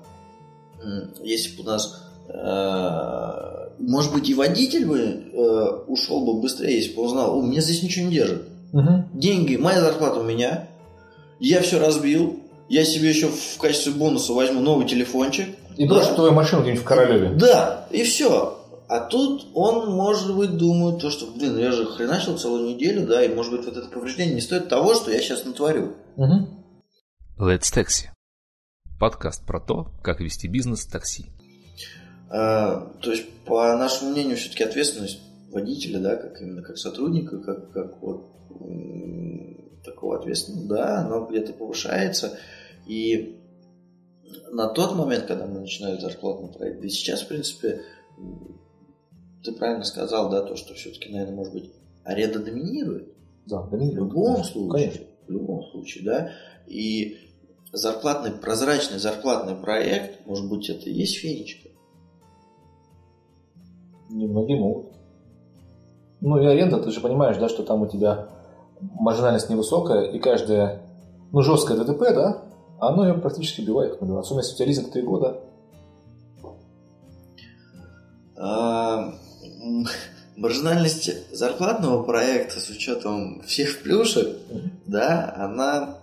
м, 0.83 1.11
если 1.23 1.57
бы 1.57 1.63
у 1.63 1.67
нас 1.67 2.03
э, 2.29 3.69
может 3.79 4.13
быть, 4.13 4.29
и 4.29 4.35
водитель 4.35 4.87
бы 4.87 4.99
э, 4.99 5.69
ушел 5.87 6.25
бы 6.25 6.41
быстрее, 6.41 6.77
если 6.77 6.95
бы 6.95 7.03
он 7.03 7.11
знал, 7.11 7.39
о, 7.39 7.43
меня 7.43 7.61
здесь 7.61 7.83
ничего 7.83 8.07
не 8.07 8.15
держит. 8.15 8.43
Мгм. 8.73 9.09
Деньги, 9.15 9.57
моя 9.57 9.81
зарплата 9.81 10.21
у 10.21 10.25
меня, 10.25 10.67
я 11.39 11.61
все 11.61 11.79
разбил, 11.79 12.41
я 12.69 12.85
себе 12.85 13.09
еще 13.09 13.29
в 13.29 13.59
качестве 13.59 13.93
бонуса 13.93 14.33
возьму 14.33 14.61
новый 14.61 14.87
телефончик. 14.87 15.49
И 15.77 15.87
Да. 15.87 15.95
брошу 15.97 16.15
твою 16.15 16.33
машину 16.33 16.63
где-нибудь 16.63 16.83
в 16.83 16.87
Королеве. 16.87 17.31
Да, 17.35 17.87
и 17.91 18.03
все. 18.03 18.59
А 18.89 19.01
тут 19.01 19.47
он, 19.55 19.91
может 19.91 20.35
быть, 20.35 20.57
думает, 20.57 21.01
то, 21.01 21.11
что, 21.11 21.27
блин, 21.27 21.59
я 21.59 21.73
же 21.73 21.87
хреначил 21.87 22.39
целую 22.39 22.75
неделю, 22.75 23.07
да, 23.07 23.23
и, 23.25 23.29
может 23.35 23.53
быть, 23.53 23.65
вот 23.67 23.77
это 23.77 23.89
повреждение 23.89 24.37
не 24.37 24.41
стоит 24.41 24.69
того, 24.69 24.95
что 24.95 25.11
я 25.11 25.21
сейчас 25.21 25.45
натворю. 25.45 25.95
Мгм. 26.17 26.49
Let's 27.39 27.73
Taxi. 27.75 28.07
Подкаст 28.99 29.45
про 29.45 29.61
то, 29.61 29.89
как 30.03 30.21
вести 30.21 30.47
бизнес 30.47 30.87
в 30.87 30.91
такси. 30.91 31.27
А, 32.31 32.93
то 33.03 33.11
есть, 33.11 33.29
по 33.45 33.77
нашему 33.77 34.11
мнению, 34.13 34.37
все-таки 34.37 34.65
ответственность 34.65 35.19
водителя, 35.51 36.01
да, 36.01 36.17
как 36.17 36.41
именно 36.41 36.63
как 36.63 36.79
сотрудника, 36.79 37.39
как, 37.39 37.73
как 37.73 38.03
вот 38.03 38.33
такого 39.85 40.19
ответственного, 40.19 40.69
да, 40.69 40.99
она 41.01 41.27
где-то 41.27 41.53
повышается. 41.53 42.39
И 42.87 43.39
на 44.51 44.69
тот 44.69 44.97
момент, 44.97 45.27
когда 45.27 45.47
мы 45.47 45.61
начинали 45.61 45.99
зарплатный 45.99 46.53
проект, 46.53 46.81
да 46.81 46.87
и 46.87 46.91
сейчас, 46.91 47.23
в 47.23 47.29
принципе, 47.29 47.83
ты 49.45 49.53
правильно 49.53 49.85
сказал, 49.85 50.31
да, 50.31 50.43
то, 50.43 50.57
что 50.57 50.75
все-таки, 50.75 51.11
наверное, 51.11 51.37
может 51.37 51.53
быть, 51.53 51.73
аренда 52.05 52.41
доминирует. 52.41 53.13
Да, 53.47 53.61
В 53.63 53.75
любом 53.77 54.43
случае. 54.43 54.91
Конечно. 54.91 55.07
в 55.29 55.31
любом 55.31 55.63
случае, 55.71 56.05
да, 56.05 56.33
и 56.67 57.17
зарплатный, 57.73 58.33
прозрачный 58.33 58.99
зарплатный 58.99 59.55
проект, 59.55 60.27
может 60.27 60.49
быть, 60.49 60.69
это 60.69 60.91
и 60.91 60.93
есть 60.93 61.17
фенечка. 61.17 61.69
Немногие 64.11 64.59
могут. 64.59 64.96
Ну 66.21 66.41
и 66.41 66.47
аренда, 66.47 66.79
ты 66.79 66.91
же 66.91 67.01
понимаешь, 67.01 67.37
да, 67.37 67.49
что 67.49 67.63
там 67.63 67.83
у 67.83 67.87
тебя 67.87 68.29
маржинальность 68.81 69.51
невысокая, 69.51 70.05
и 70.05 70.19
каждая, 70.19 70.83
ну, 71.33 71.43
жесткое 71.43 71.77
ДТП, 71.77 72.01
да, 72.15 72.43
оно 72.79 73.07
ее 73.07 73.15
практически 73.15 73.61
убивает. 73.61 74.01
Особенно 74.01 74.41
если 74.41 74.55
у 74.55 74.57
тебя 74.57 74.67
лизинг 74.67 74.93
3 74.93 75.03
года. 75.03 75.41
А, 78.37 79.15
маржинальность 80.37 81.35
зарплатного 81.35 82.03
проекта 82.03 82.61
с 82.61 82.69
учетом 82.69 83.43
всех 83.43 83.83
плюшек, 83.83 84.37
да, 84.87 85.35
она 85.37 85.99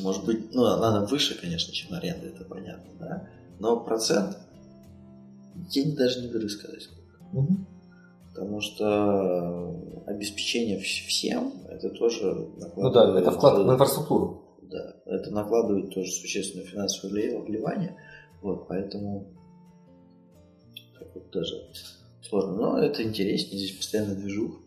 может 0.00 0.24
быть, 0.24 0.52
ну, 0.52 0.64
она 0.64 1.04
выше, 1.04 1.38
конечно, 1.40 1.72
чем 1.72 1.94
аренда, 1.94 2.26
это 2.26 2.44
понятно, 2.44 2.90
да, 2.98 3.28
но 3.58 3.78
процент 3.78 4.36
я 5.70 5.96
даже 5.96 6.20
не 6.20 6.28
беру 6.28 6.48
сказать 6.48 6.82
сколько. 6.82 7.24
Мгм. 7.32 7.66
Потому 8.34 8.60
что 8.60 10.04
обеспечение 10.06 10.78
вс- 10.78 11.06
всем, 11.06 11.52
это 11.68 11.88
тоже 11.90 12.48
Ну 12.76 12.90
да, 12.90 13.16
это 13.18 13.30
вклад 13.30 13.58
в 13.58 13.70
инфраструктуру. 13.70 14.58
Да, 14.62 14.96
это 15.06 15.30
накладывает 15.30 15.94
тоже 15.94 16.10
существенное 16.10 16.66
финансовое 16.66 17.38
вливание. 17.40 17.96
Вот, 18.42 18.66
поэтому 18.66 19.28
так 20.98 21.14
вот 21.14 21.30
даже 21.30 21.54
сложно. 22.22 22.52
Но 22.54 22.78
это 22.78 23.04
интереснее, 23.04 23.58
здесь 23.58 23.76
постоянно 23.76 24.16
движух. 24.16 24.60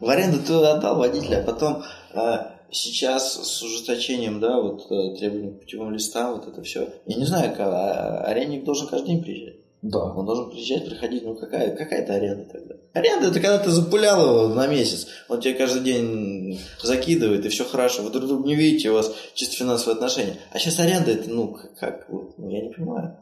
В 0.00 0.08
аренду 0.08 0.38
ты 0.38 0.54
отдал 0.54 0.98
водителя, 0.98 1.42
а 1.42 1.44
потом 1.44 1.82
а, 2.14 2.60
сейчас 2.70 3.34
с 3.34 3.62
ужесточением, 3.62 4.40
да, 4.40 4.60
вот 4.60 4.90
э, 4.90 5.16
требований 5.16 5.52
к 5.52 5.60
путевым 5.60 5.92
листам, 5.92 6.34
вот 6.34 6.48
это 6.48 6.62
все. 6.62 6.88
Я 7.06 7.16
не 7.16 7.24
знаю, 7.24 7.50
как, 7.50 7.60
а, 7.60 8.24
арендник 8.24 8.64
должен 8.64 8.88
каждый 8.88 9.08
день 9.08 9.22
приезжать. 9.22 9.61
Да. 9.82 9.98
Он 10.14 10.24
должен 10.24 10.50
приезжать, 10.50 10.88
приходить, 10.88 11.24
ну 11.24 11.34
какая, 11.34 11.74
какая 11.74 12.02
это 12.02 12.14
аренда 12.14 12.44
тогда? 12.44 12.74
Аренда 12.94 13.28
это 13.28 13.40
когда 13.40 13.58
ты 13.58 13.70
запулял 13.70 14.44
его 14.44 14.54
на 14.54 14.68
месяц, 14.68 15.08
он 15.28 15.40
тебе 15.40 15.54
каждый 15.54 15.82
день 15.82 16.60
закидывает, 16.80 17.44
и 17.44 17.48
все 17.48 17.64
хорошо, 17.64 18.02
вы 18.02 18.10
друг 18.10 18.26
друга 18.26 18.46
не 18.46 18.54
видите, 18.54 18.90
у 18.90 18.94
вас 18.94 19.12
чисто 19.34 19.56
финансовые 19.56 19.96
отношения. 19.96 20.36
А 20.52 20.58
сейчас 20.60 20.78
аренда 20.78 21.10
это, 21.10 21.28
ну, 21.28 21.56
как, 21.80 22.06
ну, 22.08 22.48
я 22.48 22.62
не 22.62 22.70
понимаю. 22.72 23.16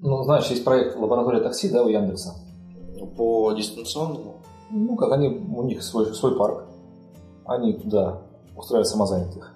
Ну, 0.00 0.22
знаешь, 0.24 0.46
есть 0.46 0.64
проект 0.64 0.96
«Лаборатория 0.96 1.40
такси», 1.40 1.68
да, 1.68 1.84
у 1.84 1.88
Яндекса. 1.88 2.34
По 3.16 3.52
дистанционному, 3.52 4.42
Ну, 4.70 4.96
как 4.96 5.12
они, 5.12 5.28
у 5.28 5.62
них 5.62 5.82
свой, 5.82 6.12
свой 6.14 6.36
парк. 6.36 6.64
Они 7.44 7.72
туда 7.74 8.22
устраивают 8.56 8.88
самозанятых. 8.88 9.54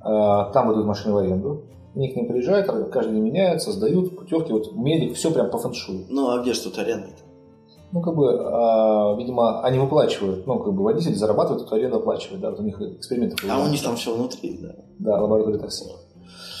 А, 0.00 0.50
Там 0.52 0.68
выдают 0.68 0.86
машины 0.86 1.14
в 1.14 1.18
аренду. 1.18 1.62
Они 1.94 2.08
к 2.08 2.16
ним 2.16 2.28
приезжают, 2.28 2.66
каждый 2.90 3.14
день 3.14 3.22
меняются, 3.24 3.72
сдают 3.72 4.16
путевки, 4.16 4.52
вот 4.52 4.74
медик, 4.76 5.16
все 5.16 5.30
прям 5.32 5.50
по 5.50 5.58
фэншую. 5.58 6.06
ну 6.08 6.30
а 6.30 6.40
где 6.40 6.52
же 6.52 6.62
тут 6.62 6.78
аренда-то? 6.78 7.22
Ну, 7.92 8.00
как 8.02 8.14
бы, 8.14 8.38
а, 8.40 9.16
видимо, 9.16 9.62
они 9.62 9.80
выплачивают, 9.80 10.46
ну, 10.46 10.60
как 10.60 10.72
бы 10.72 10.84
водитель 10.84 11.16
зарабатывает, 11.16 11.64
тут 11.64 11.72
аренду 11.72 11.96
оплачивает, 11.96 12.40
да, 12.40 12.50
вот 12.50 12.60
у 12.60 12.62
них 12.62 12.80
эксперименты. 12.80 13.36
А 13.50 13.60
у 13.64 13.68
них 13.68 13.82
там 13.82 13.96
все 13.96 14.14
внутри, 14.14 14.58
да. 14.62 14.76
Да, 15.00 15.20
лаборатория 15.20 15.58
такси. 15.58 15.86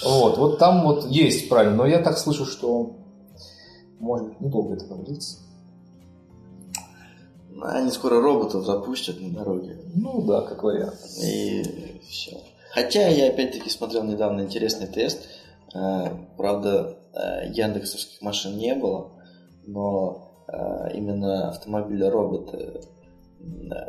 Вот, 0.04 0.38
вот 0.38 0.58
там 0.58 0.82
вот 0.82 1.06
есть, 1.06 1.48
правильно, 1.48 1.76
но 1.76 1.86
я 1.86 2.00
так 2.00 2.18
слышу, 2.18 2.44
что 2.44 2.96
может 4.00 4.28
быть 4.28 4.40
недолго 4.40 4.74
это 4.74 4.86
продлится. 4.86 5.38
Они 7.62 7.90
скоро 7.90 8.20
роботов 8.20 8.64
запустят 8.64 9.20
на 9.20 9.30
дороге. 9.30 9.76
Ну 9.94 10.22
да, 10.22 10.40
как 10.40 10.62
вариант. 10.62 10.96
И 11.22 12.00
все. 12.08 12.38
Хотя 12.72 13.08
я 13.08 13.28
опять-таки 13.28 13.68
смотрел 13.68 14.04
недавно 14.04 14.42
интересный 14.42 14.86
тест. 14.86 15.28
Э, 15.74 16.08
Правда, 16.36 16.98
э, 17.14 17.48
яндексовских 17.50 18.22
машин 18.22 18.56
не 18.56 18.74
было, 18.74 19.12
но 19.66 20.44
э, 20.48 20.94
именно 20.94 21.48
автомобили 21.48 22.04
роботы 22.04 22.80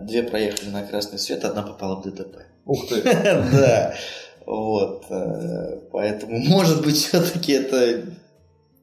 две 0.01 0.23
проехали 0.23 0.69
на 0.69 0.83
красный 0.83 1.19
свет, 1.19 1.43
одна 1.43 1.61
попала 1.61 2.01
в 2.01 2.03
ДТП. 2.03 2.37
Ух 2.65 2.87
ты. 2.87 3.01
Да. 3.03 3.93
Вот. 4.45 5.05
Поэтому, 5.91 6.37
может 6.49 6.83
быть, 6.83 6.95
все-таки 6.95 7.53
это 7.53 8.05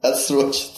отсрочит. 0.01 0.71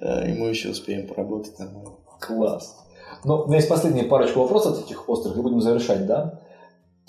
И 0.00 0.32
мы 0.32 0.48
еще 0.48 0.70
успеем 0.70 1.06
поработать 1.06 1.58
нормально. 1.58 1.90
Класс. 2.18 2.76
Ну, 3.24 3.42
у 3.42 3.46
меня 3.46 3.56
есть 3.56 3.68
последняя 3.68 4.04
парочка 4.04 4.38
вопросов 4.38 4.80
таких 4.80 5.08
острых, 5.08 5.36
и 5.36 5.40
будем 5.40 5.60
завершать, 5.60 6.06
да? 6.06 6.40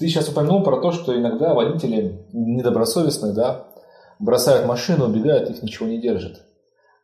Ты 0.02 0.08
сейчас 0.08 0.28
упомянул 0.30 0.64
про 0.64 0.82
то, 0.82 0.92
что 0.92 1.16
иногда 1.16 1.54
водители 1.54 2.26
недобросовестные, 2.34 3.34
да, 3.34 3.68
бросают 4.18 4.66
машину, 4.66 5.06
убегают, 5.06 5.52
их 5.52 5.62
ничего 5.62 5.88
не 5.88 6.02
держит. 6.02 6.42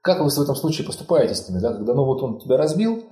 Как 0.01 0.19
вы 0.19 0.31
в 0.31 0.39
этом 0.39 0.55
случае 0.55 0.87
поступаете 0.87 1.35
с 1.35 1.47
ними, 1.47 1.59
да? 1.59 1.73
Когда, 1.73 1.93
ну, 1.93 2.05
вот 2.05 2.23
он 2.23 2.39
тебя 2.39 2.57
разбил, 2.57 3.03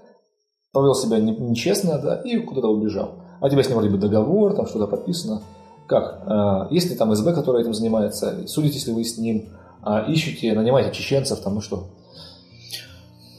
повел 0.72 0.96
себя 0.96 1.20
не- 1.20 1.38
нечестно, 1.38 2.00
да, 2.00 2.20
и 2.20 2.38
куда-то 2.38 2.68
убежал. 2.70 3.20
А 3.40 3.46
у 3.46 3.50
тебя 3.50 3.62
с 3.62 3.70
ним 3.70 3.80
либо 3.80 3.98
договор, 4.00 4.56
там 4.56 4.66
что-то 4.66 4.88
подписано. 4.88 5.44
Как? 5.88 6.24
А, 6.26 6.68
Есть 6.72 6.90
ли 6.90 6.96
там 6.96 7.14
СБ, 7.14 7.36
который 7.36 7.62
этим 7.62 7.76
занимается? 7.76 8.48
Судитесь 8.48 8.88
ли 8.88 8.94
вы 8.94 9.04
с 9.04 9.20
ним? 9.20 9.50
А, 9.84 10.00
Ищете, 10.10 10.54
нанимаете 10.54 10.96
чеченцев, 10.96 11.42
там, 11.42 11.54
ну 11.54 11.62
что? 11.62 11.90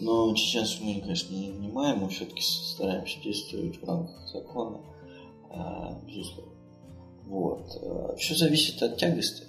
Но 0.01 0.33
чеченцев 0.35 0.81
мы, 0.81 1.01
конечно, 1.01 1.35
не 1.35 1.49
нанимаем, 1.51 1.99
мы 1.99 2.09
все-таки 2.09 2.41
стараемся 2.43 3.19
действовать 3.21 3.83
в 3.83 3.89
рамках 3.89 4.29
закона, 4.33 4.77
безусловно. 6.07 6.53
Вот. 7.27 8.19
Все 8.19 8.35
зависит 8.35 8.83
от 8.83 8.97
тягости. 8.97 9.45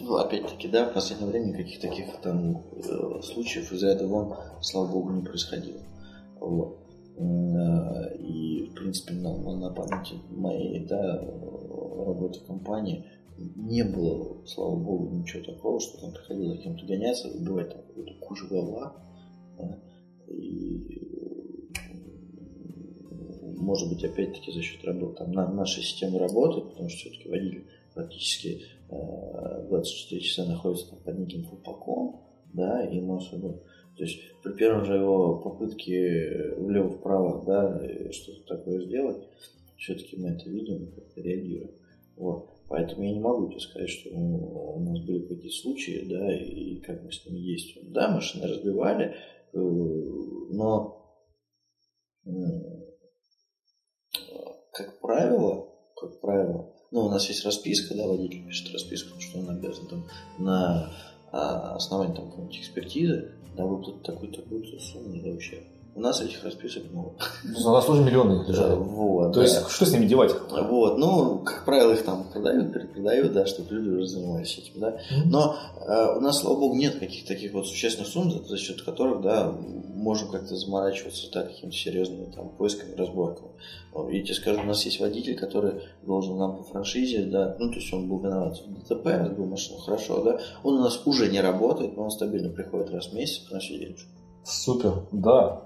Ну, 0.00 0.16
опять-таки, 0.16 0.68
да, 0.68 0.90
в 0.90 0.94
последнее 0.94 1.30
время 1.30 1.52
никаких 1.52 1.80
таких 1.80 2.20
там 2.20 2.62
э, 2.72 3.22
случаев 3.22 3.72
из 3.72 3.82
ряда 3.82 4.08
вон, 4.08 4.34
слава 4.60 4.90
богу, 4.90 5.10
не 5.10 5.22
происходило. 5.22 5.80
Вот. 6.40 6.78
Э, 7.16 8.16
И, 8.18 8.70
в 8.70 8.74
принципе, 8.74 9.14
на, 9.14 9.38
на 9.38 9.70
памяти 9.70 10.16
моей, 10.30 10.84
да, 10.84 11.16
э, 11.22 12.04
работы 12.04 12.40
в 12.40 12.46
компании 12.46 13.06
не 13.38 13.84
было, 13.84 14.44
слава 14.46 14.74
богу, 14.74 15.14
ничего 15.14 15.44
такого, 15.44 15.78
что 15.78 16.00
там 16.00 16.12
приходилось 16.12 16.56
за 16.56 16.62
кем-то 16.64 16.84
гоняться, 16.84 17.28
убивать 17.28 17.70
там 17.70 17.82
какую-то 17.82 18.14
кучу 18.20 18.48
бабла. 18.50 18.96
да, 19.58 19.78
и 20.26 21.31
может 23.62 23.88
быть, 23.88 24.04
опять-таки, 24.04 24.52
за 24.52 24.60
счет 24.60 24.84
работы, 24.84 25.18
там, 25.18 25.32
на, 25.32 25.50
нашей 25.50 25.82
системы 25.82 26.18
работы, 26.18 26.60
потому 26.60 26.88
что 26.88 26.98
все-таки 26.98 27.28
водитель 27.28 27.66
практически 27.94 28.62
э, 28.90 29.66
24 29.68 30.20
часа 30.20 30.44
находится 30.46 30.90
там 30.90 30.98
под 31.00 31.18
неким 31.18 31.44
колпаком, 31.44 32.22
да, 32.52 32.84
и 32.84 32.96
ему 32.96 33.16
особо... 33.16 33.62
То 33.96 34.04
есть 34.04 34.20
при 34.42 34.52
первом 34.54 34.84
же 34.84 34.94
его 34.94 35.38
попытке 35.38 36.54
влево-вправо, 36.56 37.44
да, 37.44 38.12
что-то 38.12 38.56
такое 38.56 38.84
сделать, 38.84 39.22
все-таки 39.76 40.16
мы 40.16 40.30
это 40.30 40.48
видим 40.48 40.84
и 40.84 40.86
как-то 40.94 41.20
реагируем. 41.20 41.72
Вот. 42.16 42.50
Поэтому 42.68 43.02
я 43.04 43.12
не 43.12 43.20
могу 43.20 43.48
тебе 43.48 43.60
сказать, 43.60 43.90
что 43.90 44.10
у 44.10 44.80
нас 44.80 44.98
были 45.00 45.26
какие-то 45.26 45.56
случаи, 45.56 46.06
да, 46.08 46.34
и 46.34 46.76
как 46.76 47.02
мы 47.02 47.12
с 47.12 47.26
ними 47.26 47.40
действуем. 47.40 47.92
Да, 47.92 48.10
машины 48.10 48.46
разбивали, 48.46 49.14
э, 49.52 49.58
но 49.58 51.02
как 54.72 55.00
правило, 55.00 55.68
как 55.96 56.20
правило, 56.20 56.72
ну, 56.90 57.06
у 57.06 57.10
нас 57.10 57.28
есть 57.28 57.44
расписка, 57.44 57.94
да, 57.94 58.06
водитель 58.06 58.46
пишет 58.46 58.72
расписку, 58.72 59.20
что 59.20 59.38
он 59.38 59.50
обязан 59.50 59.86
там 59.86 60.08
на 60.38 60.92
а, 61.30 61.76
основании 61.76 62.14
там 62.14 62.28
какой-нибудь 62.28 62.58
экспертизы, 62.58 63.32
да, 63.56 63.64
выплатить 63.64 64.02
такую-такую 64.02 64.64
сумму 64.80 65.22
да, 65.22 65.30
вообще. 65.30 65.62
У 65.94 66.00
нас 66.00 66.22
этих 66.22 66.42
расписок 66.42 66.84
много. 66.90 67.12
У 67.44 67.70
нас 67.70 67.84
тоже 67.84 68.02
миллионы 68.02 68.46
лежали. 68.48 68.76
вот, 68.76 69.34
То 69.34 69.40
да. 69.40 69.42
есть, 69.42 69.68
что 69.68 69.84
с 69.84 69.92
ними 69.92 70.06
делать? 70.06 70.34
Вот, 70.50 70.96
ну, 70.96 71.40
как 71.40 71.66
правило, 71.66 71.92
их 71.92 72.02
там 72.02 72.24
продают, 72.32 72.72
перепродают, 72.72 73.32
да, 73.34 73.46
чтобы 73.46 73.74
люди 73.74 73.88
уже 73.90 74.06
занимались 74.06 74.56
этим, 74.56 74.80
да. 74.80 74.98
Но 75.26 75.56
э, 75.86 76.16
у 76.16 76.20
нас, 76.20 76.40
слава 76.40 76.58
богу, 76.58 76.76
нет 76.76 76.98
каких-то 76.98 77.28
таких 77.28 77.52
вот 77.52 77.66
существенных 77.66 78.08
сумм, 78.08 78.30
за, 78.30 78.42
за 78.42 78.56
счет 78.56 78.80
которых, 78.80 79.20
да, 79.20 79.52
можем 80.02 80.30
как-то 80.30 80.56
заморачиваться 80.56 81.30
да, 81.30 81.42
какими-то 81.42 81.76
серьезными 81.76 82.30
там 82.32 82.48
поисками, 82.48 82.94
разборками. 82.94 83.50
И 84.10 84.22
тебе 84.22 84.34
скажу, 84.34 84.60
у 84.60 84.64
нас 84.64 84.84
есть 84.86 84.98
водитель, 84.98 85.36
который 85.36 85.82
должен 86.02 86.38
нам 86.38 86.56
по 86.56 86.62
франшизе, 86.64 87.24
да, 87.24 87.54
ну, 87.58 87.68
то 87.68 87.76
есть 87.76 87.92
он 87.92 88.08
был 88.08 88.18
виноват 88.18 88.58
в 88.58 88.88
ДТП, 88.88 89.06
разбил 89.08 89.44
машину, 89.44 89.78
хорошо, 89.78 90.22
да, 90.22 90.40
он 90.62 90.74
у 90.74 90.80
нас 90.80 91.02
уже 91.06 91.28
не 91.28 91.40
работает, 91.40 91.96
но 91.96 92.04
он 92.04 92.10
стабильно 92.10 92.48
приходит 92.48 92.90
раз 92.90 93.08
в 93.08 93.12
месяц, 93.12 93.38
приносит 93.40 93.78
денежку. 93.78 94.08
Супер, 94.44 95.04
да. 95.12 95.62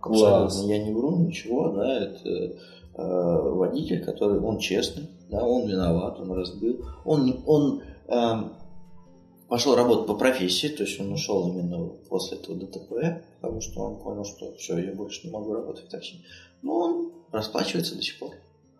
Класс. 0.00 0.44
Абсолютно. 0.54 0.72
Я 0.72 0.84
не 0.84 0.92
вру, 0.92 1.16
ничего, 1.16 1.68
да, 1.70 1.98
это 2.04 2.28
э, 2.28 2.52
водитель, 2.94 4.04
который, 4.04 4.40
он 4.40 4.58
честный, 4.58 5.08
да, 5.30 5.44
он 5.44 5.66
виноват, 5.66 6.18
он 6.20 6.32
разбил, 6.32 6.84
он, 7.04 7.42
он 7.46 7.82
эм, 8.08 8.52
пошел 9.48 9.74
работать 9.74 10.06
по 10.06 10.14
профессии, 10.14 10.68
то 10.68 10.82
есть 10.82 11.00
он 11.00 11.12
ушел 11.12 11.48
именно 11.48 11.88
после 12.08 12.38
этого 12.38 12.56
ДТП, 12.56 13.22
потому 13.40 13.60
что 13.60 13.80
он 13.80 13.96
понял, 13.96 14.24
что 14.24 14.52
все, 14.56 14.78
я 14.78 14.92
больше 14.92 15.26
не 15.26 15.32
могу 15.32 15.54
работать 15.54 15.86
в 15.86 15.90
такси. 15.90 16.24
Но 16.62 16.74
он 16.74 17.12
расплачивается 17.32 17.96
до 17.96 18.02
сих 18.02 18.18
пор. 18.18 18.30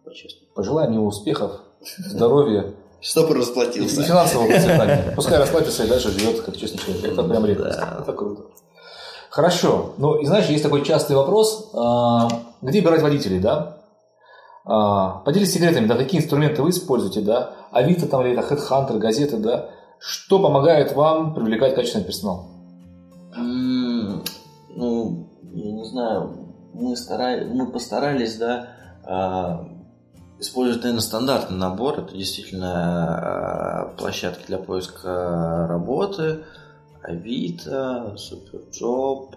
по-честному. 0.05 0.47
Пожелаем 0.55 0.93
ему 0.93 1.07
успехов, 1.07 1.61
здоровья 1.99 2.75
Чтобы 3.01 3.35
и 3.35 3.39
расплатился. 3.39 4.03
финансового 4.03 4.47
процветания. 4.47 5.13
Пускай 5.17 5.39
расплатится 5.39 5.85
и 5.85 5.89
дальше 5.89 6.11
живет 6.11 6.41
как 6.41 6.57
честный 6.57 6.79
человек. 6.79 7.05
Это 7.13 7.23
прям 7.25 7.47
редкость. 7.47 7.79
Это 7.79 8.13
круто. 8.13 8.43
Хорошо. 9.33 9.95
Ну, 9.97 10.17
и 10.17 10.27
знаешь, 10.27 10.51
есть 10.51 10.63
такой 10.63 10.85
частый 10.85 11.17
вопрос. 11.17 11.71
а, 11.73 12.29
Где 12.61 12.83
брать 12.83 13.01
водителей, 13.01 13.41
да? 13.41 13.79
А, 14.67 15.23
Поделитесь 15.25 15.55
секретами, 15.55 15.87
да, 15.87 15.97
какие 15.97 16.21
инструменты 16.21 16.63
вы 16.63 16.69
используете, 16.69 17.23
да? 17.23 17.55
Авито 17.73 18.07
там 18.07 18.21
или 18.27 18.39
это 18.39 18.55
Headhunter, 18.55 18.99
газеты, 18.99 19.39
да? 19.39 19.71
Что 19.99 20.39
помогает 20.39 20.95
вам 20.95 21.33
привлекать 21.33 21.75
качественный 21.75 22.05
персонал? 22.05 22.51
Ну, 23.35 25.27
я 25.55 25.73
не 25.73 25.85
знаю, 25.87 26.53
мы, 26.75 26.95
старались, 26.95 27.47
мы 27.55 27.73
постарались, 27.73 28.37
да, 28.37 28.69
а, 29.07 29.67
использовать, 30.41 30.83
наверное, 30.83 31.01
стандартный 31.01 31.57
набор. 31.57 32.01
Это 32.01 32.15
действительно 32.15 33.93
площадки 33.97 34.47
для 34.49 34.59
поиска 34.59 35.67
работы, 35.71 36.45
Авито, 37.03 38.15
SuperJob. 38.17 39.35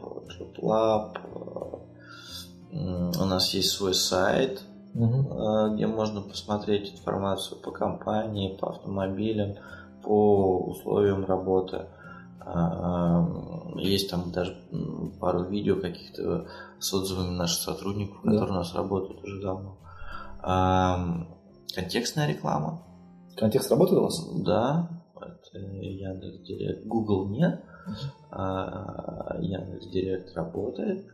М, 2.71 3.11
У 3.21 3.25
нас 3.25 3.53
есть 3.53 3.69
свой 3.71 3.93
сайт, 3.93 4.61
а, 4.95 5.69
где 5.69 5.87
можно 5.87 6.21
посмотреть 6.21 6.93
информацию 6.93 7.59
по 7.61 7.71
компании, 7.71 8.55
по 8.57 8.69
автомобилям, 8.69 9.55
по 10.03 10.57
условиям 10.67 11.25
работы. 11.25 11.85
А, 12.39 13.25
Есть 13.77 14.09
там 14.09 14.31
даже 14.31 14.55
пару 15.19 15.43
видео 15.45 15.75
каких-то 15.81 16.45
с 16.79 16.93
отзывами 16.93 17.35
наших 17.35 17.61
сотрудников, 17.61 18.17
Да. 18.23 18.31
которые 18.31 18.51
у 18.51 18.55
нас 18.59 18.73
работают 18.73 19.21
уже 19.23 19.41
давно. 19.41 19.75
Контекстная 21.75 22.27
реклама, 22.27 22.81
Контекст 23.35 23.69
работает 23.71 23.99
у 23.99 24.03
вас? 24.03 24.29
да, 24.45 24.87
это 25.21 25.57
Яндекс.Директ. 25.59 26.85
Google 26.85 27.29
нет, 27.29 27.63
а 28.31 29.37
Яндекс.Директ 29.39 30.33
работает. 30.35 31.05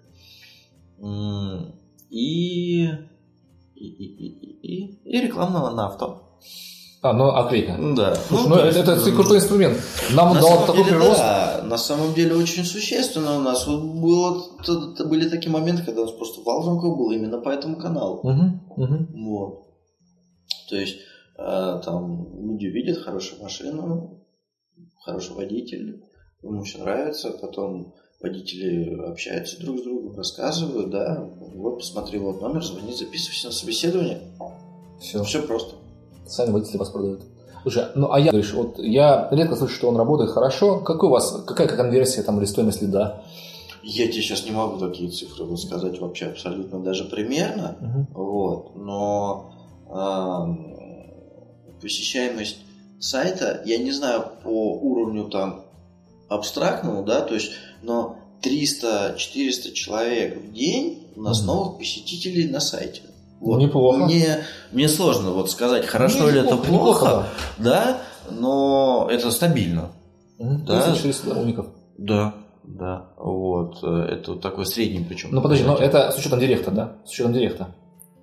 М, 0.99 1.73
И, 2.09 2.83
и, 2.83 2.89
и, 3.75 3.85
и, 3.85 4.59
и, 4.61 4.99
и 5.05 5.21
рекламного 5.21 5.69
на 5.71 5.87
авто. 5.87 6.23
А, 7.03 7.13
ну, 7.13 7.29
оклейка. 7.29 7.77
Да. 7.95 8.13
Слушай, 8.15 8.47
ну, 8.49 8.55
это, 8.57 8.79
это, 8.79 8.91
это 8.91 9.11
крутой 9.11 9.37
инструмент. 9.37 9.77
Нам 10.13 10.31
он 10.31 10.37
дал 10.39 10.65
такой 10.67 10.83
деле, 10.83 10.89
прирост. 10.97 11.17
да, 11.17 11.61
на 11.63 11.77
самом 11.77 12.13
деле 12.13 12.35
очень 12.35 12.63
существенно 12.63 13.37
у 13.37 13.39
нас. 13.41 13.65
Вот 13.65 13.81
было, 13.81 14.39
т- 14.63 14.95
т- 14.97 15.05
были 15.05 15.27
такие 15.27 15.51
моменты, 15.51 15.81
когда 15.83 16.01
у 16.01 16.05
нас 16.05 16.13
просто 16.13 16.41
вал 16.41 16.61
звонков 16.61 16.95
был 16.97 17.09
именно 17.11 17.39
по 17.39 17.49
этому 17.49 17.77
каналу. 17.77 18.19
Мгм, 18.23 18.61
мгм. 18.77 19.07
Вот. 19.25 19.63
То 20.69 20.75
есть 20.75 20.97
э, 20.97 21.01
там 21.83 22.27
люди 22.39 22.65
видят 22.65 23.03
хорошую 23.03 23.41
машину, 23.41 24.23
хороший 25.03 25.35
водитель, 25.35 26.03
ему 26.41 26.63
все 26.63 26.79
нравится, 26.79 27.31
потом 27.31 27.93
водители 28.21 28.95
общаются 29.09 29.59
друг 29.59 29.79
с 29.79 29.83
другом, 29.83 30.15
рассказывают, 30.15 30.89
да, 30.91 31.27
вот 31.55 31.79
посмотри, 31.79 32.19
вот 32.19 32.41
номер, 32.41 32.63
звони, 32.63 32.93
записывайся 32.93 33.47
на 33.47 33.53
собеседование. 33.53 34.21
Все. 34.99 35.23
Все 35.23 35.41
просто. 35.41 35.75
Сами 36.27 36.51
водители 36.51 36.77
вас 36.77 36.89
продают. 36.89 37.23
Слушай, 37.63 37.85
ну 37.95 38.11
а 38.11 38.19
я, 38.19 38.31
говоришь, 38.31 38.53
вот 38.53 38.79
я 38.79 39.27
редко 39.31 39.55
слышу, 39.55 39.75
что 39.75 39.89
он 39.89 39.97
работает 39.97 40.31
хорошо. 40.31 40.79
Какой 40.79 41.09
у 41.09 41.11
вас, 41.11 41.43
какая 41.45 41.67
конверсия 41.67 42.23
там 42.23 42.37
или 42.39 42.45
стоимость 42.45 42.81
лида? 42.81 43.23
Я 43.83 44.07
тебе 44.07 44.21
сейчас 44.21 44.45
не 44.45 44.51
могу 44.51 44.77
такие 44.77 45.09
цифры 45.09 45.43
вот 45.43 45.59
сказать 45.59 45.99
вообще 45.99 46.27
абсолютно 46.27 46.79
даже 46.79 47.05
примерно, 47.05 48.07
вот, 48.13 48.75
но 48.75 49.51
посещаемость 51.81 52.57
сайта, 52.99 53.61
я 53.65 53.77
не 53.77 53.91
знаю 53.91 54.25
по 54.43 54.73
уровню 54.73 55.25
там 55.25 55.65
абстрактному, 56.29 57.03
да, 57.03 57.21
то 57.21 57.33
есть, 57.33 57.51
но 57.81 58.17
300-400 58.43 59.71
человек 59.73 60.41
в 60.41 60.53
день 60.53 61.07
у 61.15 61.21
нас 61.21 61.43
новых 61.43 61.79
посетителей 61.79 62.49
на 62.49 62.59
сайте. 62.59 63.01
Неплохо. 63.41 64.05
Мне, 64.05 64.43
мне 64.71 64.87
сложно 64.87 65.31
вот 65.31 65.49
сказать, 65.49 65.85
хорошо 65.85 66.29
ли 66.29 66.39
это 66.39 66.55
Неплохо, 66.55 66.67
плохо, 66.69 67.27
да, 67.57 68.01
но 68.29 69.07
это 69.11 69.31
стабильно. 69.31 69.91
Мгм. 70.37 70.65
Да. 70.65 70.83
1400 70.83 71.39
уников. 71.39 71.67
Да, 71.97 72.35
да, 72.63 73.07
вот, 73.17 73.79
э, 73.83 73.87
это 73.87 74.33
вот 74.33 74.41
такой 74.41 74.65
средний 74.65 75.03
причем. 75.03 75.29
Ну 75.31 75.41
подожди, 75.41 75.63
но 75.63 75.75
это 75.75 76.11
с 76.11 76.17
учетом 76.17 76.39
директа, 76.39 76.71
да? 76.71 76.97
С 77.05 77.11
учетом 77.11 77.33
директа. 77.33 77.75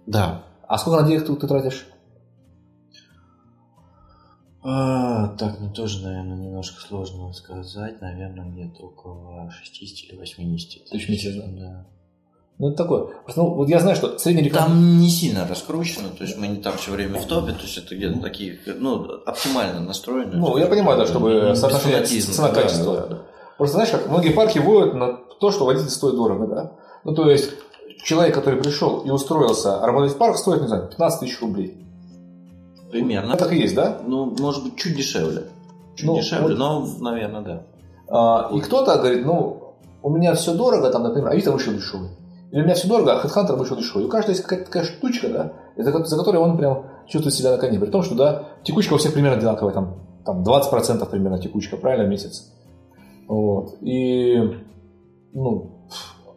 Да, 0.07 0.43
А 0.67 0.79
сколько 0.79 1.03
на 1.03 1.09
директу 1.09 1.35
ты 1.37 1.47
тратишь? 1.47 1.87
А, 4.63 5.29
так, 5.39 5.61
мне 5.61 5.71
тоже, 5.71 6.03
наверное, 6.03 6.37
немножко 6.37 6.81
сложно 6.81 7.33
сказать. 7.33 8.01
Наверное, 8.01 8.47
где-то 8.47 8.87
около 8.87 9.51
60 9.51 10.11
или 10.11 10.19
80 10.19 10.91
Тысяч 10.91 11.09
месяц, 11.09 11.35
да? 11.37 11.87
Ну, 12.59 12.69
это 12.69 12.77
такое. 12.77 13.07
Ну, 13.37 13.55
вот 13.55 13.69
я 13.69 13.79
знаю, 13.79 13.95
что 13.95 14.19
средний 14.19 14.43
реклама... 14.43 14.67
Там 14.67 14.99
не 14.99 15.09
сильно 15.09 15.47
раскручено, 15.47 16.09
то 16.09 16.25
есть 16.25 16.37
мы 16.39 16.49
не 16.49 16.57
там 16.57 16.77
все 16.77 16.91
время 16.91 17.21
в 17.21 17.27
топе, 17.27 17.53
то 17.53 17.63
есть 17.63 17.79
это 17.79 17.95
где-то 17.95 18.21
такие, 18.21 18.59
ну, 18.79 19.21
оптимально 19.25 19.81
настроено. 19.81 20.37
Ну, 20.37 20.59
я 20.59 20.67
понимаю, 20.67 20.99
да, 20.99 21.07
чтобы 21.07 21.55
соотношение 21.55 22.03
цена-качество. 22.05 22.97
да, 22.97 23.07
да. 23.07 23.19
Просто 23.59 23.75
знаешь, 23.75 23.91
как 23.91 24.09
многие 24.09 24.31
парки 24.31 24.59
воют 24.59 24.95
на 24.95 25.19
то, 25.41 25.53
что 25.53 25.67
водитель 25.67 25.91
стоит 25.91 26.17
дорого, 26.17 26.47
да? 26.49 26.73
Ну, 27.05 27.15
то 27.15 27.31
есть, 27.31 27.51
человек, 28.03 28.35
который 28.35 28.61
пришел 28.61 29.01
и 29.01 29.11
устроился 29.11 29.79
работать 29.81 30.13
в 30.13 30.19
парк, 30.19 30.37
стоит, 30.37 30.63
не 30.63 30.69
знаю, 30.69 30.89
15 30.89 31.21
тысяч 31.21 31.41
рублей. 31.41 31.77
Примерно. 32.91 33.32
Это 33.32 33.45
так 33.45 33.53
и 33.53 33.59
есть, 33.59 33.74
да? 33.74 33.99
Ну, 34.07 34.34
может 34.39 34.64
быть, 34.64 34.76
чуть 34.76 34.97
дешевле. 34.97 35.45
Чуть 35.95 36.07
Ну, 36.07 36.16
дешевле, 36.16 36.49
вот. 36.55 36.59
но, 36.59 36.86
наверное, 37.01 37.41
да. 37.43 37.62
А, 38.09 38.51
и 38.55 38.61
кто-то 38.61 38.97
говорит, 38.97 39.24
ну, 39.26 39.74
у 40.03 40.11
меня 40.11 40.34
все 40.34 40.55
дорого, 40.55 40.91
там, 40.91 41.03
например, 41.03 41.28
Авито 41.30 41.53
вышел 41.53 41.72
дешевый. 41.72 42.11
Или 42.51 42.62
у 42.62 42.64
меня 42.64 42.74
все 42.74 42.89
дорого, 42.89 43.12
а 43.20 43.26
HeadHunter 43.26 43.57
вышел 43.57 43.76
дешевый. 43.76 44.07
У 44.07 44.09
каждого 44.09 44.30
есть 44.32 44.43
какая-то 44.43 44.66
такая 44.66 44.84
штучка, 44.84 45.28
да, 45.28 45.53
за, 45.76 46.05
за 46.05 46.16
которой 46.16 46.36
он 46.39 46.57
прям 46.57 46.86
чувствует 47.07 47.34
себя 47.34 47.51
на 47.51 47.59
коне. 47.59 47.78
При 47.78 47.91
том, 47.91 48.03
что, 48.03 48.14
да, 48.14 48.45
текучка 48.64 48.95
у 48.95 48.97
всех 48.97 49.12
примерно 49.12 49.36
одинаковая, 49.36 49.74
там, 49.74 49.97
там 50.24 50.43
20% 50.43 51.05
примерно 51.11 51.39
текучка, 51.39 51.76
правильно, 51.76 52.07
в 52.07 52.09
месяц. 52.09 52.51
Вот. 53.26 53.76
И, 53.82 54.39
ну, 55.34 55.70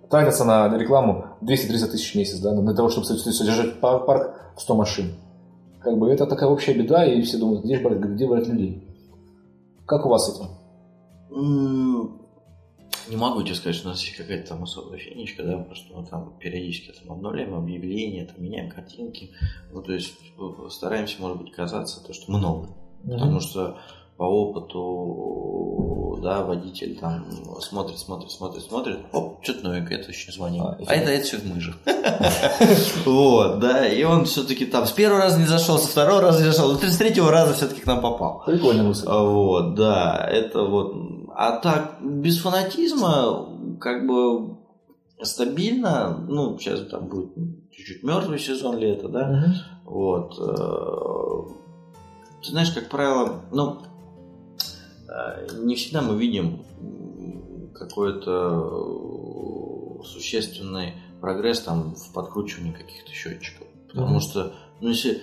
тратятся 0.09 0.43
на 0.43 0.77
рекламу 0.77 1.25
200-300 1.41 1.87
тысяч 1.91 2.11
в 2.13 2.17
месяц, 2.17 2.39
да, 2.39 2.51
для 2.53 2.73
того, 2.73 2.89
чтобы 2.89 3.07
со- 3.07 3.15
содержать 3.31 3.79
пар- 3.79 4.03
парк 4.03 4.33
в 4.57 4.61
100 4.61 4.75
машин. 4.75 5.13
Как 5.83 5.97
бы 5.97 6.09
это 6.11 6.25
такая 6.27 6.49
общая 6.49 6.73
беда, 6.73 7.05
и 7.05 7.21
все 7.21 7.37
думают, 7.37 7.63
где 7.65 7.77
же 7.77 7.83
брать, 7.83 7.99
где 7.99 8.27
брать 8.27 8.47
людей. 8.47 8.83
Как 9.85 10.05
у 10.05 10.09
вас 10.09 10.27
с 10.27 10.35
этим? 10.35 10.49
М, 11.31 12.17
Не 13.09 13.17
могу 13.17 13.41
тебе 13.41 13.55
сказать, 13.55 13.75
что 13.75 13.87
у 13.87 13.91
нас 13.91 14.01
есть 14.03 14.15
какая-то 14.15 14.49
там 14.49 14.63
особая 14.63 14.99
финичка, 14.99 15.43
да, 15.43 15.57
потому 15.57 15.75
что 15.75 15.97
мы 15.99 16.05
там 16.05 16.33
периодически 16.39 16.91
там 16.91 17.11
обновляем 17.13 17.55
объявления, 17.55 18.25
там 18.25 18.41
меняем 18.43 18.69
картинки. 18.69 19.31
Ну, 19.73 19.81
то 19.81 19.91
есть 19.91 20.13
э, 20.39 20.69
стараемся, 20.69 21.19
может 21.21 21.37
быть, 21.41 21.51
казаться, 21.51 22.01
то, 22.05 22.13
что 22.13 22.31
мы 22.31 22.39
новые. 22.39 22.69
Потому 23.03 23.39
что 23.39 23.79
по 24.17 24.23
опыту, 24.23 26.19
да, 26.21 26.43
водитель 26.43 26.97
там 26.99 27.25
смотрит, 27.59 27.97
смотрит, 27.97 28.29
смотрит, 28.31 28.61
смотрит, 28.63 28.99
оп, 29.11 29.39
что-то 29.43 29.63
новенькое, 29.67 29.99
это 29.99 30.11
еще 30.11 30.31
звонил. 30.31 30.63
А, 30.65 30.77
А, 30.85 30.93
это, 30.93 31.09
это 31.11 31.23
все 31.25 31.37
мы 31.43 31.59
же. 31.59 31.73
Вот, 33.05 33.59
да, 33.59 33.87
и 33.87 34.03
он 34.03 34.25
все-таки 34.25 34.65
там 34.65 34.85
с 34.85 34.91
первого 34.91 35.21
раза 35.21 35.39
не 35.39 35.45
зашел, 35.47 35.77
со 35.79 35.87
второго 35.87 36.21
раза 36.21 36.43
не 36.43 36.51
зашел, 36.51 36.75
с 36.75 36.97
третьего 36.97 37.31
раза 37.31 37.53
все-таки 37.53 37.81
к 37.81 37.85
нам 37.87 38.01
попал. 38.01 38.43
Прикольная 38.45 38.83
мысль. 38.83 39.05
А, 39.07 39.23
Вот, 39.23 39.75
да, 39.75 40.27
это 40.31 40.63
вот. 40.63 40.93
А 41.35 41.57
так, 41.57 41.97
без 42.03 42.39
фанатизма, 42.39 43.47
как 43.79 44.05
бы 44.05 44.57
стабильно, 45.23 46.17
ну, 46.27 46.57
сейчас 46.59 46.81
там 46.89 47.07
будет 47.07 47.33
чуть-чуть 47.71 48.03
мертвый 48.03 48.37
сезон 48.39 48.77
лета, 48.77 49.07
да, 49.07 49.45
вот. 49.85 50.35
э, 50.39 51.53
Ты 52.43 52.49
знаешь, 52.51 52.71
как 52.71 52.89
правило, 52.89 53.41
ну, 53.51 53.79
не 55.61 55.75
всегда 55.75 56.01
мы 56.01 56.17
видим 56.17 56.63
какой-то 57.73 58.31
э, 60.01 60.03
существенный 60.05 60.93
прогресс 61.19 61.61
там 61.61 61.95
в 61.95 62.13
подкручивании 62.13 62.71
каких-то 62.73 63.11
счетчиков. 63.11 63.67
Потому 63.87 64.11
Мгм. 64.15 64.19
что, 64.21 64.53
ну, 64.79 64.89
если 64.89 65.21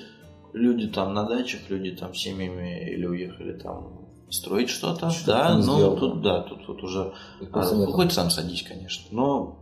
люди 0.52 0.88
там 0.88 1.14
на 1.14 1.24
дачах, 1.24 1.60
люди 1.68 1.92
там 1.96 2.14
семьями 2.14 2.90
или 2.90 3.06
уехали 3.06 3.58
там 3.58 4.06
строить 4.30 4.68
что-то, 4.68 5.10
Что-то 5.10 5.32
да, 5.32 5.54
ну, 5.56 5.62
сделал, 5.62 5.96
тут, 5.96 6.22
да, 6.22 6.42
тут, 6.42 6.66
тут 6.66 6.82
уже 6.82 7.14
а, 7.52 7.74
нету. 7.74 7.92
хоть 7.92 8.12
сам 8.12 8.30
садись, 8.30 8.62
конечно. 8.62 9.06
Но 9.10 9.58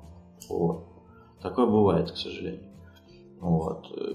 вот. 0.48 0.84
Такое 1.40 1.66
бывает, 1.66 2.10
к 2.10 2.16
сожалению. 2.16 2.72
Вот. 3.40 3.86
Э, 3.96 4.14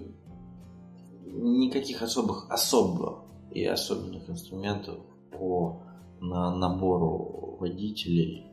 Никаких 1.33 2.01
особых, 2.01 2.49
особых 2.49 3.19
и 3.51 3.63
особенных 3.65 4.29
инструментов 4.29 4.97
по 5.31 5.81
на 6.21 6.55
набору 6.55 7.57
водителей. 7.59 8.47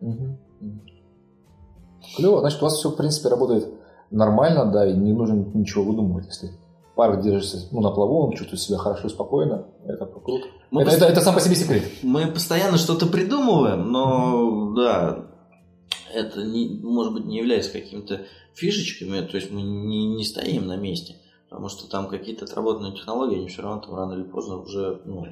Мгм. 0.00 0.38
Мгм. 0.60 0.80
Клево, 2.16 2.40
значит, 2.40 2.60
у 2.60 2.64
вас 2.64 2.74
все, 2.78 2.90
в 2.90 2.96
принципе, 2.96 3.28
работает 3.28 3.68
нормально, 4.10 4.70
да, 4.72 4.88
и 4.88 4.96
не 4.96 5.12
нужно 5.12 5.34
ничего 5.54 5.84
выдумывать. 5.84 6.26
Если 6.26 6.50
парк 6.94 7.20
держится 7.22 7.68
ну, 7.72 7.80
на 7.80 7.90
плаву, 7.90 8.26
он 8.26 8.32
чувствует 8.32 8.60
себя 8.60 8.78
хорошо 8.78 9.06
и 9.08 9.10
спокойно, 9.10 9.66
это 9.84 10.06
круто. 10.06 10.46
Мы 10.70 10.82
Это, 10.82 10.90
пост- 10.90 11.02
это, 11.02 11.12
это 11.12 11.20
сам 11.20 11.34
по 11.34 11.40
себе 11.40 11.54
секрет. 11.54 11.84
Мы 12.02 12.26
постоянно 12.26 12.78
что-то 12.78 13.06
придумываем, 13.06 13.90
но 13.92 14.72
да, 14.74 15.26
это 16.14 16.44
не, 16.44 16.80
может 16.82 17.12
быть 17.12 17.26
не 17.26 17.38
является 17.38 17.72
какими-то 17.72 18.22
фишечками, 18.54 19.20
то 19.26 19.36
есть 19.36 19.50
мы 19.50 19.60
не, 19.62 20.06
не 20.16 20.24
стоим 20.24 20.66
на 20.66 20.76
месте, 20.76 21.16
потому 21.50 21.68
что 21.68 21.90
там 21.90 22.08
какие-то 22.08 22.46
отработанные 22.46 22.92
технологии, 22.92 23.36
они 23.38 23.48
все 23.48 23.62
равно 23.62 23.82
там 23.82 23.94
рано 23.94 24.14
или 24.14 24.22
поздно 24.22 24.56
уже 24.58 25.02
ну, 25.04 25.26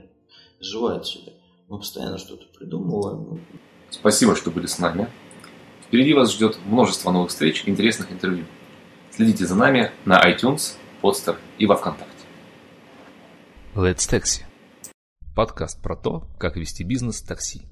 изживают 0.61 1.07
себя. 1.07 1.33
Мы 1.75 1.81
постоянно 1.81 2.19
что-то 2.19 2.47
придумываем. 2.57 3.41
Спасибо, 3.91 4.37
что 4.37 4.53
были 4.53 4.67
с 4.67 4.79
нами. 4.79 5.11
Впереди 5.83 6.15
вас 6.15 6.33
ждет 6.33 6.57
множество 6.67 7.11
новых 7.11 7.31
встреч 7.31 7.65
и 7.67 7.71
интересных 7.71 8.13
интервью. 8.13 8.45
Следите 9.11 9.45
за 9.45 9.57
нами 9.57 9.91
на 10.05 10.23
iTunes, 10.23 10.77
Podster 11.03 11.37
и 11.59 11.67
во 11.67 11.75
Вконтакте. 11.75 12.15
Let's 13.75 14.09
Taxi. 14.09 14.45
Подкаст 15.35 15.83
про 15.83 15.97
то, 15.97 16.23
как 16.39 16.55
вести 16.55 16.85
бизнес 16.85 17.21
в 17.21 17.27
такси. 17.27 17.67